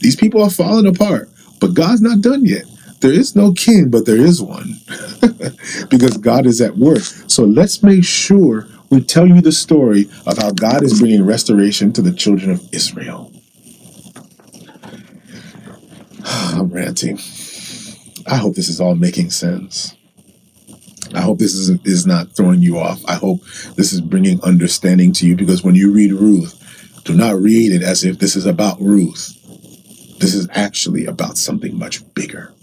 These 0.02 0.16
people 0.16 0.44
are 0.44 0.50
falling 0.50 0.88
apart, 0.88 1.30
but 1.60 1.74
God's 1.74 2.02
not 2.02 2.22
done 2.22 2.46
yet. 2.46 2.66
There 3.02 3.14
is 3.14 3.36
no 3.36 3.54
king, 3.54 3.90
but 3.90 4.06
there 4.06 4.18
is 4.22 4.42
one 4.42 4.76
because 5.90 6.18
God 6.18 6.46
is 6.46 6.62
at 6.62 6.78
work. 6.78 7.00
So 7.28 7.44
let's 7.46 7.84
make 7.84 8.04
sure 8.06 8.68
we 8.90 9.02
tell 9.02 9.28
you 9.28 9.42
the 9.42 9.52
story 9.52 10.10
of 10.28 10.38
how 10.38 10.52
God 10.52 10.84
is 10.84 11.00
bringing 11.00 11.26
restoration 11.26 11.94
to 11.94 12.02
the 12.02 12.14
children 12.14 12.52
of 12.52 12.74
Israel. 12.74 13.32
I'm 16.26 16.70
ranting. 16.70 17.20
I 18.28 18.38
hope 18.38 18.56
this 18.56 18.70
is 18.70 18.80
all 18.80 18.96
making 18.96 19.32
sense. 19.32 19.96
I 21.14 21.22
hope 21.22 21.40
this 21.40 21.54
is 21.54 21.70
is 21.86 22.06
not 22.06 22.32
throwing 22.36 22.62
you 22.62 22.78
off. 22.78 23.04
I 23.06 23.16
hope 23.16 23.44
this 23.76 23.92
is 23.92 24.02
bringing 24.02 24.42
understanding 24.44 25.12
to 25.14 25.28
you 25.28 25.36
because 25.36 25.64
when 25.64 25.76
you 25.76 25.92
read 25.92 26.14
Ruth, 26.14 26.58
do 27.04 27.14
not 27.14 27.36
read 27.36 27.72
it 27.72 27.84
as 27.84 28.04
if 28.04 28.20
this 28.20 28.36
is 28.36 28.46
about 28.46 28.80
Ruth. 28.80 29.38
This 30.20 30.36
is 30.36 30.48
actually 30.52 31.06
about 31.06 31.38
something 31.38 31.78
much 31.78 32.02
bigger. 32.14 32.54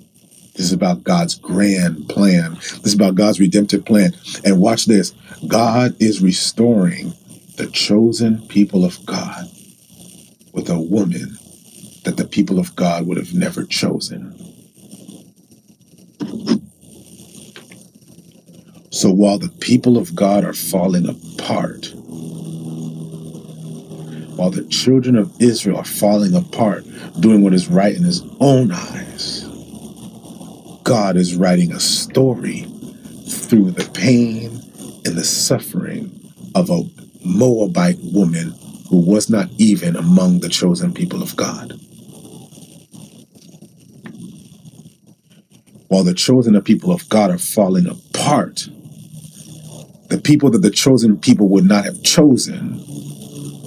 This 0.55 0.67
is 0.67 0.73
about 0.73 1.05
God's 1.05 1.35
grand 1.35 2.09
plan. 2.09 2.55
This 2.55 2.87
is 2.87 2.95
about 2.95 3.17
God's 3.17 3.41
redemptive 3.41 3.85
plan. 3.85 4.13
And 4.45 4.61
watch 4.61 4.87
this 4.87 5.13
God 5.47 5.97
is 6.01 6.23
restoring 6.23 7.13
the 7.57 7.67
chosen 7.67 8.47
people 8.49 8.85
of 8.85 9.05
God 9.05 9.47
with 10.53 10.71
a 10.71 10.81
woman 10.81 11.39
that 12.05 12.17
the 12.17 12.27
people 12.27 12.59
of 12.59 12.75
God 12.77 13.07
would 13.07 13.19
have 13.19 13.35
never 13.35 13.65
chosen. 13.65 14.38
So 18.91 19.13
while 19.13 19.39
the 19.39 19.51
people 19.61 19.97
of 19.97 20.15
God 20.15 20.45
are 20.45 20.53
falling 20.53 21.09
apart, 21.09 21.93
while 24.37 24.51
the 24.51 24.67
children 24.71 25.17
of 25.17 25.33
Israel 25.41 25.79
are 25.79 25.85
falling 25.85 26.35
apart, 26.35 26.85
doing 27.21 27.43
what 27.43 27.55
is 27.55 27.69
right 27.69 27.95
in 27.95 28.03
his 28.03 28.23
own 28.41 28.73
eyes, 28.73 29.45
God 30.85 31.17
is 31.17 31.37
writing 31.37 31.73
a 31.73 31.81
story 31.81 32.63
through 33.29 33.73
the 33.73 33.89
pain 33.93 34.47
and 35.05 35.17
the 35.17 35.25
suffering 35.25 36.11
of 36.55 36.71
a 36.71 36.83
Moabite 37.25 37.99
woman 38.03 38.55
who 38.89 38.99
was 38.99 39.29
not 39.29 39.51
even 39.59 39.97
among 39.97 40.41
the 40.41 40.49
chosen 40.49 40.95
people 40.95 41.23
of 41.23 41.37
God. 41.37 41.79
The 46.09 46.15
chosen 46.15 46.59
people 46.63 46.91
of 46.91 47.07
God 47.11 47.31
are 47.31 47.37
falling 47.37 47.87
apart, 47.87 48.67
the 50.09 50.19
people 50.19 50.51
that 50.51 50.63
the 50.63 50.71
chosen 50.71 51.19
people 51.19 51.51
would 51.51 51.67
not 51.67 51.85
have 51.85 52.03
chosen 52.03 52.83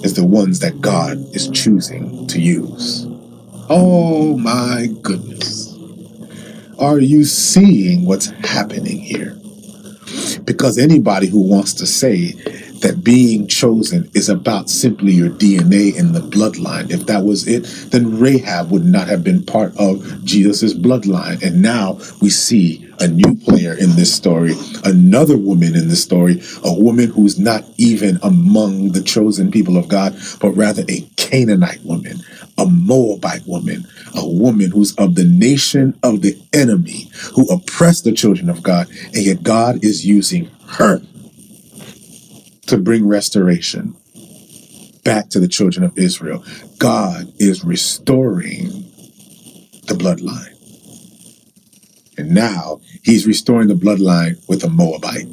is 0.02 0.14
the 0.14 0.26
ones 0.26 0.58
that 0.58 0.80
God 0.80 1.18
is 1.36 1.48
choosing 1.50 2.26
to 2.26 2.40
use. 2.40 3.06
Oh 3.70 4.36
my 4.38 4.88
goodness. 5.02 5.72
Are 6.80 6.98
you 6.98 7.24
seeing 7.24 8.06
what's 8.06 8.26
happening 8.26 8.98
here? 8.98 9.36
Because 10.44 10.78
anybody 10.78 11.28
who 11.28 11.48
wants 11.48 11.74
to 11.74 11.86
say 11.86 12.34
that 12.82 13.02
being 13.02 13.46
chosen 13.46 14.10
is 14.14 14.28
about 14.28 14.68
simply 14.68 15.12
your 15.12 15.30
DNA 15.30 15.98
and 15.98 16.14
the 16.14 16.20
bloodline. 16.20 16.90
If 16.90 17.06
that 17.06 17.24
was 17.24 17.48
it, 17.48 17.64
then 17.90 18.18
Rahab 18.18 18.70
would 18.70 18.84
not 18.84 19.08
have 19.08 19.24
been 19.24 19.44
part 19.44 19.76
of 19.76 20.24
Jesus' 20.24 20.74
bloodline. 20.74 21.42
And 21.42 21.62
now 21.62 21.98
we 22.20 22.28
see 22.30 22.88
a 22.98 23.08
new 23.08 23.36
player 23.36 23.74
in 23.74 23.90
this 23.96 24.14
story, 24.14 24.54
another 24.84 25.36
woman 25.36 25.74
in 25.74 25.88
this 25.88 26.02
story, 26.02 26.40
a 26.64 26.72
woman 26.72 27.10
who's 27.10 27.38
not 27.38 27.64
even 27.76 28.18
among 28.22 28.92
the 28.92 29.02
chosen 29.02 29.50
people 29.50 29.76
of 29.76 29.88
God, 29.88 30.16
but 30.40 30.50
rather 30.50 30.84
a 30.88 31.00
Canaanite 31.16 31.82
woman, 31.84 32.20
a 32.58 32.66
Moabite 32.66 33.46
woman, 33.46 33.86
a 34.14 34.26
woman 34.26 34.70
who's 34.70 34.94
of 34.96 35.14
the 35.14 35.24
nation 35.24 35.98
of 36.02 36.22
the 36.22 36.38
enemy, 36.52 37.10
who 37.34 37.46
oppressed 37.48 38.04
the 38.04 38.12
children 38.12 38.48
of 38.48 38.62
God, 38.62 38.88
and 39.06 39.24
yet 39.24 39.42
God 39.42 39.84
is 39.84 40.06
using 40.06 40.50
her 40.66 41.00
to 42.72 42.78
bring 42.78 43.06
restoration 43.06 43.94
back 45.04 45.28
to 45.28 45.38
the 45.38 45.46
children 45.46 45.84
of 45.84 45.98
Israel. 45.98 46.42
God 46.78 47.30
is 47.36 47.62
restoring 47.62 48.70
the 49.88 49.92
bloodline. 49.92 50.56
And 52.16 52.30
now 52.30 52.80
he's 53.02 53.26
restoring 53.26 53.68
the 53.68 53.74
bloodline 53.74 54.42
with 54.48 54.64
a 54.64 54.70
Moabite. 54.70 55.26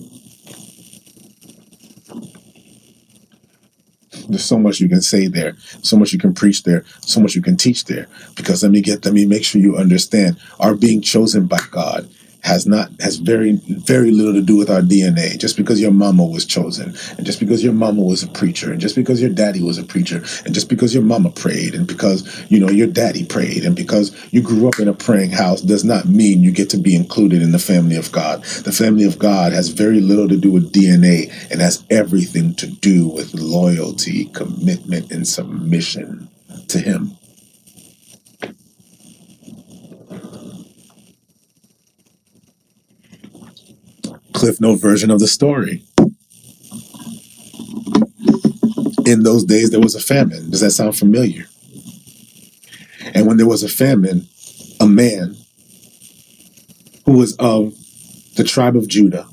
There's 4.27 4.43
so 4.43 4.59
much 4.59 4.81
you 4.81 4.89
can 4.89 5.01
say 5.01 5.27
there, 5.27 5.55
so 5.81 5.95
much 5.95 6.11
you 6.11 6.19
can 6.19 6.33
preach 6.33 6.63
there, 6.63 6.83
so 6.99 7.21
much 7.21 7.35
you 7.35 7.41
can 7.41 7.55
teach 7.55 7.85
there. 7.85 8.07
Because 8.35 8.63
let 8.63 8.73
me 8.73 8.81
get, 8.81 9.05
let 9.05 9.13
me 9.13 9.25
make 9.25 9.45
sure 9.45 9.61
you 9.61 9.77
understand 9.77 10.37
our 10.59 10.75
being 10.75 11.01
chosen 11.01 11.47
by 11.47 11.59
God 11.71 12.09
has 12.43 12.65
not 12.65 12.89
has 12.99 13.17
very 13.17 13.53
very 13.67 14.11
little 14.11 14.33
to 14.33 14.41
do 14.41 14.57
with 14.57 14.69
our 14.69 14.81
DNA. 14.81 15.37
Just 15.37 15.57
because 15.57 15.81
your 15.81 15.91
mama 15.91 16.25
was 16.25 16.45
chosen, 16.45 16.95
and 17.17 17.25
just 17.25 17.39
because 17.39 17.63
your 17.63 17.73
mama 17.73 18.01
was 18.01 18.23
a 18.23 18.27
preacher, 18.27 18.71
and 18.71 18.81
just 18.81 18.95
because 18.95 19.21
your 19.21 19.29
daddy 19.29 19.61
was 19.61 19.77
a 19.77 19.83
preacher, 19.83 20.23
and 20.45 20.53
just 20.53 20.69
because 20.69 20.93
your 20.93 21.03
mama 21.03 21.29
prayed, 21.31 21.75
and 21.75 21.87
because 21.87 22.49
you 22.49 22.59
know 22.59 22.69
your 22.69 22.87
daddy 22.87 23.25
prayed, 23.25 23.65
and 23.65 23.75
because 23.75 24.15
you 24.31 24.41
grew 24.41 24.67
up 24.67 24.79
in 24.79 24.87
a 24.87 24.93
praying 24.93 25.31
house, 25.31 25.61
does 25.61 25.83
not 25.83 26.05
mean 26.05 26.41
you 26.41 26.51
get 26.51 26.69
to 26.69 26.77
be 26.77 26.95
included 26.95 27.41
in 27.41 27.51
the 27.51 27.59
family 27.59 27.95
of 27.95 28.11
God. 28.11 28.43
The 28.43 28.71
family 28.71 29.03
of 29.03 29.19
God 29.19 29.53
has 29.53 29.69
very 29.69 29.99
little 29.99 30.27
to 30.27 30.37
do 30.37 30.51
with 30.51 30.73
DNA, 30.73 31.31
and 31.51 31.61
has 31.61 31.83
everything 31.89 32.55
to 32.55 32.67
do 32.67 33.07
with 33.07 33.33
loyalty, 33.33 34.25
commitment, 34.25 35.11
and 35.11 35.27
submission 35.27 36.29
to 36.69 36.79
Him. 36.79 37.18
Cliff 44.39 44.61
Note 44.61 44.79
version 44.79 45.11
of 45.11 45.19
the 45.19 45.27
story. 45.27 45.83
In 49.05 49.23
those 49.23 49.43
days, 49.43 49.69
there 49.69 49.81
was 49.81 49.95
a 49.95 49.99
famine. 49.99 50.49
Does 50.49 50.61
that 50.61 50.71
sound 50.71 50.97
familiar? 50.97 51.47
And 53.13 53.27
when 53.27 53.35
there 53.35 53.45
was 53.45 53.63
a 53.63 53.67
famine, 53.67 54.29
a 54.79 54.85
man 54.85 55.35
who 57.05 57.17
was 57.17 57.35
of 57.35 57.73
the 58.37 58.45
tribe 58.45 58.77
of 58.77 58.87
Judah, 58.87 59.27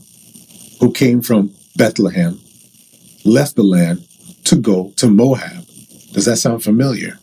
who 0.81 0.91
came 0.91 1.23
from 1.23 1.55
Bethlehem, 1.77 2.41
left 3.25 3.55
the 3.55 3.63
land 3.63 4.05
to 4.47 4.57
go 4.57 4.93
to 4.97 5.09
Moab. 5.09 5.69
Does 6.15 6.25
that 6.25 6.39
sound 6.39 6.65
familiar? 6.65 7.21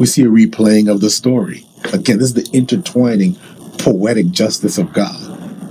We 0.00 0.06
see 0.06 0.22
a 0.22 0.26
replaying 0.26 0.90
of 0.90 1.00
the 1.00 1.10
story. 1.10 1.64
Again, 1.92 2.18
this 2.18 2.34
is 2.34 2.34
the 2.34 2.50
intertwining 2.52 3.36
poetic 3.78 4.32
justice 4.32 4.76
of 4.76 4.92
God. 4.92 5.25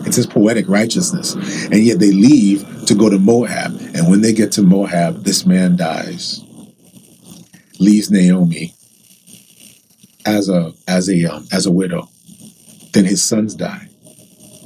It's 0.05 0.15
his 0.15 0.27
poetic 0.27 0.67
righteousness. 0.67 1.33
And 1.65 1.83
yet 1.83 1.99
they 1.99 2.11
leave 2.11 2.85
to 2.85 2.95
go 2.95 3.09
to 3.09 3.17
Moab. 3.17 3.77
And 3.95 4.09
when 4.09 4.21
they 4.21 4.33
get 4.33 4.51
to 4.53 4.61
Moab, 4.61 5.23
this 5.23 5.45
man 5.45 5.75
dies. 5.75 6.41
Leaves 7.79 8.09
Naomi 8.09 8.73
as 10.25 10.49
a 10.49 10.73
as 10.87 11.09
a 11.09 11.25
um, 11.25 11.47
as 11.51 11.65
a 11.65 11.71
widow. 11.71 12.09
Then 12.93 13.05
his 13.05 13.21
sons 13.23 13.55
die. 13.55 13.89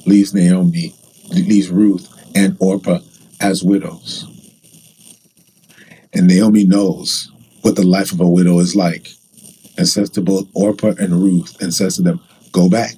Leaves 0.06 0.34
Naomi, 0.34 0.94
leaves 1.32 1.70
Ruth 1.70 2.08
and 2.36 2.56
Orpah 2.60 3.00
as 3.42 3.64
widows. 3.64 4.26
And 6.14 6.28
Naomi 6.28 6.66
knows 6.66 7.32
what 7.62 7.76
the 7.76 7.86
life 7.86 8.12
of 8.12 8.20
a 8.20 8.30
widow 8.30 8.60
is 8.60 8.76
like 8.76 9.10
and 9.78 9.88
says 9.88 10.10
to 10.12 10.22
both 10.22 10.48
Orpah 10.54 10.94
and 11.00 11.14
Ruth 11.14 11.60
and 11.62 11.74
says 11.74 11.96
to 11.96 12.02
them, 12.02 12.20
Go 12.52 12.70
back. 12.70 12.96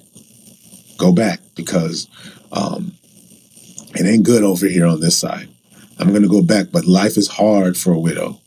Go 0.98 1.12
back 1.12 1.40
because 1.54 2.08
um, 2.52 2.92
it 3.94 4.06
ain't 4.06 4.24
good 4.24 4.44
over 4.44 4.66
here 4.66 4.86
on 4.86 5.00
this 5.00 5.16
side. 5.16 5.48
I'm 5.98 6.10
going 6.10 6.22
to 6.22 6.28
go 6.28 6.42
back, 6.42 6.66
but 6.70 6.86
life 6.86 7.16
is 7.16 7.28
hard 7.28 7.76
for 7.76 7.92
a 7.92 7.98
widow. 7.98 8.38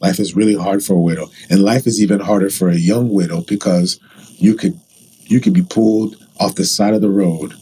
Life 0.00 0.20
is 0.20 0.36
really 0.36 0.54
hard 0.54 0.84
for 0.84 0.94
a 0.94 1.00
widow, 1.00 1.28
and 1.50 1.62
life 1.62 1.86
is 1.86 2.00
even 2.00 2.20
harder 2.20 2.50
for 2.50 2.68
a 2.68 2.76
young 2.76 3.12
widow 3.12 3.42
because 3.42 3.98
you 4.36 4.54
could 4.54 4.78
you 5.24 5.40
could 5.40 5.52
be 5.52 5.62
pulled 5.62 6.16
off 6.38 6.54
the 6.54 6.64
side 6.64 6.94
of 6.94 7.00
the 7.00 7.10
road, 7.10 7.54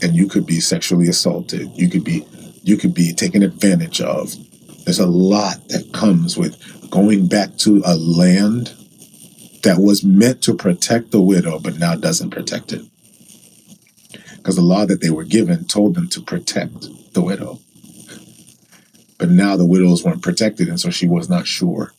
and 0.00 0.14
you 0.14 0.28
could 0.28 0.46
be 0.46 0.60
sexually 0.60 1.08
assaulted. 1.08 1.68
You 1.74 1.88
could 1.88 2.04
be 2.04 2.24
you 2.62 2.76
could 2.76 2.94
be 2.94 3.12
taken 3.12 3.42
advantage 3.42 4.00
of. 4.00 4.32
There's 4.84 5.00
a 5.00 5.06
lot 5.06 5.68
that 5.68 5.92
comes 5.92 6.36
with 6.36 6.56
going 6.90 7.26
back 7.26 7.56
to 7.58 7.82
a 7.84 7.96
land 7.96 8.72
that 9.64 9.78
was 9.78 10.04
meant 10.04 10.42
to 10.42 10.54
protect 10.54 11.10
the 11.10 11.20
widow, 11.20 11.58
but 11.58 11.78
now 11.78 11.96
doesn't 11.96 12.30
protect 12.30 12.72
it 12.72 12.84
because 14.40 14.56
the 14.56 14.62
law 14.62 14.86
that 14.86 15.02
they 15.02 15.10
were 15.10 15.24
given 15.24 15.66
told 15.66 15.94
them 15.94 16.08
to 16.08 16.20
protect 16.22 16.88
the 17.12 17.20
widow. 17.20 17.60
But 19.18 19.28
now 19.28 19.56
the 19.56 19.66
widows 19.66 20.02
weren't 20.02 20.22
protected, 20.22 20.68
and 20.68 20.80
so 20.80 20.88
she 20.88 21.06
was 21.06 21.28
not 21.28 21.46
sure 21.46 21.92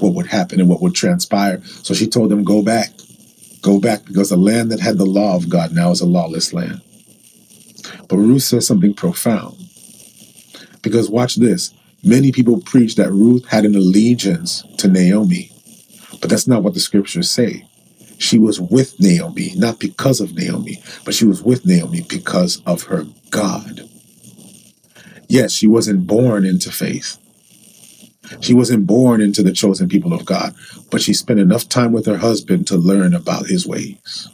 what 0.00 0.12
would 0.14 0.26
happen 0.26 0.60
and 0.60 0.68
what 0.68 0.82
would 0.82 0.94
transpire. 0.94 1.62
So 1.64 1.94
she 1.94 2.06
told 2.06 2.30
them, 2.30 2.44
Go 2.44 2.62
back. 2.62 2.90
Go 3.62 3.80
back 3.80 4.04
because 4.04 4.28
the 4.28 4.36
land 4.36 4.70
that 4.70 4.80
had 4.80 4.98
the 4.98 5.06
law 5.06 5.34
of 5.34 5.48
God 5.48 5.72
now 5.72 5.90
is 5.90 6.00
a 6.00 6.06
lawless 6.06 6.52
land. 6.52 6.82
But 8.08 8.18
Ruth 8.18 8.42
says 8.42 8.66
something 8.66 8.94
profound. 8.94 9.56
Because 10.82 11.10
watch 11.10 11.36
this. 11.36 11.72
Many 12.04 12.30
people 12.30 12.60
preach 12.60 12.94
that 12.96 13.10
Ruth 13.10 13.46
had 13.48 13.64
an 13.64 13.74
allegiance 13.74 14.62
to 14.76 14.88
Naomi, 14.88 15.50
but 16.20 16.30
that's 16.30 16.46
not 16.46 16.62
what 16.62 16.74
the 16.74 16.80
scriptures 16.80 17.28
say. 17.28 17.64
She 18.18 18.38
was 18.38 18.60
with 18.60 18.98
Naomi, 19.00 19.52
not 19.56 19.78
because 19.78 20.20
of 20.20 20.34
Naomi, 20.34 20.82
but 21.04 21.14
she 21.14 21.24
was 21.24 21.42
with 21.42 21.64
Naomi 21.64 22.02
because 22.02 22.60
of 22.66 22.84
her 22.84 23.06
God. 23.30 23.88
Yes, 25.28 25.52
she 25.52 25.66
wasn't 25.66 26.06
born 26.06 26.44
into 26.44 26.72
faith. 26.72 27.16
She 28.40 28.54
wasn't 28.54 28.86
born 28.86 29.20
into 29.20 29.42
the 29.42 29.52
chosen 29.52 29.88
people 29.88 30.12
of 30.12 30.24
God, 30.24 30.54
but 30.90 31.00
she 31.00 31.14
spent 31.14 31.40
enough 31.40 31.68
time 31.68 31.92
with 31.92 32.06
her 32.06 32.18
husband 32.18 32.66
to 32.66 32.76
learn 32.76 33.14
about 33.14 33.46
his 33.46 33.66
ways. 33.66 34.28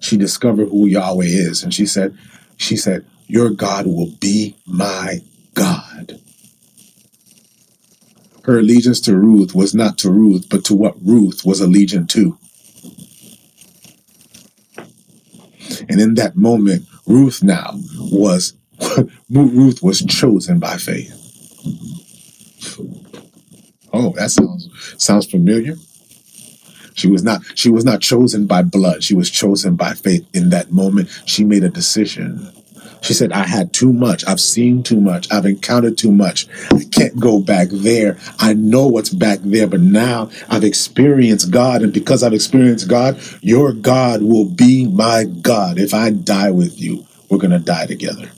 She 0.00 0.16
discovered 0.16 0.68
who 0.68 0.86
Yahweh 0.86 1.26
is, 1.26 1.62
and 1.62 1.74
she 1.74 1.86
said, 1.86 2.16
she 2.56 2.76
said, 2.76 3.04
Your 3.26 3.50
God 3.50 3.86
will 3.86 4.12
be 4.20 4.56
my 4.66 5.20
God. 5.54 6.20
Her 8.44 8.58
allegiance 8.58 9.00
to 9.02 9.16
Ruth 9.16 9.54
was 9.54 9.74
not 9.74 9.98
to 9.98 10.10
Ruth, 10.10 10.48
but 10.48 10.64
to 10.66 10.74
what 10.74 10.96
Ruth 11.04 11.44
was 11.44 11.60
allegiant 11.60 12.08
to. 12.10 12.38
And 15.88 16.00
in 16.00 16.14
that 16.14 16.36
moment, 16.36 16.86
Ruth 17.06 17.42
now 17.42 17.74
was 17.98 18.54
Ruth 19.30 19.82
was 19.82 20.02
chosen 20.02 20.58
by 20.58 20.76
faith. 20.76 21.18
Oh, 23.92 24.12
that 24.16 24.30
sounds 24.30 24.68
sounds 24.98 25.26
familiar. 25.26 25.74
She 26.94 27.08
was 27.08 27.22
not 27.22 27.42
she 27.54 27.70
was 27.70 27.84
not 27.84 28.00
chosen 28.00 28.46
by 28.46 28.62
blood. 28.62 29.02
She 29.04 29.14
was 29.14 29.30
chosen 29.30 29.76
by 29.76 29.94
faith. 29.94 30.26
In 30.34 30.50
that 30.50 30.72
moment, 30.72 31.10
she 31.26 31.44
made 31.44 31.64
a 31.64 31.68
decision. 31.70 32.52
She 33.02 33.14
said, 33.14 33.32
I 33.32 33.46
had 33.46 33.72
too 33.72 33.92
much. 33.92 34.24
I've 34.26 34.40
seen 34.40 34.82
too 34.82 35.00
much. 35.00 35.30
I've 35.30 35.44
encountered 35.44 35.98
too 35.98 36.12
much. 36.12 36.46
I 36.70 36.84
can't 36.90 37.18
go 37.18 37.40
back 37.40 37.68
there. 37.70 38.16
I 38.38 38.54
know 38.54 38.86
what's 38.86 39.10
back 39.10 39.40
there, 39.42 39.66
but 39.66 39.80
now 39.80 40.30
I've 40.48 40.64
experienced 40.64 41.50
God. 41.50 41.82
And 41.82 41.92
because 41.92 42.22
I've 42.22 42.32
experienced 42.32 42.88
God, 42.88 43.20
your 43.40 43.72
God 43.72 44.22
will 44.22 44.44
be 44.44 44.86
my 44.86 45.24
God. 45.24 45.78
If 45.78 45.92
I 45.94 46.10
die 46.10 46.52
with 46.52 46.80
you, 46.80 47.04
we're 47.28 47.38
going 47.38 47.50
to 47.50 47.58
die 47.58 47.86
together. 47.86 48.30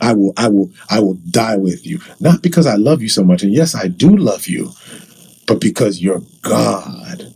I 0.00 0.14
will, 0.14 0.32
I 0.36 0.48
will, 0.48 0.70
I 0.90 1.00
will 1.00 1.14
die 1.30 1.56
with 1.56 1.86
you. 1.86 2.00
Not 2.20 2.42
because 2.42 2.66
I 2.66 2.76
love 2.76 3.02
you 3.02 3.08
so 3.08 3.22
much. 3.22 3.42
And 3.42 3.52
yes, 3.52 3.74
I 3.74 3.88
do 3.88 4.16
love 4.16 4.46
you, 4.46 4.72
but 5.46 5.60
because 5.60 6.02
you're 6.02 6.22
God. 6.42 7.34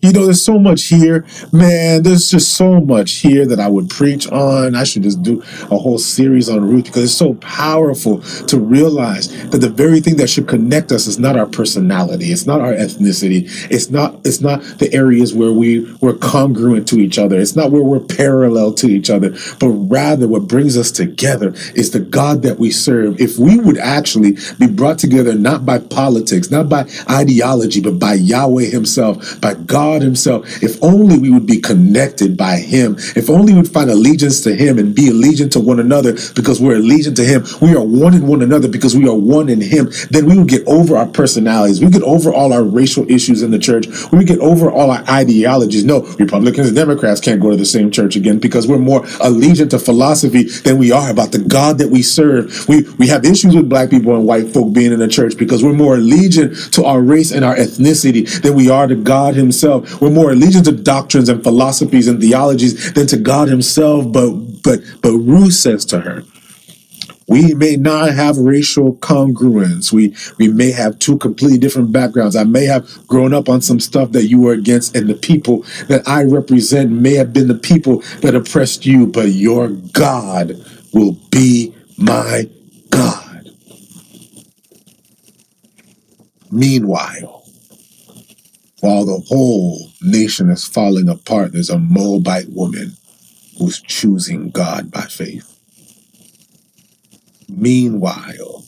You 0.00 0.12
know, 0.12 0.24
there's 0.26 0.44
so 0.44 0.60
much 0.60 0.84
here, 0.84 1.26
man. 1.52 2.04
There's 2.04 2.30
just 2.30 2.52
so 2.52 2.80
much 2.80 3.14
here 3.14 3.44
that 3.46 3.58
I 3.58 3.66
would 3.66 3.90
preach 3.90 4.28
on. 4.28 4.76
I 4.76 4.84
should 4.84 5.02
just 5.02 5.22
do 5.24 5.42
a 5.72 5.76
whole 5.76 5.98
series 5.98 6.48
on 6.48 6.60
Ruth 6.64 6.84
because 6.84 7.02
it's 7.02 7.12
so 7.14 7.34
powerful 7.34 8.20
to 8.20 8.60
realize 8.60 9.28
that 9.50 9.58
the 9.58 9.68
very 9.68 9.98
thing 9.98 10.16
that 10.18 10.30
should 10.30 10.46
connect 10.46 10.92
us 10.92 11.08
is 11.08 11.18
not 11.18 11.36
our 11.36 11.46
personality, 11.46 12.26
it's 12.26 12.46
not 12.46 12.60
our 12.60 12.72
ethnicity, 12.72 13.50
it's 13.72 13.90
not 13.90 14.14
it's 14.24 14.40
not 14.40 14.62
the 14.78 14.92
areas 14.94 15.34
where 15.34 15.52
we 15.52 15.92
we're 16.00 16.14
congruent 16.14 16.86
to 16.88 17.00
each 17.00 17.18
other, 17.18 17.36
it's 17.36 17.56
not 17.56 17.72
where 17.72 17.82
we're 17.82 17.98
parallel 17.98 18.72
to 18.74 18.86
each 18.86 19.10
other, 19.10 19.30
but 19.58 19.68
rather 19.68 20.28
what 20.28 20.46
brings 20.46 20.76
us 20.76 20.92
together 20.92 21.52
is 21.74 21.90
the 21.90 22.00
God 22.00 22.42
that 22.42 22.60
we 22.60 22.70
serve. 22.70 23.20
If 23.20 23.36
we 23.36 23.58
would 23.58 23.78
actually 23.78 24.36
be 24.60 24.68
brought 24.68 24.98
together 25.00 25.34
not 25.34 25.66
by 25.66 25.78
politics, 25.78 26.52
not 26.52 26.68
by 26.68 26.88
ideology, 27.10 27.80
but 27.80 27.98
by 27.98 28.14
Yahweh 28.14 28.66
Himself, 28.66 29.40
by 29.40 29.54
God 29.54 29.88
God 29.98 30.04
Himself. 30.04 30.62
If 30.62 30.82
only 30.82 31.18
we 31.18 31.30
would 31.30 31.46
be 31.46 31.60
connected 31.60 32.36
by 32.36 32.56
Him. 32.56 32.96
If 33.16 33.28
only 33.30 33.52
we 33.52 33.60
would 33.60 33.72
find 33.72 33.90
allegiance 33.90 34.40
to 34.42 34.54
Him 34.54 34.78
and 34.78 34.94
be 34.94 35.08
allegiant 35.10 35.52
to 35.52 35.60
one 35.60 35.80
another 35.80 36.12
because 36.34 36.60
we're 36.60 36.78
allegiant 36.78 37.16
to 37.16 37.24
Him. 37.24 37.44
We 37.60 37.74
are 37.74 37.84
one 37.84 38.14
in 38.14 38.26
one 38.26 38.42
another 38.42 38.68
because 38.68 38.96
we 38.96 39.08
are 39.08 39.16
one 39.16 39.48
in 39.48 39.60
Him. 39.60 39.90
Then 40.10 40.26
we 40.26 40.38
would 40.38 40.48
get 40.48 40.66
over 40.66 40.96
our 40.96 41.06
personalities. 41.06 41.80
We 41.82 41.90
get 41.90 42.02
over 42.02 42.32
all 42.32 42.52
our 42.52 42.62
racial 42.62 43.10
issues 43.10 43.42
in 43.42 43.50
the 43.50 43.58
church. 43.58 43.86
We 44.12 44.24
get 44.24 44.38
over 44.38 44.70
all 44.70 44.90
our 44.90 45.04
ideologies. 45.08 45.84
No, 45.84 46.00
Republicans 46.18 46.68
and 46.68 46.76
Democrats 46.76 47.20
can't 47.20 47.40
go 47.40 47.50
to 47.50 47.56
the 47.56 47.66
same 47.66 47.90
church 47.90 48.16
again 48.16 48.38
because 48.38 48.66
we're 48.66 48.78
more 48.78 49.02
allegiant 49.20 49.70
to 49.70 49.78
philosophy 49.78 50.44
than 50.44 50.78
we 50.78 50.92
are 50.92 51.10
about 51.10 51.32
the 51.32 51.38
God 51.38 51.78
that 51.78 51.90
we 51.90 52.02
serve. 52.02 52.68
We 52.68 52.82
we 52.98 53.08
have 53.08 53.24
issues 53.24 53.54
with 53.54 53.68
black 53.68 53.90
people 53.90 54.14
and 54.14 54.26
white 54.26 54.48
folk 54.48 54.72
being 54.72 54.92
in 54.92 54.98
the 54.98 55.08
church 55.08 55.36
because 55.36 55.64
we're 55.64 55.72
more 55.72 55.96
allegiant 55.96 56.70
to 56.72 56.84
our 56.84 57.00
race 57.00 57.32
and 57.32 57.44
our 57.44 57.56
ethnicity 57.56 58.24
than 58.42 58.54
we 58.54 58.70
are 58.70 58.86
to 58.86 58.94
God 58.96 59.34
Himself 59.34 59.77
We're 60.00 60.10
more 60.10 60.32
allegiance 60.32 60.66
to 60.68 60.72
doctrines 60.72 61.28
and 61.28 61.42
philosophies 61.42 62.08
and 62.08 62.20
theologies 62.20 62.92
than 62.92 63.06
to 63.08 63.16
God 63.16 63.48
himself. 63.48 64.12
But 64.12 64.30
but 64.62 64.80
but 65.02 65.12
Ruth 65.12 65.54
says 65.54 65.84
to 65.86 66.00
her, 66.00 66.24
we 67.28 67.52
may 67.54 67.76
not 67.76 68.14
have 68.14 68.38
racial 68.38 68.94
congruence. 68.96 69.92
We 69.92 70.14
we 70.38 70.48
may 70.48 70.72
have 70.72 70.98
two 70.98 71.18
completely 71.18 71.58
different 71.58 71.92
backgrounds. 71.92 72.34
I 72.34 72.44
may 72.44 72.64
have 72.64 73.06
grown 73.06 73.34
up 73.34 73.48
on 73.48 73.60
some 73.60 73.80
stuff 73.80 74.12
that 74.12 74.24
you 74.24 74.40
were 74.40 74.52
against, 74.52 74.96
and 74.96 75.08
the 75.08 75.14
people 75.14 75.64
that 75.88 76.08
I 76.08 76.24
represent 76.24 76.90
may 76.90 77.14
have 77.14 77.32
been 77.32 77.48
the 77.48 77.54
people 77.54 77.98
that 78.22 78.34
oppressed 78.34 78.86
you, 78.86 79.06
but 79.06 79.28
your 79.30 79.68
God 79.68 80.54
will 80.94 81.18
be 81.30 81.74
my 81.98 82.48
God. 82.90 83.50
Meanwhile, 86.50 87.37
while 88.80 89.04
the 89.04 89.24
whole 89.28 89.90
nation 90.02 90.50
is 90.50 90.66
falling 90.66 91.08
apart, 91.08 91.52
there's 91.52 91.70
a 91.70 91.78
Moabite 91.78 92.50
woman 92.50 92.92
who's 93.58 93.80
choosing 93.80 94.50
God 94.50 94.90
by 94.90 95.02
faith. 95.02 95.58
Meanwhile, 97.48 98.64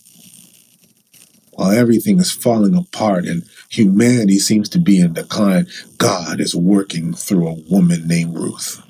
while 1.52 1.70
everything 1.70 2.18
is 2.18 2.32
falling 2.32 2.74
apart 2.74 3.26
and 3.26 3.44
humanity 3.68 4.38
seems 4.38 4.68
to 4.70 4.78
be 4.78 4.98
in 4.98 5.12
decline, 5.12 5.66
God 5.98 6.40
is 6.40 6.56
working 6.56 7.12
through 7.12 7.46
a 7.46 7.60
woman 7.70 8.08
named 8.08 8.34
Ruth. 8.34 8.82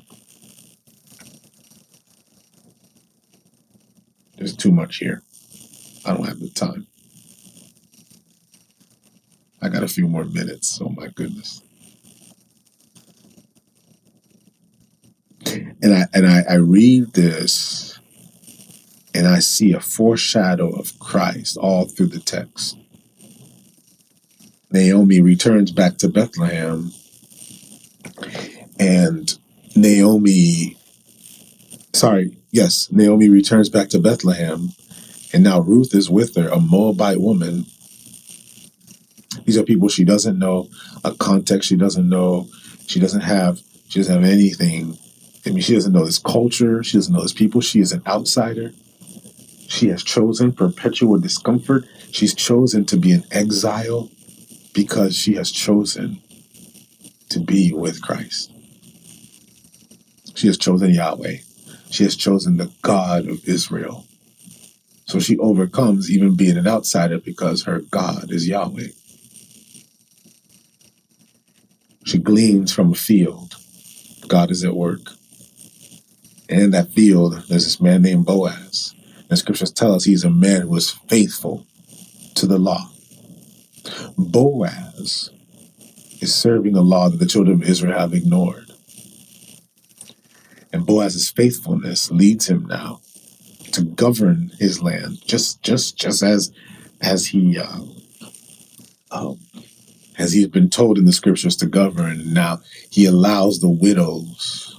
There's 4.38 4.56
too 4.56 4.72
much 4.72 4.96
here. 4.96 5.22
I 6.06 6.14
don't 6.14 6.26
have 6.26 6.40
the 6.40 6.48
time. 6.48 6.86
I 9.62 9.68
got 9.68 9.82
a 9.82 9.88
few 9.88 10.06
more 10.06 10.24
minutes. 10.24 10.80
Oh 10.82 10.88
my 10.88 11.08
goodness. 11.08 11.62
And 15.82 15.94
I 15.94 16.06
and 16.12 16.26
I, 16.26 16.42
I 16.48 16.54
read 16.54 17.12
this 17.12 17.98
and 19.14 19.26
I 19.26 19.40
see 19.40 19.72
a 19.72 19.80
foreshadow 19.80 20.70
of 20.70 20.98
Christ 20.98 21.56
all 21.56 21.86
through 21.86 22.06
the 22.06 22.20
text. 22.20 22.76
Naomi 24.70 25.20
returns 25.20 25.72
back 25.72 25.96
to 25.98 26.08
Bethlehem 26.08 26.92
and 28.78 29.36
Naomi 29.74 30.76
sorry, 31.92 32.36
yes, 32.50 32.90
Naomi 32.92 33.28
returns 33.28 33.68
back 33.68 33.88
to 33.88 33.98
Bethlehem 33.98 34.70
and 35.32 35.42
now 35.42 35.60
Ruth 35.60 35.94
is 35.94 36.08
with 36.08 36.36
her, 36.36 36.48
a 36.48 36.60
Moabite 36.60 37.20
woman 37.20 37.66
these 39.50 39.58
are 39.58 39.64
people 39.64 39.88
she 39.88 40.04
doesn't 40.04 40.38
know, 40.38 40.68
a 41.02 41.12
context 41.12 41.68
she 41.68 41.74
doesn't 41.76 42.08
know. 42.08 42.46
She 42.86 43.00
doesn't 43.00 43.22
have. 43.22 43.60
She 43.88 43.98
doesn't 43.98 44.22
have 44.22 44.32
anything. 44.32 44.96
I 45.44 45.50
mean, 45.50 45.60
she 45.60 45.74
doesn't 45.74 45.92
know 45.92 46.04
this 46.04 46.20
culture. 46.20 46.84
She 46.84 46.98
doesn't 46.98 47.12
know 47.12 47.22
this 47.22 47.32
people. 47.32 47.60
She 47.60 47.80
is 47.80 47.90
an 47.90 48.00
outsider. 48.06 48.70
She 49.66 49.88
has 49.88 50.04
chosen 50.04 50.52
perpetual 50.52 51.18
discomfort. 51.18 51.84
She's 52.12 52.32
chosen 52.32 52.84
to 52.84 52.96
be 52.96 53.10
an 53.10 53.24
exile 53.32 54.08
because 54.72 55.16
she 55.16 55.34
has 55.34 55.50
chosen 55.50 56.22
to 57.30 57.40
be 57.40 57.72
with 57.72 58.00
Christ. 58.00 58.52
She 60.36 60.46
has 60.46 60.58
chosen 60.58 60.94
Yahweh. 60.94 61.38
She 61.90 62.04
has 62.04 62.14
chosen 62.14 62.56
the 62.56 62.70
God 62.82 63.26
of 63.26 63.48
Israel. 63.48 64.06
So 65.06 65.18
she 65.18 65.36
overcomes 65.38 66.08
even 66.08 66.36
being 66.36 66.56
an 66.56 66.68
outsider 66.68 67.18
because 67.18 67.64
her 67.64 67.80
God 67.80 68.30
is 68.30 68.46
Yahweh. 68.46 68.90
She 72.10 72.18
gleans 72.18 72.72
from 72.72 72.90
a 72.90 72.96
field. 72.96 73.54
God 74.26 74.50
is 74.50 74.64
at 74.64 74.74
work. 74.74 75.12
And 76.48 76.60
in 76.60 76.70
that 76.72 76.90
field, 76.90 77.34
there's 77.48 77.64
this 77.64 77.80
man 77.80 78.02
named 78.02 78.26
Boaz. 78.26 78.92
And 79.28 79.38
scriptures 79.38 79.70
tell 79.70 79.94
us 79.94 80.06
he's 80.06 80.24
a 80.24 80.30
man 80.30 80.62
who 80.62 80.74
is 80.74 80.90
faithful 80.90 81.68
to 82.34 82.48
the 82.48 82.58
law. 82.58 82.90
Boaz 84.18 85.30
is 86.20 86.34
serving 86.34 86.74
a 86.74 86.80
law 86.80 87.08
that 87.08 87.18
the 87.18 87.26
children 87.26 87.62
of 87.62 87.68
Israel 87.68 87.96
have 87.96 88.12
ignored. 88.12 88.72
And 90.72 90.84
Boaz's 90.84 91.30
faithfulness 91.30 92.10
leads 92.10 92.48
him 92.48 92.66
now 92.66 93.02
to 93.70 93.84
govern 93.84 94.50
his 94.58 94.82
land, 94.82 95.24
just 95.24 95.62
just 95.62 95.96
just 95.96 96.24
as 96.24 96.50
as 97.00 97.26
he 97.26 97.56
uh, 97.56 97.82
um, 99.12 99.38
as 100.20 100.34
he's 100.34 100.46
been 100.46 100.68
told 100.68 100.98
in 100.98 101.06
the 101.06 101.12
scriptures 101.12 101.56
to 101.56 101.66
govern. 101.66 102.34
Now 102.34 102.60
he 102.90 103.06
allows 103.06 103.60
the 103.60 103.70
widows 103.70 104.78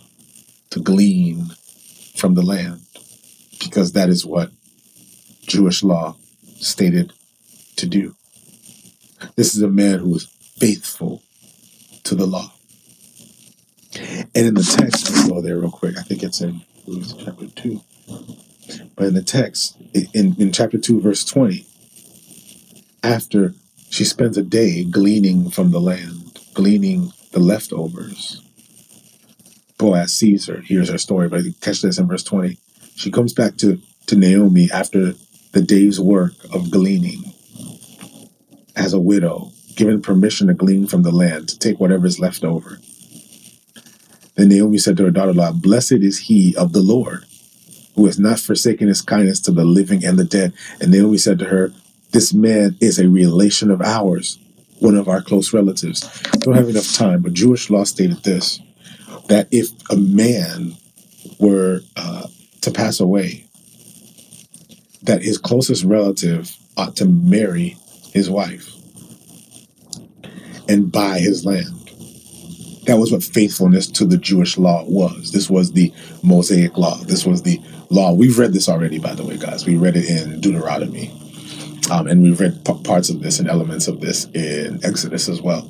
to 0.70 0.80
glean 0.80 1.48
from 2.16 2.36
the 2.36 2.44
land 2.44 2.82
because 3.60 3.94
that 3.94 4.08
is 4.08 4.24
what 4.24 4.52
Jewish 5.42 5.82
law 5.82 6.16
stated 6.60 7.12
to 7.78 7.88
do. 7.88 8.16
This 9.36 9.56
is 9.56 9.64
a 9.64 9.68
man 9.68 10.00
who 10.00 10.16
is 10.16 10.28
faithful 10.60 11.24
to 12.04 12.14
the 12.14 12.28
law. 12.28 12.54
And 14.36 14.48
in 14.48 14.54
the 14.54 14.64
text, 14.64 15.10
let 15.10 15.24
me 15.24 15.30
go 15.30 15.42
there 15.42 15.58
real 15.58 15.72
quick. 15.72 15.98
I 15.98 16.04
think 16.04 16.22
it's 16.22 16.42
in 16.42 16.62
Luke 16.86 17.04
chapter 17.18 17.48
2. 17.48 17.82
But 18.96 19.08
in 19.08 19.16
the 19.16 19.24
text, 19.24 19.76
in, 20.14 20.36
in 20.39 20.52
chapter 20.52 20.78
2, 20.78 21.02
verse 21.02 21.26
20, 21.26 21.66
after 23.04 23.56
she 23.92 24.04
spends 24.04 24.38
a 24.38 24.42
day 24.42 24.84
gleaning 24.84 25.52
from 25.52 25.70
the 25.70 25.80
land, 25.80 26.39
gleaning 26.56 27.14
the 27.32 27.39
leftovers, 27.39 28.42
Boaz 29.82 30.14
sees 30.14 30.46
her, 30.46 30.62
hears 30.62 30.89
her 30.89 31.00
story, 31.00 31.28
but 31.28 31.44
catch 31.60 31.82
this 31.82 31.98
in 31.98 32.08
verse 32.08 32.24
20. 32.24 32.56
She 32.96 33.10
comes 33.10 33.34
back 33.34 33.58
to, 33.58 33.82
to 34.06 34.16
Naomi 34.16 34.70
after 34.72 35.16
the 35.54 35.62
day's 35.64 36.00
work 36.00 36.34
of 36.54 36.70
gleaning 36.70 37.34
as 38.76 38.94
a 38.94 39.00
widow, 39.00 39.52
given 39.76 40.00
permission 40.00 40.48
to 40.48 40.54
glean 40.54 40.86
from 40.86 41.02
the 41.02 41.12
land, 41.12 41.50
to 41.50 41.58
take 41.58 41.80
whatever 41.80 42.06
is 42.06 42.20
left 42.20 42.44
over. 42.44 42.78
Then 44.36 44.50
Naomi 44.50 44.78
said 44.78 44.98
to 44.98 45.06
her 45.06 45.12
daughter 45.12 45.32
in 45.32 45.38
law, 45.38 45.52
Blessed 45.52 45.94
is 45.94 46.20
he 46.20 46.56
of 46.56 46.74
the 46.74 46.82
Lord, 46.82 47.26
who 47.96 48.06
has 48.06 48.20
not 48.20 48.39
forsaken 48.39 48.88
his 48.88 49.02
kindness 49.02 49.39
to 49.42 49.52
the 49.52 49.66
living 49.66 50.06
and 50.06 50.20
the 50.20 50.24
dead. 50.24 50.54
And 50.80 50.92
Naomi 50.92 51.18
said 51.18 51.39
to 51.39 51.46
her, 51.46 51.74
This 52.12 52.34
man 52.34 52.78
is 52.82 52.99
a 52.99 53.07
relation 53.07 53.72
of 53.72 53.82
ours, 53.82 54.38
one 54.80 54.95
of 54.95 55.07
our 55.07 55.22
close 55.22 55.53
relatives. 55.53 56.01
Don't 56.39 56.55
have 56.55 56.70
enough 56.70 56.93
time, 56.93 57.22
but 57.22 57.34
Jewish 57.34 57.70
law 57.70 57.84
stated 57.84 58.24
this 58.24 58.59
that 59.28 59.47
if 59.51 59.70
a 59.89 59.95
man 59.95 60.76
were 61.39 61.82
uh, 61.95 62.28
to 62.62 62.72
pass 62.72 62.99
away, 62.99 63.45
that 65.03 65.22
his 65.22 65.38
closest 65.38 65.84
relative 65.84 66.55
ought 66.78 66.95
to 66.97 67.05
marry 67.05 67.78
his 68.14 68.30
wife 68.30 68.70
and 70.68 70.91
buy 70.91 71.20
his 71.20 71.45
land. 71.45 71.78
That 72.86 72.97
was 72.97 73.12
what 73.12 73.24
faithfulness 73.24 73.88
to 73.91 74.05
the 74.05 74.18
Jewish 74.18 74.57
law 74.57 74.84
was. 74.86 75.32
This 75.32 75.49
was 75.49 75.72
the 75.72 75.93
Mosaic 76.24 76.78
law. 76.78 76.97
This 77.03 77.26
was 77.26 77.43
the 77.43 77.62
law. 77.89 78.12
We've 78.12 78.39
read 78.39 78.53
this 78.53 78.68
already, 78.68 78.99
by 78.99 79.14
the 79.14 79.24
way, 79.24 79.38
guys. 79.38 79.66
We 79.66 79.76
read 79.76 79.95
it 79.95 80.09
in 80.09 80.41
Deuteronomy. 80.41 81.21
Um, 81.92 82.08
and 82.08 82.24
we've 82.24 82.39
read 82.39 82.64
p- 82.64 82.84
parts 82.84 83.10
of 83.10 83.22
this 83.22 83.39
and 83.39 83.50
elements 83.50 83.89
of 83.89 84.00
this 84.00 84.26
in 84.34 84.80
Exodus 84.82 85.28
as 85.28 85.42
well. 85.42 85.70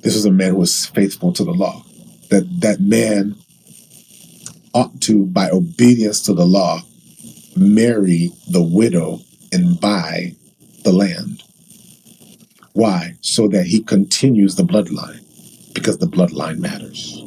This 0.00 0.14
was 0.14 0.24
a 0.24 0.30
man 0.30 0.52
who 0.52 0.56
was 0.56 0.86
faithful 0.86 1.34
to 1.34 1.44
the 1.44 1.52
law 1.52 1.84
that 2.30 2.46
that 2.60 2.80
man 2.80 3.36
ought 4.72 4.98
to, 5.02 5.26
by 5.26 5.50
obedience 5.50 6.22
to 6.22 6.32
the 6.32 6.46
law, 6.46 6.80
marry 7.56 8.30
the 8.48 8.62
widow 8.62 9.20
and 9.52 9.78
buy 9.78 10.32
the 10.84 10.92
land. 10.92 11.42
Why? 12.72 13.16
So 13.20 13.48
that 13.48 13.66
he 13.66 13.82
continues 13.82 14.54
the 14.54 14.62
bloodline, 14.62 15.22
because 15.74 15.98
the 15.98 16.06
bloodline 16.06 16.58
matters. 16.58 17.22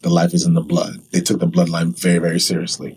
The 0.00 0.08
life 0.08 0.32
is 0.32 0.46
in 0.46 0.54
the 0.54 0.62
blood. 0.62 1.00
They 1.10 1.20
took 1.20 1.40
the 1.40 1.46
bloodline 1.46 1.98
very, 2.00 2.18
very 2.18 2.40
seriously. 2.40 2.96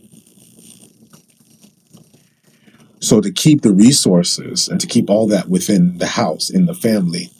So 3.04 3.20
to 3.20 3.34
keep 3.34 3.64
the 3.64 3.74
resources 3.74 4.70
and 4.70 4.80
to 4.80 4.88
keep 4.88 5.10
all 5.10 5.28
that 5.28 5.50
within 5.50 5.98
the 5.98 6.08
house, 6.08 6.50
in 6.50 6.68
the 6.68 6.74
family, 6.74 7.32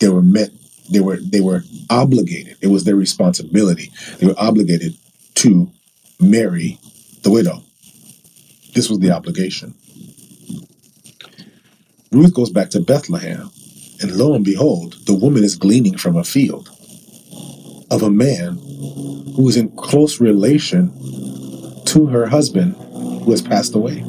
they 0.00 0.08
were 0.08 0.20
meant 0.20 0.52
they 0.90 0.98
were 0.98 1.18
they 1.18 1.40
were 1.40 1.62
obligated. 1.88 2.56
It 2.60 2.66
was 2.66 2.82
their 2.82 2.96
responsibility. 2.96 3.92
They 4.18 4.26
were 4.26 4.34
obligated 4.36 4.96
to 5.36 5.70
marry 6.18 6.80
the 7.22 7.30
widow. 7.30 7.62
This 8.74 8.90
was 8.90 8.98
the 8.98 9.12
obligation. 9.12 9.74
Ruth 12.10 12.34
goes 12.34 12.50
back 12.50 12.70
to 12.70 12.80
Bethlehem, 12.80 13.48
and 14.00 14.16
lo 14.16 14.34
and 14.34 14.44
behold, 14.44 15.06
the 15.06 15.14
woman 15.14 15.44
is 15.44 15.54
gleaning 15.54 15.96
from 15.98 16.16
a 16.16 16.24
field 16.24 16.68
of 17.92 18.02
a 18.02 18.10
man 18.10 18.58
who 19.36 19.48
is 19.48 19.56
in 19.56 19.70
close 19.76 20.20
relation 20.20 20.90
to 21.84 22.06
her 22.06 22.26
husband 22.26 22.74
who 23.22 23.30
has 23.30 23.40
passed 23.40 23.76
away. 23.76 24.02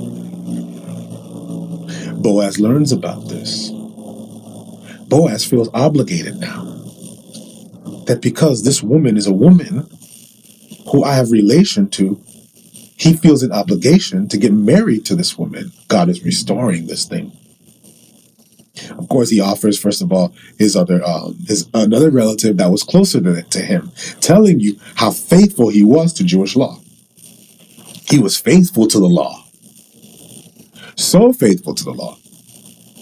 Boaz 2.24 2.60
learns 2.60 2.92
about 2.92 3.28
this. 3.28 3.70
Boaz 5.08 5.46
feels 5.46 5.70
obligated 5.74 6.38
now 6.40 6.64
that 8.08 8.22
because 8.22 8.64
this 8.64 8.82
woman 8.82 9.18
is 9.18 9.28
a 9.28 9.34
woman 9.34 9.88
who 10.92 11.04
I 11.04 11.16
have 11.16 11.32
relation 11.32 11.90
to, 11.92 12.22
he 12.98 13.14
feels 13.14 13.44
an 13.44 13.52
obligation 13.52 14.28
to 14.30 14.38
get 14.38 14.54
married 14.54 15.06
to 15.08 15.16
this 15.16 15.38
woman. 15.38 15.72
God 15.90 16.10
is 16.10 16.24
restoring 16.24 16.88
this 16.88 17.06
thing. 17.06 17.32
Of 18.98 19.10
course, 19.10 19.30
he 19.30 19.40
offers 19.40 19.80
first 19.80 20.02
of 20.02 20.12
all 20.12 20.34
his 20.58 20.76
other 20.76 21.04
um, 21.06 21.38
his 21.48 21.68
another 21.74 22.10
relative 22.10 22.58
that 22.58 22.72
was 22.72 22.84
closer 22.84 23.22
to, 23.22 23.42
to 23.44 23.60
him, 23.60 23.92
telling 24.20 24.60
you 24.60 24.78
how 24.96 25.12
faithful 25.12 25.70
he 25.70 25.84
was 25.84 26.14
to 26.14 26.24
Jewish 26.24 26.56
law. 26.56 26.80
He 28.10 28.20
was 28.20 28.38
faithful 28.38 28.88
to 28.88 29.00
the 29.00 29.08
law, 29.08 29.43
so 30.96 31.34
faithful 31.34 31.76
to 31.76 31.84
the 31.84 31.94
law 31.94 32.18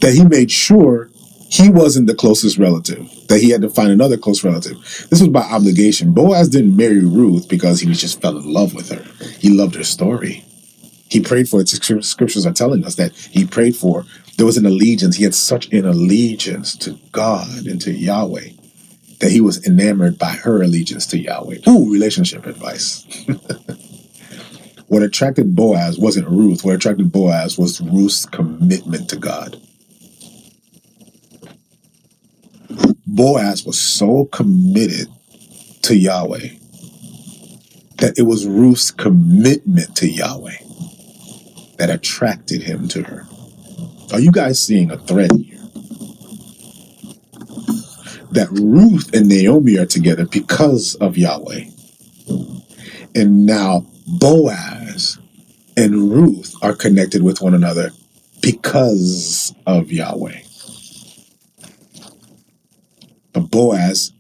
that 0.02 0.14
he 0.14 0.26
made 0.26 0.52
sure 0.52 1.10
he 1.52 1.70
wasn't 1.70 2.08
the 2.08 2.16
closest 2.16 2.58
relative, 2.58 3.10
that 3.28 3.42
he 3.42 3.50
had 3.50 3.62
to 3.62 3.70
find 3.70 3.92
another 3.92 4.18
close 4.18 4.42
relative. 4.44 4.78
This 5.10 5.20
was 5.20 5.28
by 5.28 5.42
obligation. 5.42 6.14
Boaz 6.14 6.48
didn't 6.48 6.78
marry 6.78 7.04
Ruth 7.04 7.50
because 7.50 7.82
he 7.82 7.92
just 7.92 8.22
fell 8.22 8.38
in 8.38 8.52
love 8.52 8.74
with 8.74 8.90
her. 8.90 9.04
He 9.40 9.50
loved 9.50 9.76
her 9.76 9.84
story. 9.84 10.46
He 11.10 11.20
prayed 11.20 11.50
for 11.50 11.60
it. 11.60 11.68
Scriptures 11.68 12.46
are 12.46 12.54
telling 12.54 12.86
us 12.86 12.96
that 12.96 13.14
he 13.14 13.46
prayed 13.46 13.76
for. 13.76 14.06
There 14.38 14.46
was 14.46 14.56
an 14.56 14.66
allegiance. 14.66 15.18
He 15.18 15.26
had 15.26 15.36
such 15.36 15.72
an 15.74 15.86
allegiance 15.86 16.78
to 16.78 16.98
God 17.12 17.66
and 17.66 17.82
to 17.82 17.92
Yahweh 17.92 18.52
that 19.20 19.32
he 19.32 19.42
was 19.42 19.66
enamored 19.68 20.18
by 20.18 20.32
her 20.32 20.62
allegiance 20.62 21.06
to 21.08 21.18
Yahweh. 21.20 21.58
Ooh, 21.68 21.92
relationship 21.92 22.46
advice. 22.46 23.06
what 24.92 25.04
attracted 25.04 25.56
Boaz 25.56 25.98
wasn't 25.98 26.28
Ruth. 26.28 26.66
What 26.66 26.76
attracted 26.76 27.14
Boaz 27.14 27.58
was 27.58 27.80
Ruth's 27.80 28.26
commitment 28.26 29.10
to 29.12 29.16
God. 29.16 29.56
Boaz 33.08 33.66
was 33.66 33.80
so 33.80 34.26
committed 34.26 35.08
to 35.84 35.96
Yahweh 35.96 36.50
that 38.00 38.16
it 38.18 38.24
was 38.24 38.46
Ruth's 38.46 38.92
commitment 38.92 39.96
to 39.96 40.10
Yahweh 40.10 40.58
that 41.78 41.90
attracted 41.90 42.64
him 42.64 42.90
to 42.90 43.04
her. 43.04 43.26
Are 44.12 44.20
you 44.20 44.34
guys 44.34 44.60
seeing 44.60 44.92
a 44.92 44.98
thread 44.98 45.32
here? 45.32 45.58
That 48.32 48.50
Ruth 48.52 49.16
and 49.16 49.30
Naomi 49.30 49.78
are 49.78 49.86
together 49.86 50.26
because 50.26 50.96
of 50.96 51.18
Yahweh. 51.18 51.64
And 53.16 53.46
now 53.46 53.86
Boaz 54.08 55.18
and 55.78 56.12
Ruth 56.12 56.56
are 56.62 56.76
connected 56.76 57.24
with 57.24 57.42
one 57.42 57.54
another 57.54 57.92
because 58.42 59.54
of 59.66 59.92
Yahweh. 59.92 60.42
But 63.34 63.52
Boaz 63.52 64.12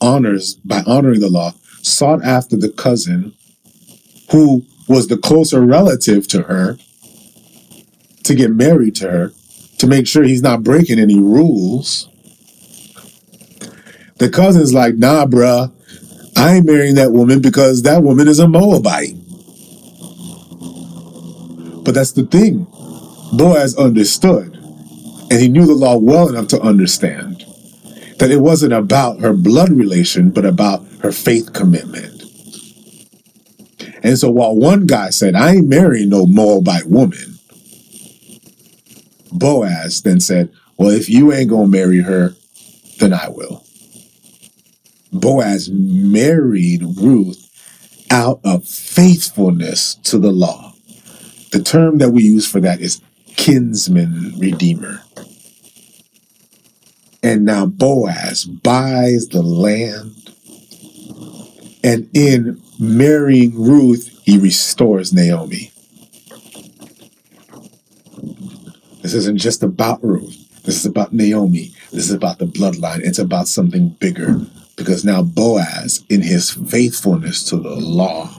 honors, 0.00 0.54
by 0.56 0.82
honoring 0.86 1.20
the 1.20 1.28
law, 1.28 1.52
sought 1.82 2.24
after 2.24 2.56
the 2.56 2.70
cousin 2.70 3.34
who 4.30 4.64
was 4.88 5.08
the 5.08 5.18
closer 5.18 5.60
relative 5.60 6.26
to 6.28 6.42
her 6.42 6.78
to 8.24 8.34
get 8.34 8.50
married 8.50 8.96
to 8.96 9.10
her 9.10 9.32
to 9.78 9.86
make 9.86 10.06
sure 10.06 10.22
he's 10.22 10.42
not 10.42 10.62
breaking 10.62 10.98
any 10.98 11.18
rules. 11.18 12.08
The 14.18 14.30
cousin's 14.30 14.72
like, 14.72 14.94
nah, 14.96 15.26
bruh, 15.26 15.72
I 16.36 16.56
ain't 16.56 16.66
marrying 16.66 16.96
that 16.96 17.12
woman 17.12 17.40
because 17.40 17.82
that 17.82 18.02
woman 18.02 18.28
is 18.28 18.38
a 18.38 18.48
Moabite. 18.48 19.14
But 21.84 21.94
that's 21.94 22.12
the 22.12 22.26
thing. 22.30 22.66
Boaz 23.32 23.76
understood, 23.76 24.54
and 25.30 25.40
he 25.40 25.48
knew 25.48 25.66
the 25.66 25.74
law 25.74 25.96
well 25.96 26.28
enough 26.28 26.48
to 26.48 26.60
understand 26.60 27.44
that 28.18 28.30
it 28.30 28.40
wasn't 28.40 28.72
about 28.72 29.20
her 29.20 29.32
blood 29.32 29.70
relation, 29.70 30.30
but 30.30 30.44
about 30.44 30.86
her 31.02 31.12
faith 31.12 31.52
commitment. 31.52 32.22
And 34.02 34.18
so 34.18 34.30
while 34.30 34.54
one 34.54 34.86
guy 34.86 35.10
said, 35.10 35.34
I 35.34 35.54
ain't 35.54 35.68
marrying 35.68 36.10
no 36.10 36.26
Moabite 36.26 36.86
woman, 36.86 37.38
Boaz 39.32 40.02
then 40.02 40.20
said, 40.20 40.52
Well, 40.78 40.90
if 40.90 41.08
you 41.08 41.32
ain't 41.32 41.50
gonna 41.50 41.66
marry 41.66 42.00
her, 42.00 42.34
then 42.98 43.12
I 43.12 43.28
will. 43.28 43.63
Boaz 45.14 45.70
married 45.70 46.82
Ruth 46.82 47.40
out 48.10 48.40
of 48.44 48.64
faithfulness 48.64 49.94
to 49.96 50.18
the 50.18 50.32
law. 50.32 50.74
The 51.52 51.62
term 51.62 51.98
that 51.98 52.10
we 52.10 52.24
use 52.24 52.46
for 52.46 52.60
that 52.60 52.80
is 52.80 53.00
kinsman 53.36 54.34
redeemer. 54.38 55.02
And 57.22 57.44
now 57.44 57.64
Boaz 57.66 58.44
buys 58.44 59.28
the 59.28 59.42
land, 59.42 60.14
and 61.82 62.10
in 62.12 62.60
marrying 62.78 63.58
Ruth, 63.58 64.10
he 64.24 64.36
restores 64.36 65.12
Naomi. 65.12 65.70
This 69.00 69.14
isn't 69.14 69.38
just 69.38 69.62
about 69.62 70.02
Ruth. 70.04 70.36
This 70.64 70.76
is 70.76 70.86
about 70.86 71.12
Naomi. 71.12 71.74
This 71.92 72.04
is 72.04 72.12
about 72.12 72.38
the 72.38 72.46
bloodline. 72.46 73.00
It's 73.00 73.18
about 73.18 73.48
something 73.48 73.90
bigger 74.00 74.40
because 74.76 75.04
now 75.04 75.22
Boaz, 75.22 76.04
in 76.08 76.22
his 76.22 76.50
faithfulness 76.50 77.44
to 77.44 77.56
the 77.56 77.74
law, 77.74 78.30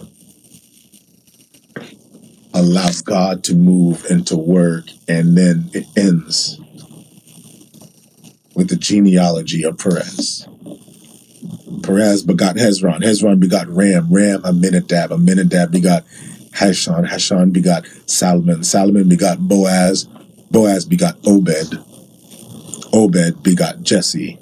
allows 2.54 3.02
God 3.02 3.44
to 3.46 3.56
move 3.56 4.06
and 4.10 4.26
to 4.28 4.38
work, 4.38 4.86
and 5.08 5.38
then 5.38 5.70
it 5.74 5.86
ends 5.98 6.60
with 8.54 8.70
the 8.70 8.76
genealogy 8.76 9.64
of 9.64 9.78
Perez. 9.78 10.48
Perez 11.84 12.24
begot 12.24 12.56
Hezron. 12.56 13.04
Hezron 13.04 13.40
begot 13.40 13.68
Ram. 13.68 14.08
Ram 14.12 14.42
Aminadab. 14.44 15.12
Aminadab 15.12 15.72
begot 15.72 16.06
Hashon. 16.52 17.06
Hashon 17.06 17.52
begot 17.52 17.86
Salmon. 18.06 18.64
Salmon 18.64 19.10
begot 19.10 19.40
Boaz. 19.40 20.08
Boaz 20.50 20.86
begot 20.86 21.18
Obed. 21.28 21.78
Obed 22.94 23.44
begot 23.44 23.82
Jesse. 23.84 24.40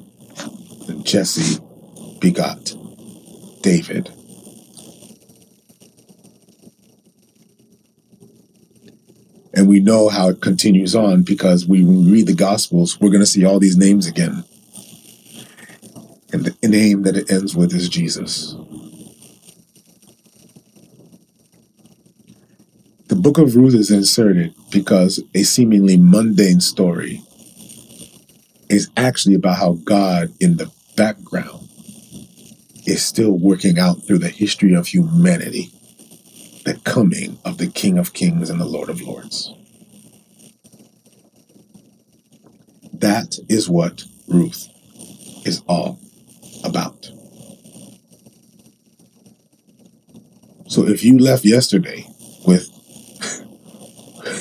And 0.88 1.06
Jesse 1.06 1.60
begot 2.24 2.74
David. 3.62 4.10
And 9.54 9.68
we 9.68 9.82
know 9.82 10.08
how 10.08 10.30
it 10.30 10.42
continues 10.42 10.96
on 10.96 11.24
because 11.24 11.68
we 11.68 11.84
read 11.84 12.28
the 12.28 12.34
Gospels, 12.34 13.00
we're 13.00 13.10
going 13.10 13.20
to 13.20 13.26
see 13.26 13.44
all 13.44 13.60
these 13.60 13.76
names 13.76 14.08
again. 14.08 14.46
And 16.32 16.46
the 16.46 16.68
name 16.68 17.04
that 17.04 17.18
it 17.18 17.30
ends 17.30 17.56
with 17.56 17.74
is 17.74 17.90
Jesus. 17.90 18.56
The 23.10 23.16
book 23.16 23.38
of 23.38 23.58
Ruth 23.58 23.76
is 23.76 23.92
inserted 23.92 24.56
because 24.72 25.22
a 25.36 25.44
seemingly 25.44 25.98
mundane 25.98 26.62
story 26.62 27.22
is 28.70 28.90
actually 28.96 29.36
about 29.36 29.58
how 29.58 29.74
God, 29.84 30.30
in 30.40 30.56
the 30.56 30.72
background, 30.96 31.63
is 32.86 33.04
still 33.04 33.32
working 33.32 33.80
out 33.80 34.04
through 34.04 34.20
the 34.20 34.30
history 34.30 34.74
of 34.74 34.88
humanity 34.88 35.72
the 36.64 36.76
coming 36.86 37.38
of 37.44 37.58
the 37.58 37.68
King 37.68 37.98
of 37.98 38.14
Kings 38.14 38.50
and 38.50 38.60
the 38.60 38.66
Lord 38.66 38.90
of 38.90 39.02
Lords. 39.02 39.54
That 42.94 43.38
is 43.50 43.70
what 43.70 44.06
Ruth 44.28 44.70
is 45.46 45.62
all 45.68 46.00
about. 46.64 47.10
So 50.68 50.88
if 50.88 51.04
you 51.04 51.20
left 51.20 51.44
yesterday 51.44 52.08
with 52.48 52.70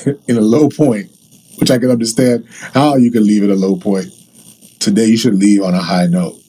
in 0.28 0.36
a 0.36 0.40
low 0.40 0.68
point, 0.68 1.10
which 1.58 1.70
I 1.70 1.78
can 1.78 1.90
understand 1.90 2.46
how 2.72 2.96
you 2.96 3.10
can 3.10 3.26
leave 3.26 3.42
at 3.42 3.50
a 3.50 3.54
low 3.54 3.76
point, 3.76 4.06
today 4.78 5.06
you 5.06 5.16
should 5.16 5.34
leave 5.34 5.62
on 5.62 5.74
a 5.74 5.82
high 5.82 6.06
note 6.06 6.41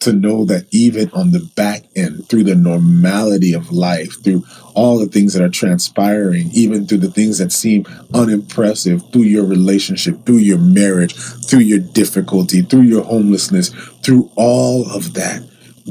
to 0.00 0.12
know 0.12 0.44
that 0.44 0.66
even 0.70 1.10
on 1.12 1.30
the 1.30 1.50
back 1.56 1.84
end, 1.96 2.28
through 2.28 2.44
the 2.44 2.54
normality 2.54 3.52
of 3.54 3.72
life, 3.72 4.22
through 4.22 4.44
all 4.74 4.98
the 4.98 5.06
things 5.06 5.32
that 5.32 5.42
are 5.42 5.48
transpiring, 5.48 6.50
even 6.52 6.86
through 6.86 6.98
the 6.98 7.10
things 7.10 7.38
that 7.38 7.52
seem 7.52 7.86
unimpressive, 8.12 9.02
through 9.12 9.22
your 9.22 9.44
relationship, 9.44 10.24
through 10.26 10.36
your 10.36 10.58
marriage, 10.58 11.14
through 11.16 11.60
your 11.60 11.78
difficulty, 11.78 12.60
through 12.62 12.82
your 12.82 13.04
homelessness, 13.04 13.70
through 14.02 14.30
all 14.36 14.90
of 14.90 15.14
that, 15.14 15.42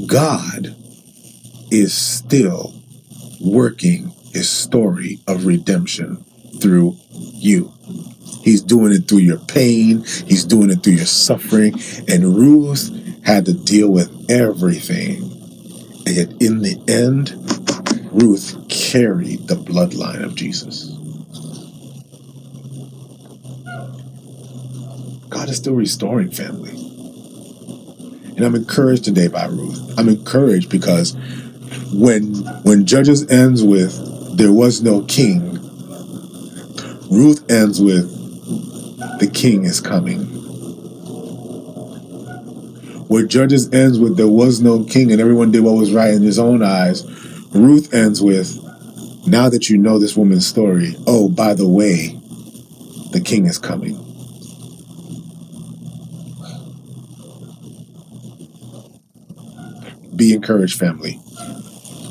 God 0.06 0.76
is 1.70 1.92
still 1.92 2.74
working 3.40 4.12
his 4.32 4.50
story 4.50 5.18
of 5.26 5.46
redemption 5.46 6.24
through 6.60 6.96
you. 7.10 7.72
He's 8.42 8.62
doing 8.62 8.92
it 8.92 9.08
through 9.08 9.18
your 9.18 9.38
pain. 9.38 10.04
He's 10.26 10.44
doing 10.44 10.70
it 10.70 10.82
through 10.82 10.94
your 10.94 11.06
suffering. 11.06 11.74
And 12.08 12.36
Ruth 12.36 12.90
had 13.24 13.46
to 13.46 13.54
deal 13.54 13.88
with 13.88 14.30
everything. 14.30 15.22
And 16.06 16.16
yet, 16.16 16.28
in 16.40 16.60
the 16.60 16.80
end, 16.86 17.30
Ruth 18.12 18.68
carried 18.68 19.48
the 19.48 19.56
bloodline 19.56 20.22
of 20.22 20.34
Jesus. 20.34 20.90
God 25.30 25.48
is 25.48 25.56
still 25.56 25.74
restoring 25.74 26.30
family. 26.30 26.70
And 28.36 28.44
I'm 28.44 28.54
encouraged 28.54 29.04
today 29.04 29.28
by 29.28 29.46
Ruth. 29.46 29.98
I'm 29.98 30.08
encouraged 30.08 30.68
because 30.68 31.14
when 31.92 32.34
when 32.64 32.84
Judges 32.84 33.28
ends 33.30 33.62
with 33.62 34.36
there 34.36 34.52
was 34.52 34.82
no 34.82 35.02
king, 35.02 35.54
Ruth 37.10 37.44
ends 37.50 37.80
with 37.80 38.10
the 39.18 39.30
king 39.32 39.64
is 39.64 39.80
coming 39.80 40.33
where 43.14 43.24
Judges 43.24 43.72
ends 43.72 43.96
with 43.96 44.16
there 44.16 44.26
was 44.26 44.60
no 44.60 44.82
king 44.82 45.12
and 45.12 45.20
everyone 45.20 45.52
did 45.52 45.60
what 45.60 45.76
was 45.76 45.92
right 45.92 46.12
in 46.12 46.22
his 46.22 46.36
own 46.36 46.64
eyes, 46.64 47.04
Ruth 47.54 47.94
ends 47.94 48.20
with 48.20 48.58
now 49.24 49.48
that 49.48 49.70
you 49.70 49.78
know 49.78 50.00
this 50.00 50.16
woman's 50.16 50.48
story, 50.48 50.96
oh, 51.06 51.28
by 51.28 51.54
the 51.54 51.68
way, 51.68 52.18
the 53.12 53.22
king 53.24 53.46
is 53.46 53.56
coming. 53.56 53.94
Be 60.16 60.34
encouraged, 60.34 60.76
family. 60.76 61.20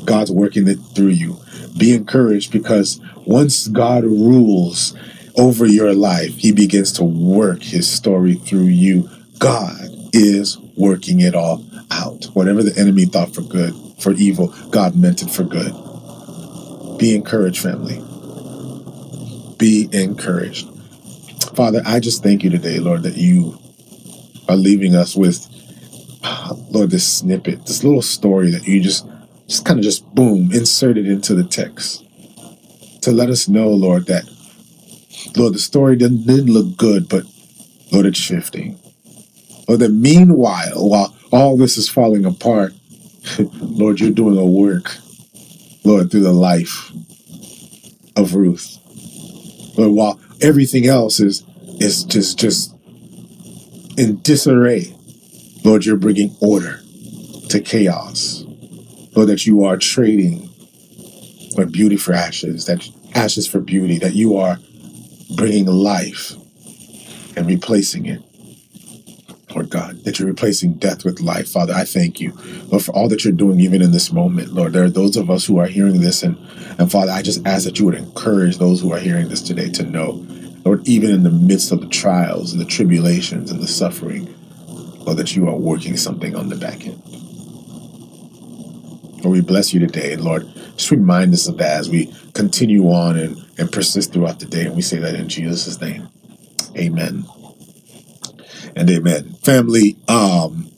God's 0.06 0.32
working 0.32 0.66
it 0.66 0.78
through 0.94 1.08
you. 1.08 1.36
Be 1.76 1.92
encouraged 1.92 2.50
because 2.50 2.98
once 3.26 3.66
God 3.68 4.04
rules 4.04 4.96
over 5.36 5.66
your 5.66 5.92
life, 5.92 6.34
he 6.38 6.50
begins 6.50 6.92
to 6.92 7.04
work 7.04 7.62
his 7.62 7.86
story 7.86 8.36
through 8.36 8.68
you. 8.68 9.10
God 9.38 9.90
is 10.14 10.56
working 10.76 11.20
it 11.20 11.34
all 11.34 11.64
out. 11.90 12.24
Whatever 12.34 12.62
the 12.62 12.78
enemy 12.78 13.04
thought 13.04 13.34
for 13.34 13.42
good, 13.42 13.74
for 13.98 14.12
evil, 14.12 14.54
God 14.70 14.96
meant 14.96 15.22
it 15.22 15.30
for 15.30 15.44
good. 15.44 15.72
Be 16.98 17.14
encouraged, 17.14 17.60
family. 17.60 18.02
Be 19.58 19.88
encouraged. 19.92 20.68
Father, 21.54 21.82
I 21.84 22.00
just 22.00 22.22
thank 22.22 22.42
you 22.42 22.50
today, 22.50 22.78
Lord, 22.78 23.02
that 23.04 23.16
you 23.16 23.56
are 24.48 24.56
leaving 24.56 24.94
us 24.94 25.14
with, 25.14 25.46
Lord, 26.70 26.90
this 26.90 27.06
snippet, 27.06 27.66
this 27.66 27.84
little 27.84 28.02
story 28.02 28.50
that 28.50 28.66
you 28.66 28.80
just, 28.80 29.06
just 29.46 29.64
kind 29.64 29.78
of 29.78 29.84
just 29.84 30.04
boom, 30.14 30.50
inserted 30.52 31.06
into 31.06 31.34
the 31.34 31.44
text 31.44 32.04
to 33.02 33.12
let 33.12 33.28
us 33.28 33.48
know, 33.48 33.68
Lord, 33.68 34.06
that, 34.06 34.24
Lord, 35.36 35.54
the 35.54 35.58
story 35.58 35.96
didn't, 35.96 36.26
didn't 36.26 36.52
look 36.52 36.76
good, 36.76 37.08
but 37.08 37.24
Lord, 37.92 38.06
it's 38.06 38.18
shifting 38.18 38.78
or 39.68 39.76
that 39.76 39.90
meanwhile, 39.90 40.88
while 40.88 41.16
all 41.32 41.56
this 41.56 41.76
is 41.76 41.88
falling 41.88 42.24
apart, 42.24 42.72
Lord, 43.60 44.00
you're 44.00 44.10
doing 44.10 44.38
a 44.38 44.44
work, 44.44 44.96
Lord, 45.84 46.10
through 46.10 46.22
the 46.22 46.32
life 46.32 46.92
of 48.16 48.34
Ruth. 48.34 48.78
Lord, 49.76 49.92
while 49.92 50.20
everything 50.40 50.86
else 50.86 51.20
is 51.20 51.44
is 51.80 52.04
just 52.04 52.38
just 52.38 52.74
in 53.96 54.20
disarray, 54.20 54.94
Lord, 55.64 55.84
you're 55.84 55.96
bringing 55.96 56.36
order 56.40 56.80
to 57.48 57.60
chaos. 57.60 58.44
Lord, 59.14 59.28
that 59.28 59.46
you 59.46 59.64
are 59.64 59.76
trading 59.76 60.50
Lord, 61.56 61.72
beauty 61.72 61.96
for 61.96 62.12
ashes, 62.12 62.66
that 62.66 62.88
ashes 63.14 63.46
for 63.46 63.60
beauty, 63.60 63.98
that 63.98 64.14
you 64.14 64.36
are 64.36 64.58
bringing 65.36 65.66
life 65.66 66.32
and 67.36 67.46
replacing 67.46 68.06
it 68.06 68.22
Lord 69.54 69.70
God, 69.70 70.02
that 70.04 70.18
you're 70.18 70.28
replacing 70.28 70.74
death 70.74 71.04
with 71.04 71.20
life. 71.20 71.48
Father, 71.48 71.72
I 71.72 71.84
thank 71.84 72.20
you, 72.20 72.32
Lord, 72.68 72.82
for 72.82 72.92
all 72.92 73.08
that 73.08 73.24
you're 73.24 73.32
doing 73.32 73.60
even 73.60 73.82
in 73.82 73.92
this 73.92 74.12
moment. 74.12 74.52
Lord, 74.52 74.72
there 74.72 74.84
are 74.84 74.90
those 74.90 75.16
of 75.16 75.30
us 75.30 75.46
who 75.46 75.58
are 75.58 75.66
hearing 75.66 76.00
this, 76.00 76.22
and, 76.22 76.36
and 76.78 76.90
Father, 76.90 77.12
I 77.12 77.22
just 77.22 77.46
ask 77.46 77.64
that 77.64 77.78
you 77.78 77.84
would 77.84 77.94
encourage 77.94 78.58
those 78.58 78.80
who 78.80 78.92
are 78.92 78.98
hearing 78.98 79.28
this 79.28 79.42
today 79.42 79.70
to 79.70 79.84
know, 79.84 80.26
Lord, 80.64 80.86
even 80.88 81.10
in 81.10 81.22
the 81.22 81.30
midst 81.30 81.70
of 81.70 81.80
the 81.80 81.88
trials 81.88 82.52
and 82.52 82.60
the 82.60 82.64
tribulations 82.66 83.50
and 83.50 83.60
the 83.60 83.68
suffering, 83.68 84.34
Lord, 84.66 85.18
that 85.18 85.36
you 85.36 85.48
are 85.48 85.56
working 85.56 85.96
something 85.96 86.34
on 86.34 86.48
the 86.48 86.56
back 86.56 86.86
end. 86.86 87.00
Lord, 89.22 89.36
we 89.36 89.40
bless 89.40 89.72
you 89.72 89.80
today. 89.80 90.16
Lord, 90.16 90.46
just 90.76 90.90
remind 90.90 91.32
us 91.32 91.46
of 91.46 91.58
that 91.58 91.78
as 91.78 91.88
we 91.88 92.12
continue 92.34 92.90
on 92.90 93.18
and, 93.18 93.44
and 93.56 93.70
persist 93.70 94.12
throughout 94.12 94.40
the 94.40 94.46
day. 94.46 94.66
And 94.66 94.76
we 94.76 94.82
say 94.82 94.98
that 94.98 95.14
in 95.14 95.28
Jesus' 95.28 95.80
name. 95.80 96.08
Amen 96.76 97.24
and 98.76 98.88
amen. 98.90 99.34
Family, 99.42 99.96
um, 100.08 100.70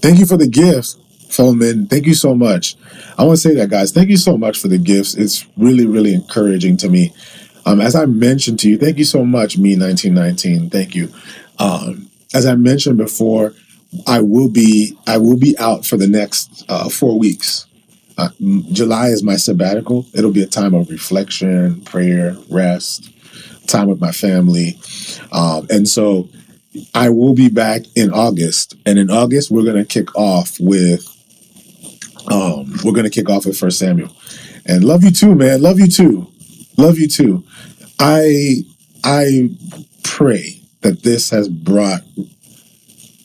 thank 0.00 0.18
you 0.18 0.26
for 0.26 0.36
the 0.36 0.48
gifts. 0.48 0.96
Foreman, 1.30 1.86
thank 1.86 2.06
you 2.06 2.14
so 2.14 2.34
much. 2.34 2.76
I 3.16 3.24
want 3.24 3.38
to 3.40 3.48
say 3.48 3.54
that, 3.54 3.70
guys. 3.70 3.92
Thank 3.92 4.08
you 4.08 4.16
so 4.16 4.36
much 4.36 4.58
for 4.58 4.68
the 4.68 4.78
gifts. 4.78 5.14
It's 5.14 5.46
really, 5.56 5.86
really 5.86 6.12
encouraging 6.12 6.76
to 6.78 6.88
me. 6.88 7.12
Um, 7.66 7.80
as 7.80 7.94
I 7.94 8.06
mentioned 8.06 8.58
to 8.60 8.70
you, 8.70 8.78
thank 8.78 8.98
you 8.98 9.04
so 9.04 9.24
much, 9.24 9.56
me 9.56 9.76
1919. 9.76 10.70
Thank 10.70 10.94
you. 10.94 11.12
Um, 11.58 12.10
as 12.34 12.46
I 12.46 12.54
mentioned 12.54 12.98
before, 12.98 13.54
I 14.06 14.20
will 14.20 14.48
be 14.48 14.96
I 15.06 15.18
will 15.18 15.36
be 15.36 15.56
out 15.58 15.84
for 15.84 15.96
the 15.96 16.06
next 16.06 16.64
uh, 16.68 16.88
four 16.88 17.18
weeks. 17.18 17.66
Uh, 18.16 18.28
July 18.72 19.08
is 19.08 19.22
my 19.22 19.36
sabbatical. 19.36 20.06
It'll 20.14 20.32
be 20.32 20.42
a 20.42 20.46
time 20.46 20.74
of 20.74 20.90
reflection, 20.90 21.80
prayer, 21.82 22.36
rest, 22.50 23.10
time 23.66 23.88
with 23.88 24.00
my 24.00 24.12
family, 24.12 24.78
um, 25.32 25.66
and 25.70 25.88
so 25.88 26.28
I 26.94 27.10
will 27.10 27.34
be 27.34 27.48
back 27.48 27.82
in 27.94 28.12
August. 28.12 28.76
And 28.86 28.98
in 28.98 29.10
August, 29.10 29.50
we're 29.50 29.64
going 29.64 29.76
to 29.76 29.84
kick 29.84 30.14
off 30.16 30.58
with 30.60 31.06
um, 32.30 32.72
we're 32.84 32.92
to 33.02 33.10
kick 33.10 33.28
off 33.28 33.46
with 33.46 33.58
First 33.58 33.78
Samuel. 33.78 34.10
And 34.66 34.84
love 34.84 35.02
you 35.02 35.10
too, 35.10 35.34
man. 35.34 35.62
Love 35.62 35.80
you 35.80 35.88
too. 35.88 36.30
Love 36.76 36.98
you 36.98 37.08
too. 37.08 37.44
I 37.98 38.64
I 39.02 39.50
pray 40.02 40.60
that 40.82 41.02
this 41.02 41.30
has 41.30 41.48
brought 41.48 42.02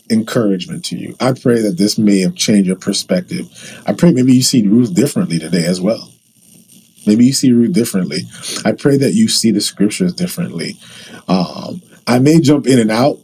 encouragement 0.10 0.86
to 0.86 0.98
you. 0.98 1.16
I 1.20 1.34
pray 1.34 1.62
that 1.62 1.78
this 1.78 1.98
may 1.98 2.20
have 2.22 2.36
changed 2.36 2.68
your 2.68 2.76
perspective. 2.76 3.48
I 3.86 3.93
pray 3.93 4.12
maybe 4.12 4.34
you 4.34 4.43
see 4.43 4.68
Ruth 4.68 4.93
differently 4.93 5.39
today 5.39 5.66
as 5.66 5.82
well. 5.82 6.12
Maybe 7.08 7.26
you 7.26 7.34
see 7.34 7.52
Ruth 7.52 7.74
differently. 7.74 8.22
I 8.66 8.72
pray 8.72 8.98
that 8.98 9.14
you 9.14 9.28
see 9.28 9.52
the 9.52 9.62
scriptures 9.62 10.14
differently. 10.14 10.78
Um, 11.28 11.82
I 12.08 12.20
may 12.20 12.39
jump 12.39 12.68
in 12.68 12.80
and 12.80 12.91
out, 12.91 13.20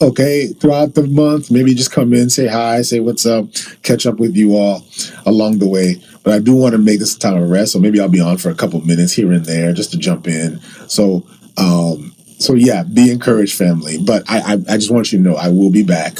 okay, 0.00 0.48
throughout 0.48 0.94
the 0.94 1.06
month. 1.06 1.50
Maybe 1.50 1.74
just 1.74 1.92
come 1.92 2.12
in, 2.12 2.30
say 2.30 2.46
hi, 2.46 2.82
say 2.82 3.00
what's 3.00 3.26
up, 3.26 3.46
catch 3.82 4.06
up 4.06 4.16
with 4.16 4.36
you 4.36 4.56
all 4.56 4.84
along 5.24 5.58
the 5.58 5.68
way. 5.68 5.96
But 6.22 6.34
I 6.34 6.38
do 6.40 6.54
want 6.54 6.72
to 6.72 6.78
make 6.78 6.98
this 6.98 7.16
a 7.16 7.18
time 7.18 7.40
of 7.40 7.48
rest, 7.48 7.72
so 7.72 7.78
maybe 7.78 8.00
I'll 8.00 8.08
be 8.08 8.20
on 8.20 8.38
for 8.38 8.50
a 8.50 8.54
couple 8.54 8.80
minutes 8.80 9.12
here 9.12 9.32
and 9.32 9.44
there 9.44 9.72
just 9.72 9.92
to 9.92 9.98
jump 9.98 10.26
in. 10.26 10.60
So 10.88 11.26
um, 11.56 12.14
so 12.38 12.54
yeah, 12.54 12.82
be 12.82 13.10
encouraged, 13.10 13.56
family. 13.56 13.98
But 13.98 14.24
I, 14.28 14.40
I, 14.40 14.52
I 14.52 14.76
just 14.76 14.90
want 14.90 15.12
you 15.12 15.18
to 15.18 15.24
know 15.24 15.36
I 15.36 15.48
will 15.48 15.70
be 15.70 15.82
back. 15.82 16.18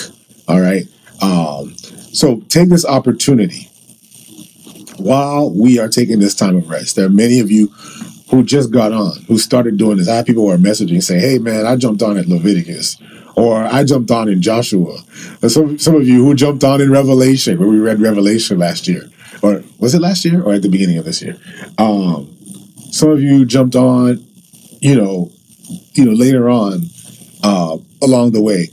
All 0.48 0.60
right. 0.60 0.86
Um, 1.20 1.76
so 1.76 2.40
take 2.48 2.68
this 2.68 2.86
opportunity 2.86 3.70
while 4.98 5.50
we 5.50 5.78
are 5.78 5.88
taking 5.88 6.18
this 6.18 6.34
time 6.34 6.56
of 6.56 6.70
rest. 6.70 6.96
There 6.96 7.06
are 7.06 7.10
many 7.10 7.40
of 7.40 7.50
you 7.50 7.68
who 8.30 8.42
just 8.42 8.70
got 8.70 8.92
on, 8.92 9.22
who 9.28 9.38
started 9.38 9.76
doing 9.76 9.98
this. 9.98 10.08
I 10.08 10.16
have 10.16 10.26
people 10.26 10.44
who 10.44 10.50
are 10.50 10.56
messaging 10.56 11.02
saying, 11.02 11.20
"Hey, 11.20 11.38
man, 11.38 11.66
I 11.66 11.76
jumped 11.76 12.02
on 12.02 12.16
at 12.16 12.26
Leviticus." 12.26 12.96
Or 13.36 13.64
I 13.64 13.84
jumped 13.84 14.10
on 14.10 14.28
in 14.28 14.40
Joshua. 14.40 14.98
Some 15.46 15.78
some 15.78 15.94
of 15.94 16.08
you 16.08 16.24
who 16.24 16.34
jumped 16.34 16.64
on 16.64 16.80
in 16.80 16.90
Revelation, 16.90 17.58
where 17.58 17.68
we 17.68 17.78
read 17.78 18.00
Revelation 18.00 18.58
last 18.58 18.88
year, 18.88 19.02
or 19.42 19.62
was 19.78 19.94
it 19.94 20.00
last 20.00 20.24
year 20.24 20.42
or 20.42 20.54
at 20.54 20.62
the 20.62 20.70
beginning 20.70 20.96
of 20.96 21.04
this 21.04 21.20
year? 21.20 21.36
Um, 21.76 22.34
some 22.90 23.10
of 23.10 23.20
you 23.20 23.44
jumped 23.44 23.76
on, 23.76 24.24
you 24.80 24.94
know, 24.94 25.30
you 25.92 26.04
know, 26.06 26.12
later 26.12 26.48
on 26.48 26.82
uh, 27.42 27.76
along 28.02 28.32
the 28.32 28.40
way. 28.42 28.68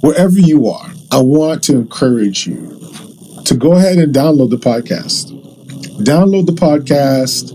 Wherever 0.00 0.38
you 0.38 0.68
are, 0.68 0.90
I 1.12 1.20
want 1.20 1.62
to 1.64 1.76
encourage 1.76 2.46
you 2.46 2.80
to 3.44 3.54
go 3.54 3.72
ahead 3.72 3.98
and 3.98 4.14
download 4.14 4.50
the 4.50 4.56
podcast. 4.56 5.30
Download 6.02 6.46
the 6.46 6.52
podcast, 6.52 7.52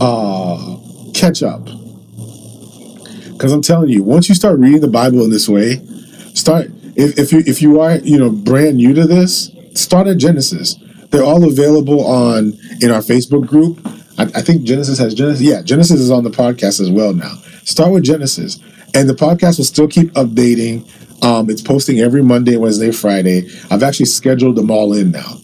uh, 0.00 1.12
catch 1.12 1.42
up. 1.42 1.68
Because 3.40 3.54
I'm 3.54 3.62
telling 3.62 3.88
you, 3.88 4.02
once 4.02 4.28
you 4.28 4.34
start 4.34 4.58
reading 4.58 4.82
the 4.82 4.86
Bible 4.86 5.24
in 5.24 5.30
this 5.30 5.48
way, 5.48 5.76
start 6.34 6.66
if, 6.94 7.18
if 7.18 7.32
you 7.32 7.42
if 7.46 7.62
you 7.62 7.80
are 7.80 7.96
you 7.96 8.18
know 8.18 8.28
brand 8.28 8.76
new 8.76 8.92
to 8.92 9.06
this, 9.06 9.50
start 9.72 10.08
at 10.08 10.18
Genesis. 10.18 10.76
They're 11.08 11.24
all 11.24 11.48
available 11.50 12.04
on 12.04 12.52
in 12.82 12.90
our 12.90 13.00
Facebook 13.00 13.46
group. 13.46 13.80
I, 14.18 14.24
I 14.24 14.42
think 14.42 14.64
Genesis 14.64 14.98
has 14.98 15.14
Genesis. 15.14 15.40
Yeah, 15.40 15.62
Genesis 15.62 16.00
is 16.00 16.10
on 16.10 16.22
the 16.22 16.30
podcast 16.30 16.82
as 16.82 16.90
well 16.90 17.14
now. 17.14 17.32
Start 17.64 17.92
with 17.92 18.02
Genesis, 18.02 18.58
and 18.92 19.08
the 19.08 19.14
podcast 19.14 19.56
will 19.56 19.64
still 19.64 19.88
keep 19.88 20.12
updating. 20.12 20.86
Um, 21.24 21.48
it's 21.48 21.62
posting 21.62 21.98
every 21.98 22.22
Monday, 22.22 22.58
Wednesday, 22.58 22.90
Friday. 22.90 23.48
I've 23.70 23.82
actually 23.82 24.06
scheduled 24.06 24.56
them 24.56 24.70
all 24.70 24.92
in 24.92 25.12
now. 25.12 25.38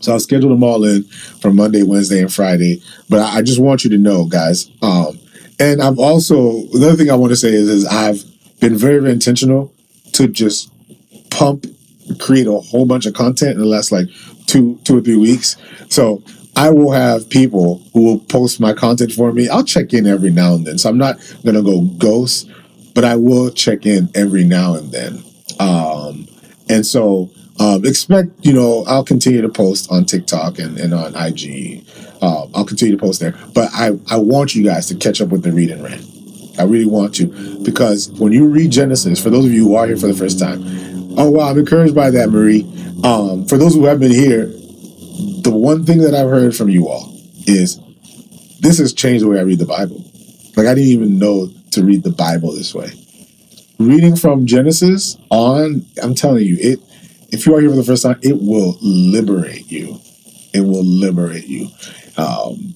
So 0.00 0.16
I've 0.16 0.22
scheduled 0.22 0.50
them 0.50 0.64
all 0.64 0.82
in 0.82 1.04
for 1.04 1.52
Monday, 1.52 1.84
Wednesday, 1.84 2.18
and 2.18 2.34
Friday. 2.34 2.82
But 3.08 3.20
I, 3.20 3.36
I 3.36 3.42
just 3.42 3.60
want 3.60 3.84
you 3.84 3.90
to 3.90 3.98
know, 3.98 4.24
guys. 4.24 4.68
Um, 4.82 5.20
and 5.62 5.80
I've 5.80 5.98
also 6.00 6.66
another 6.74 6.96
thing 6.96 7.08
I 7.10 7.14
want 7.14 7.30
to 7.30 7.36
say 7.36 7.52
is, 7.52 7.68
is 7.68 7.86
I've 7.86 8.24
been 8.58 8.76
very, 8.76 8.98
very 8.98 9.12
intentional 9.12 9.72
to 10.14 10.26
just 10.26 10.72
pump, 11.30 11.66
create 12.18 12.48
a 12.48 12.58
whole 12.58 12.84
bunch 12.84 13.06
of 13.06 13.14
content 13.14 13.52
in 13.52 13.58
the 13.60 13.66
last 13.66 13.92
like 13.92 14.08
two, 14.46 14.80
two 14.82 14.98
or 14.98 15.00
three 15.00 15.16
weeks. 15.16 15.56
So 15.88 16.20
I 16.56 16.70
will 16.70 16.90
have 16.90 17.30
people 17.30 17.80
who 17.92 18.02
will 18.02 18.18
post 18.18 18.60
my 18.60 18.72
content 18.72 19.12
for 19.12 19.32
me. 19.32 19.48
I'll 19.48 19.64
check 19.64 19.92
in 19.92 20.04
every 20.04 20.30
now 20.30 20.54
and 20.54 20.66
then. 20.66 20.78
So 20.78 20.90
I'm 20.90 20.98
not 20.98 21.18
going 21.44 21.54
to 21.54 21.62
go 21.62 21.82
ghost, 21.96 22.50
but 22.94 23.04
I 23.04 23.14
will 23.14 23.50
check 23.50 23.86
in 23.86 24.10
every 24.16 24.44
now 24.44 24.74
and 24.74 24.90
then. 24.90 25.22
Um, 25.60 26.26
and 26.68 26.84
so 26.84 27.30
um, 27.60 27.84
expect, 27.84 28.30
you 28.44 28.52
know, 28.52 28.84
I'll 28.88 29.04
continue 29.04 29.42
to 29.42 29.48
post 29.48 29.90
on 29.92 30.06
TikTok 30.06 30.58
and, 30.58 30.78
and 30.78 30.92
on 30.92 31.14
IG. 31.14 31.84
Um, 32.22 32.50
I'll 32.54 32.64
continue 32.64 32.96
to 32.96 33.00
post 33.00 33.20
there. 33.20 33.34
But 33.52 33.70
I, 33.74 33.90
I 34.08 34.16
want 34.16 34.54
you 34.54 34.64
guys 34.64 34.86
to 34.86 34.94
catch 34.94 35.20
up 35.20 35.28
with 35.28 35.42
the 35.42 35.52
read 35.52 35.70
and 35.70 35.82
rant. 35.82 36.06
I 36.58 36.62
really 36.64 36.86
want 36.86 37.14
to. 37.16 37.62
Because 37.62 38.10
when 38.12 38.32
you 38.32 38.48
read 38.48 38.70
Genesis, 38.70 39.22
for 39.22 39.30
those 39.30 39.44
of 39.44 39.52
you 39.52 39.64
who 39.64 39.74
are 39.74 39.86
here 39.86 39.96
for 39.96 40.06
the 40.06 40.14
first 40.14 40.38
time, 40.38 40.60
oh, 41.18 41.30
wow, 41.30 41.50
I'm 41.50 41.58
encouraged 41.58 41.94
by 41.94 42.10
that, 42.10 42.30
Marie. 42.30 42.62
Um, 43.04 43.46
for 43.46 43.58
those 43.58 43.74
who 43.74 43.84
have 43.86 43.98
been 43.98 44.12
here, 44.12 44.46
the 44.46 45.50
one 45.52 45.84
thing 45.84 45.98
that 45.98 46.14
I've 46.14 46.30
heard 46.30 46.54
from 46.54 46.70
you 46.70 46.88
all 46.88 47.12
is 47.46 47.80
this 48.60 48.78
has 48.78 48.92
changed 48.92 49.24
the 49.24 49.28
way 49.28 49.38
I 49.38 49.42
read 49.42 49.58
the 49.58 49.66
Bible. 49.66 50.04
Like 50.56 50.66
I 50.66 50.74
didn't 50.74 50.90
even 50.90 51.18
know 51.18 51.48
to 51.72 51.82
read 51.82 52.04
the 52.04 52.10
Bible 52.10 52.52
this 52.52 52.74
way. 52.74 52.92
Reading 53.78 54.14
from 54.14 54.46
Genesis 54.46 55.16
on, 55.30 55.84
I'm 56.00 56.14
telling 56.14 56.44
you, 56.44 56.56
it 56.60 56.80
if 57.32 57.46
you 57.46 57.56
are 57.56 57.60
here 57.60 57.70
for 57.70 57.76
the 57.76 57.82
first 57.82 58.02
time, 58.02 58.20
it 58.22 58.40
will 58.40 58.76
liberate 58.82 59.72
you. 59.72 59.98
It 60.52 60.60
will 60.60 60.84
liberate 60.84 61.46
you. 61.46 61.68
Um, 62.16 62.74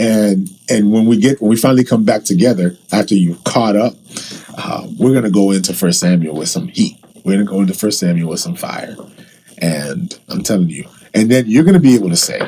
and 0.00 0.48
and 0.70 0.92
when 0.92 1.06
we 1.06 1.16
get 1.16 1.40
when 1.40 1.50
we 1.50 1.56
finally 1.56 1.84
come 1.84 2.04
back 2.04 2.24
together 2.24 2.76
after 2.92 3.14
you've 3.14 3.42
caught 3.44 3.76
up, 3.76 3.94
uh, 4.56 4.86
we're 4.98 5.14
gonna 5.14 5.30
go 5.30 5.50
into 5.50 5.74
First 5.74 6.00
Samuel 6.00 6.36
with 6.36 6.48
some 6.48 6.68
heat. 6.68 6.96
We're 7.24 7.32
gonna 7.32 7.44
go 7.44 7.60
into 7.60 7.74
First 7.74 7.98
Samuel 7.98 8.30
with 8.30 8.40
some 8.40 8.54
fire. 8.54 8.96
And 9.60 10.16
I'm 10.28 10.42
telling 10.42 10.70
you, 10.70 10.88
and 11.14 11.30
then 11.30 11.46
you're 11.48 11.64
going 11.64 11.74
to 11.74 11.80
be 11.80 11.94
able 11.94 12.10
to 12.10 12.16
say, 12.16 12.38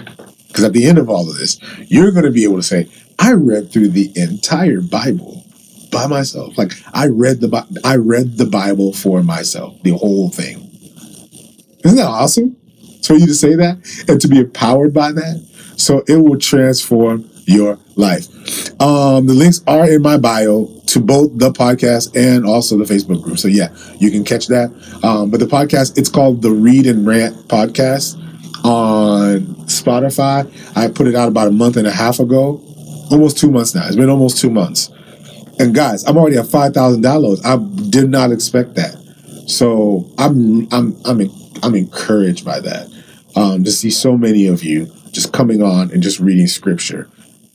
because 0.49 0.64
at 0.64 0.72
the 0.72 0.86
end 0.86 0.99
of 0.99 1.09
all 1.09 1.28
of 1.28 1.36
this, 1.38 1.59
you're 1.91 2.12
going 2.12 2.24
to 2.24 2.30
be 2.30 2.45
able 2.45 2.57
to 2.57 2.62
say, 2.62 2.88
I 3.18 3.32
read 3.32 3.72
through 3.72 3.88
the 3.88 4.12
entire 4.16 4.80
Bible 4.80 5.45
by 5.91 6.07
myself. 6.07 6.57
Like 6.57 6.72
I 6.95 7.09
read 7.09 7.41
the 7.41 7.80
I 7.84 7.97
read 7.97 8.38
the 8.38 8.47
Bible 8.47 8.93
for 8.93 9.22
myself, 9.22 9.76
the 9.82 9.91
whole 9.91 10.30
thing. 10.30 10.70
Isn't 11.84 11.97
that 11.97 12.07
awesome? 12.07 12.57
For 13.03 13.14
you 13.14 13.26
to 13.26 13.34
say 13.34 13.57
that 13.57 13.78
and 14.09 14.20
to 14.20 14.28
be 14.28 14.38
empowered 14.38 14.95
by 14.95 15.11
that. 15.12 15.47
So 15.81 16.05
it 16.07 16.16
will 16.16 16.39
transform 16.39 17.28
your 17.47 17.78
life. 17.97 18.28
Um, 18.81 19.26
the 19.26 19.33
links 19.33 19.62
are 19.66 19.91
in 19.91 20.03
my 20.03 20.18
bio 20.18 20.66
to 20.87 21.01
both 21.01 21.39
the 21.39 21.51
podcast 21.51 22.14
and 22.14 22.45
also 22.45 22.76
the 22.76 22.85
Facebook 22.85 23.22
group. 23.22 23.39
So 23.39 23.49
yeah, 23.49 23.74
you 23.99 24.11
can 24.11 24.22
catch 24.22 24.47
that. 24.49 24.70
Um, 25.03 25.31
but 25.31 25.41
the 25.41 25.47
podcast, 25.47 25.97
it's 25.97 26.11
called 26.11 26.43
the 26.43 26.51
Read 26.51 26.87
and 26.87 27.07
Rant 27.07 27.35
Podcast 27.49 28.16
on 28.62 29.41
Spotify. 29.66 30.47
I 30.76 30.89
put 30.89 31.07
it 31.07 31.14
out 31.14 31.28
about 31.28 31.49
a 31.49 31.53
month 31.53 31.78
and 31.78 31.87
a 31.87 31.93
half 31.93 32.20
ago, 32.20 32.62
almost 33.11 33.39
two 33.39 33.51
months 33.51 33.74
now. 33.74 33.87
It's 33.87 33.97
been 33.97 34.11
almost 34.11 34.39
two 34.39 34.51
months. 34.51 34.91
And 35.59 35.74
guys, 35.74 36.05
I'm 36.05 36.18
already 36.18 36.37
at 36.37 36.47
5,000 36.47 37.03
downloads. 37.03 37.45
I 37.45 37.57
did 37.89 38.11
not 38.11 38.33
expect 38.33 38.74
that. 38.74 38.97
So 39.47 40.11
I'm 40.18 40.72
I'm 40.72 40.97
I'm 41.05 41.20
I'm 41.62 41.74
encouraged 41.74 42.45
by 42.45 42.61
that. 42.61 42.89
Um, 43.35 43.64
to 43.64 43.70
see 43.70 43.91
so 43.91 44.16
many 44.16 44.47
of 44.47 44.64
you 44.64 44.93
just 45.13 45.33
coming 45.33 45.63
on 45.63 45.91
and 45.91 46.03
just 46.03 46.21
reading 46.21 46.47
scripture. 46.47 47.09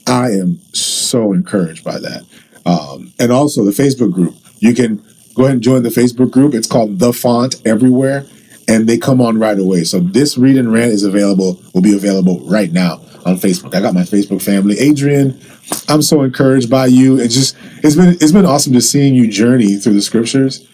I 0.07 0.31
am 0.31 0.59
so 0.73 1.33
encouraged 1.33 1.83
by 1.83 1.99
that. 1.99 2.25
Um, 2.65 3.13
and 3.19 3.31
also 3.31 3.63
the 3.63 3.71
Facebook 3.71 4.13
group. 4.13 4.35
You 4.59 4.73
can 4.73 5.03
go 5.35 5.43
ahead 5.43 5.55
and 5.55 5.61
join 5.61 5.83
the 5.83 5.89
Facebook 5.89 6.31
group. 6.31 6.53
It's 6.53 6.67
called 6.67 6.99
The 6.99 7.13
Font 7.13 7.61
Everywhere 7.65 8.25
and 8.67 8.87
they 8.87 8.97
come 8.97 9.21
on 9.21 9.37
right 9.37 9.57
away. 9.57 9.83
So 9.83 9.99
this 9.99 10.37
read 10.37 10.57
and 10.57 10.71
rant 10.71 10.91
is 10.91 11.03
available, 11.03 11.59
will 11.73 11.81
be 11.81 11.95
available 11.95 12.39
right 12.47 12.71
now 12.71 13.01
on 13.25 13.37
Facebook. 13.37 13.75
I 13.75 13.81
got 13.81 13.93
my 13.93 14.01
Facebook 14.01 14.41
family. 14.41 14.79
Adrian, 14.79 15.39
I'm 15.87 16.01
so 16.01 16.23
encouraged 16.23 16.69
by 16.69 16.87
you. 16.87 17.19
It's 17.19 17.33
just 17.33 17.55
it's 17.83 17.95
been 17.95 18.15
it's 18.15 18.31
been 18.31 18.45
awesome 18.45 18.73
to 18.73 18.81
seeing 18.81 19.13
you 19.13 19.29
journey 19.29 19.77
through 19.77 19.93
the 19.93 20.01
scriptures. 20.01 20.67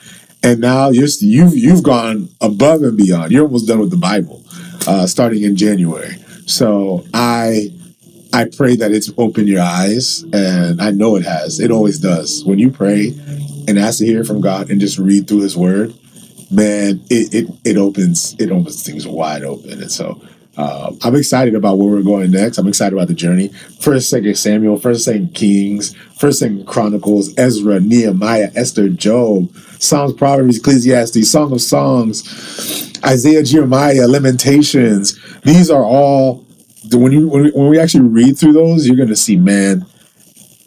And 0.43 0.59
now 0.59 0.89
you're 0.89 1.07
you've 1.19 1.55
you've 1.55 1.83
gone 1.83 2.29
above 2.41 2.81
and 2.81 2.97
beyond. 2.97 3.31
You're 3.31 3.45
almost 3.45 3.67
done 3.67 3.79
with 3.79 3.91
the 3.91 3.97
Bible, 3.97 4.43
uh, 4.87 5.05
starting 5.05 5.43
in 5.43 5.55
January. 5.55 6.15
So 6.45 7.05
I 7.13 7.69
I 8.33 8.45
pray 8.45 8.75
that 8.77 8.91
it's 8.91 9.11
opened 9.17 9.49
your 9.49 9.61
eyes, 9.61 10.23
and 10.33 10.81
I 10.81 10.91
know 10.91 11.15
it 11.15 11.25
has. 11.25 11.59
It 11.59 11.71
always 11.71 11.99
does. 11.99 12.43
When 12.45 12.59
you 12.59 12.71
pray 12.71 13.13
and 13.67 13.77
ask 13.77 13.99
to 13.99 14.05
hear 14.05 14.23
from 14.23 14.41
God 14.41 14.69
and 14.69 14.79
just 14.79 14.97
read 14.97 15.27
through 15.27 15.41
His 15.41 15.57
Word, 15.57 15.93
man, 16.49 17.01
it, 17.09 17.33
it 17.33 17.55
it 17.63 17.77
opens 17.77 18.35
it 18.39 18.51
opens 18.51 18.83
things 18.83 19.07
wide 19.07 19.43
open, 19.43 19.81
and 19.81 19.91
so. 19.91 20.21
Uh, 20.57 20.93
I'm 21.01 21.15
excited 21.15 21.55
about 21.55 21.77
where 21.77 21.89
we're 21.89 22.01
going 22.01 22.29
next. 22.29 22.57
I'm 22.57 22.67
excited 22.67 22.93
about 22.93 23.07
the 23.07 23.13
journey. 23.13 23.47
First, 23.79 24.09
second 24.09 24.35
Samuel, 24.35 24.77
first, 24.77 25.05
second 25.05 25.33
Kings, 25.33 25.95
first, 26.19 26.39
second 26.39 26.67
Chronicles, 26.67 27.33
Ezra, 27.37 27.79
Nehemiah, 27.79 28.51
Esther, 28.53 28.89
Job, 28.89 29.49
Psalms, 29.79 30.11
Proverbs, 30.13 30.57
Ecclesiastes, 30.57 31.31
Song 31.31 31.53
of 31.53 31.61
Songs, 31.61 32.90
Isaiah, 33.05 33.43
Jeremiah, 33.43 34.07
Lamentations. 34.07 35.19
These 35.43 35.69
are 35.71 35.83
all 35.83 36.45
when 36.93 37.11
you 37.11 37.27
when 37.27 37.43
we, 37.43 37.51
when 37.51 37.69
we 37.69 37.79
actually 37.79 38.07
read 38.09 38.37
through 38.37 38.53
those, 38.53 38.87
you're 38.87 38.97
going 38.97 39.09
to 39.09 39.15
see, 39.15 39.37
man, 39.37 39.85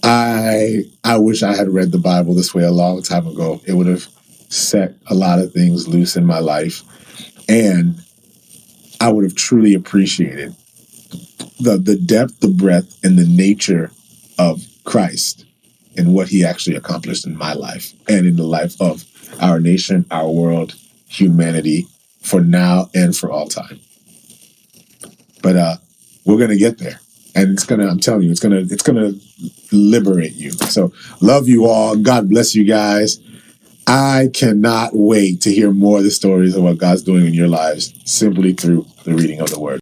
I 0.02 0.84
I 1.04 1.18
wish 1.18 1.42
I 1.42 1.54
had 1.54 1.68
read 1.68 1.92
the 1.92 1.98
Bible 1.98 2.34
this 2.34 2.54
way 2.54 2.64
a 2.64 2.72
long 2.72 3.02
time 3.02 3.26
ago. 3.26 3.60
It 3.66 3.74
would 3.74 3.86
have 3.86 4.06
set 4.48 4.94
a 5.08 5.14
lot 5.14 5.38
of 5.38 5.52
things 5.52 5.88
loose 5.88 6.16
in 6.16 6.24
my 6.24 6.38
life, 6.38 6.82
and 7.48 8.00
I 9.00 9.10
would 9.12 9.24
have 9.24 9.34
truly 9.34 9.74
appreciated 9.74 10.54
the 11.60 11.78
the 11.78 11.96
depth, 11.96 12.40
the 12.40 12.48
breadth, 12.48 12.98
and 13.04 13.18
the 13.18 13.26
nature 13.26 13.90
of 14.38 14.64
Christ 14.84 15.44
and 15.96 16.14
what 16.14 16.28
He 16.28 16.44
actually 16.44 16.76
accomplished 16.76 17.26
in 17.26 17.36
my 17.36 17.54
life 17.54 17.92
and 18.08 18.26
in 18.26 18.36
the 18.36 18.44
life 18.44 18.80
of 18.80 19.04
our 19.40 19.60
nation, 19.60 20.04
our 20.10 20.30
world, 20.30 20.74
humanity, 21.08 21.86
for 22.24 22.40
now 22.40 22.90
and 22.94 23.16
for 23.16 23.30
all 23.30 23.46
time. 23.46 23.80
But 25.42 25.56
uh, 25.56 25.76
we're 26.24 26.38
gonna 26.38 26.56
get 26.56 26.78
there. 26.78 27.00
And 27.36 27.50
it's 27.50 27.64
gonna 27.64 27.88
i'm 27.88 27.98
telling 27.98 28.22
you 28.22 28.30
it's 28.30 28.40
gonna 28.40 28.60
it's 28.60 28.82
gonna 28.82 29.12
liberate 29.72 30.34
you. 30.34 30.52
So 30.52 30.92
love 31.20 31.48
you 31.48 31.66
all. 31.66 31.96
God 31.96 32.28
bless 32.28 32.54
you 32.54 32.64
guys. 32.64 33.18
I 33.86 34.30
cannot 34.32 34.90
wait 34.94 35.42
to 35.42 35.52
hear 35.52 35.70
more 35.70 35.98
of 35.98 36.04
the 36.04 36.10
stories 36.10 36.56
of 36.56 36.62
what 36.62 36.78
god's 36.78 37.02
doing 37.02 37.26
in 37.26 37.34
your 37.34 37.48
lives 37.48 37.92
simply 38.04 38.54
through 38.54 38.86
the 39.04 39.14
reading 39.14 39.40
of 39.40 39.50
the 39.50 39.60
word 39.60 39.72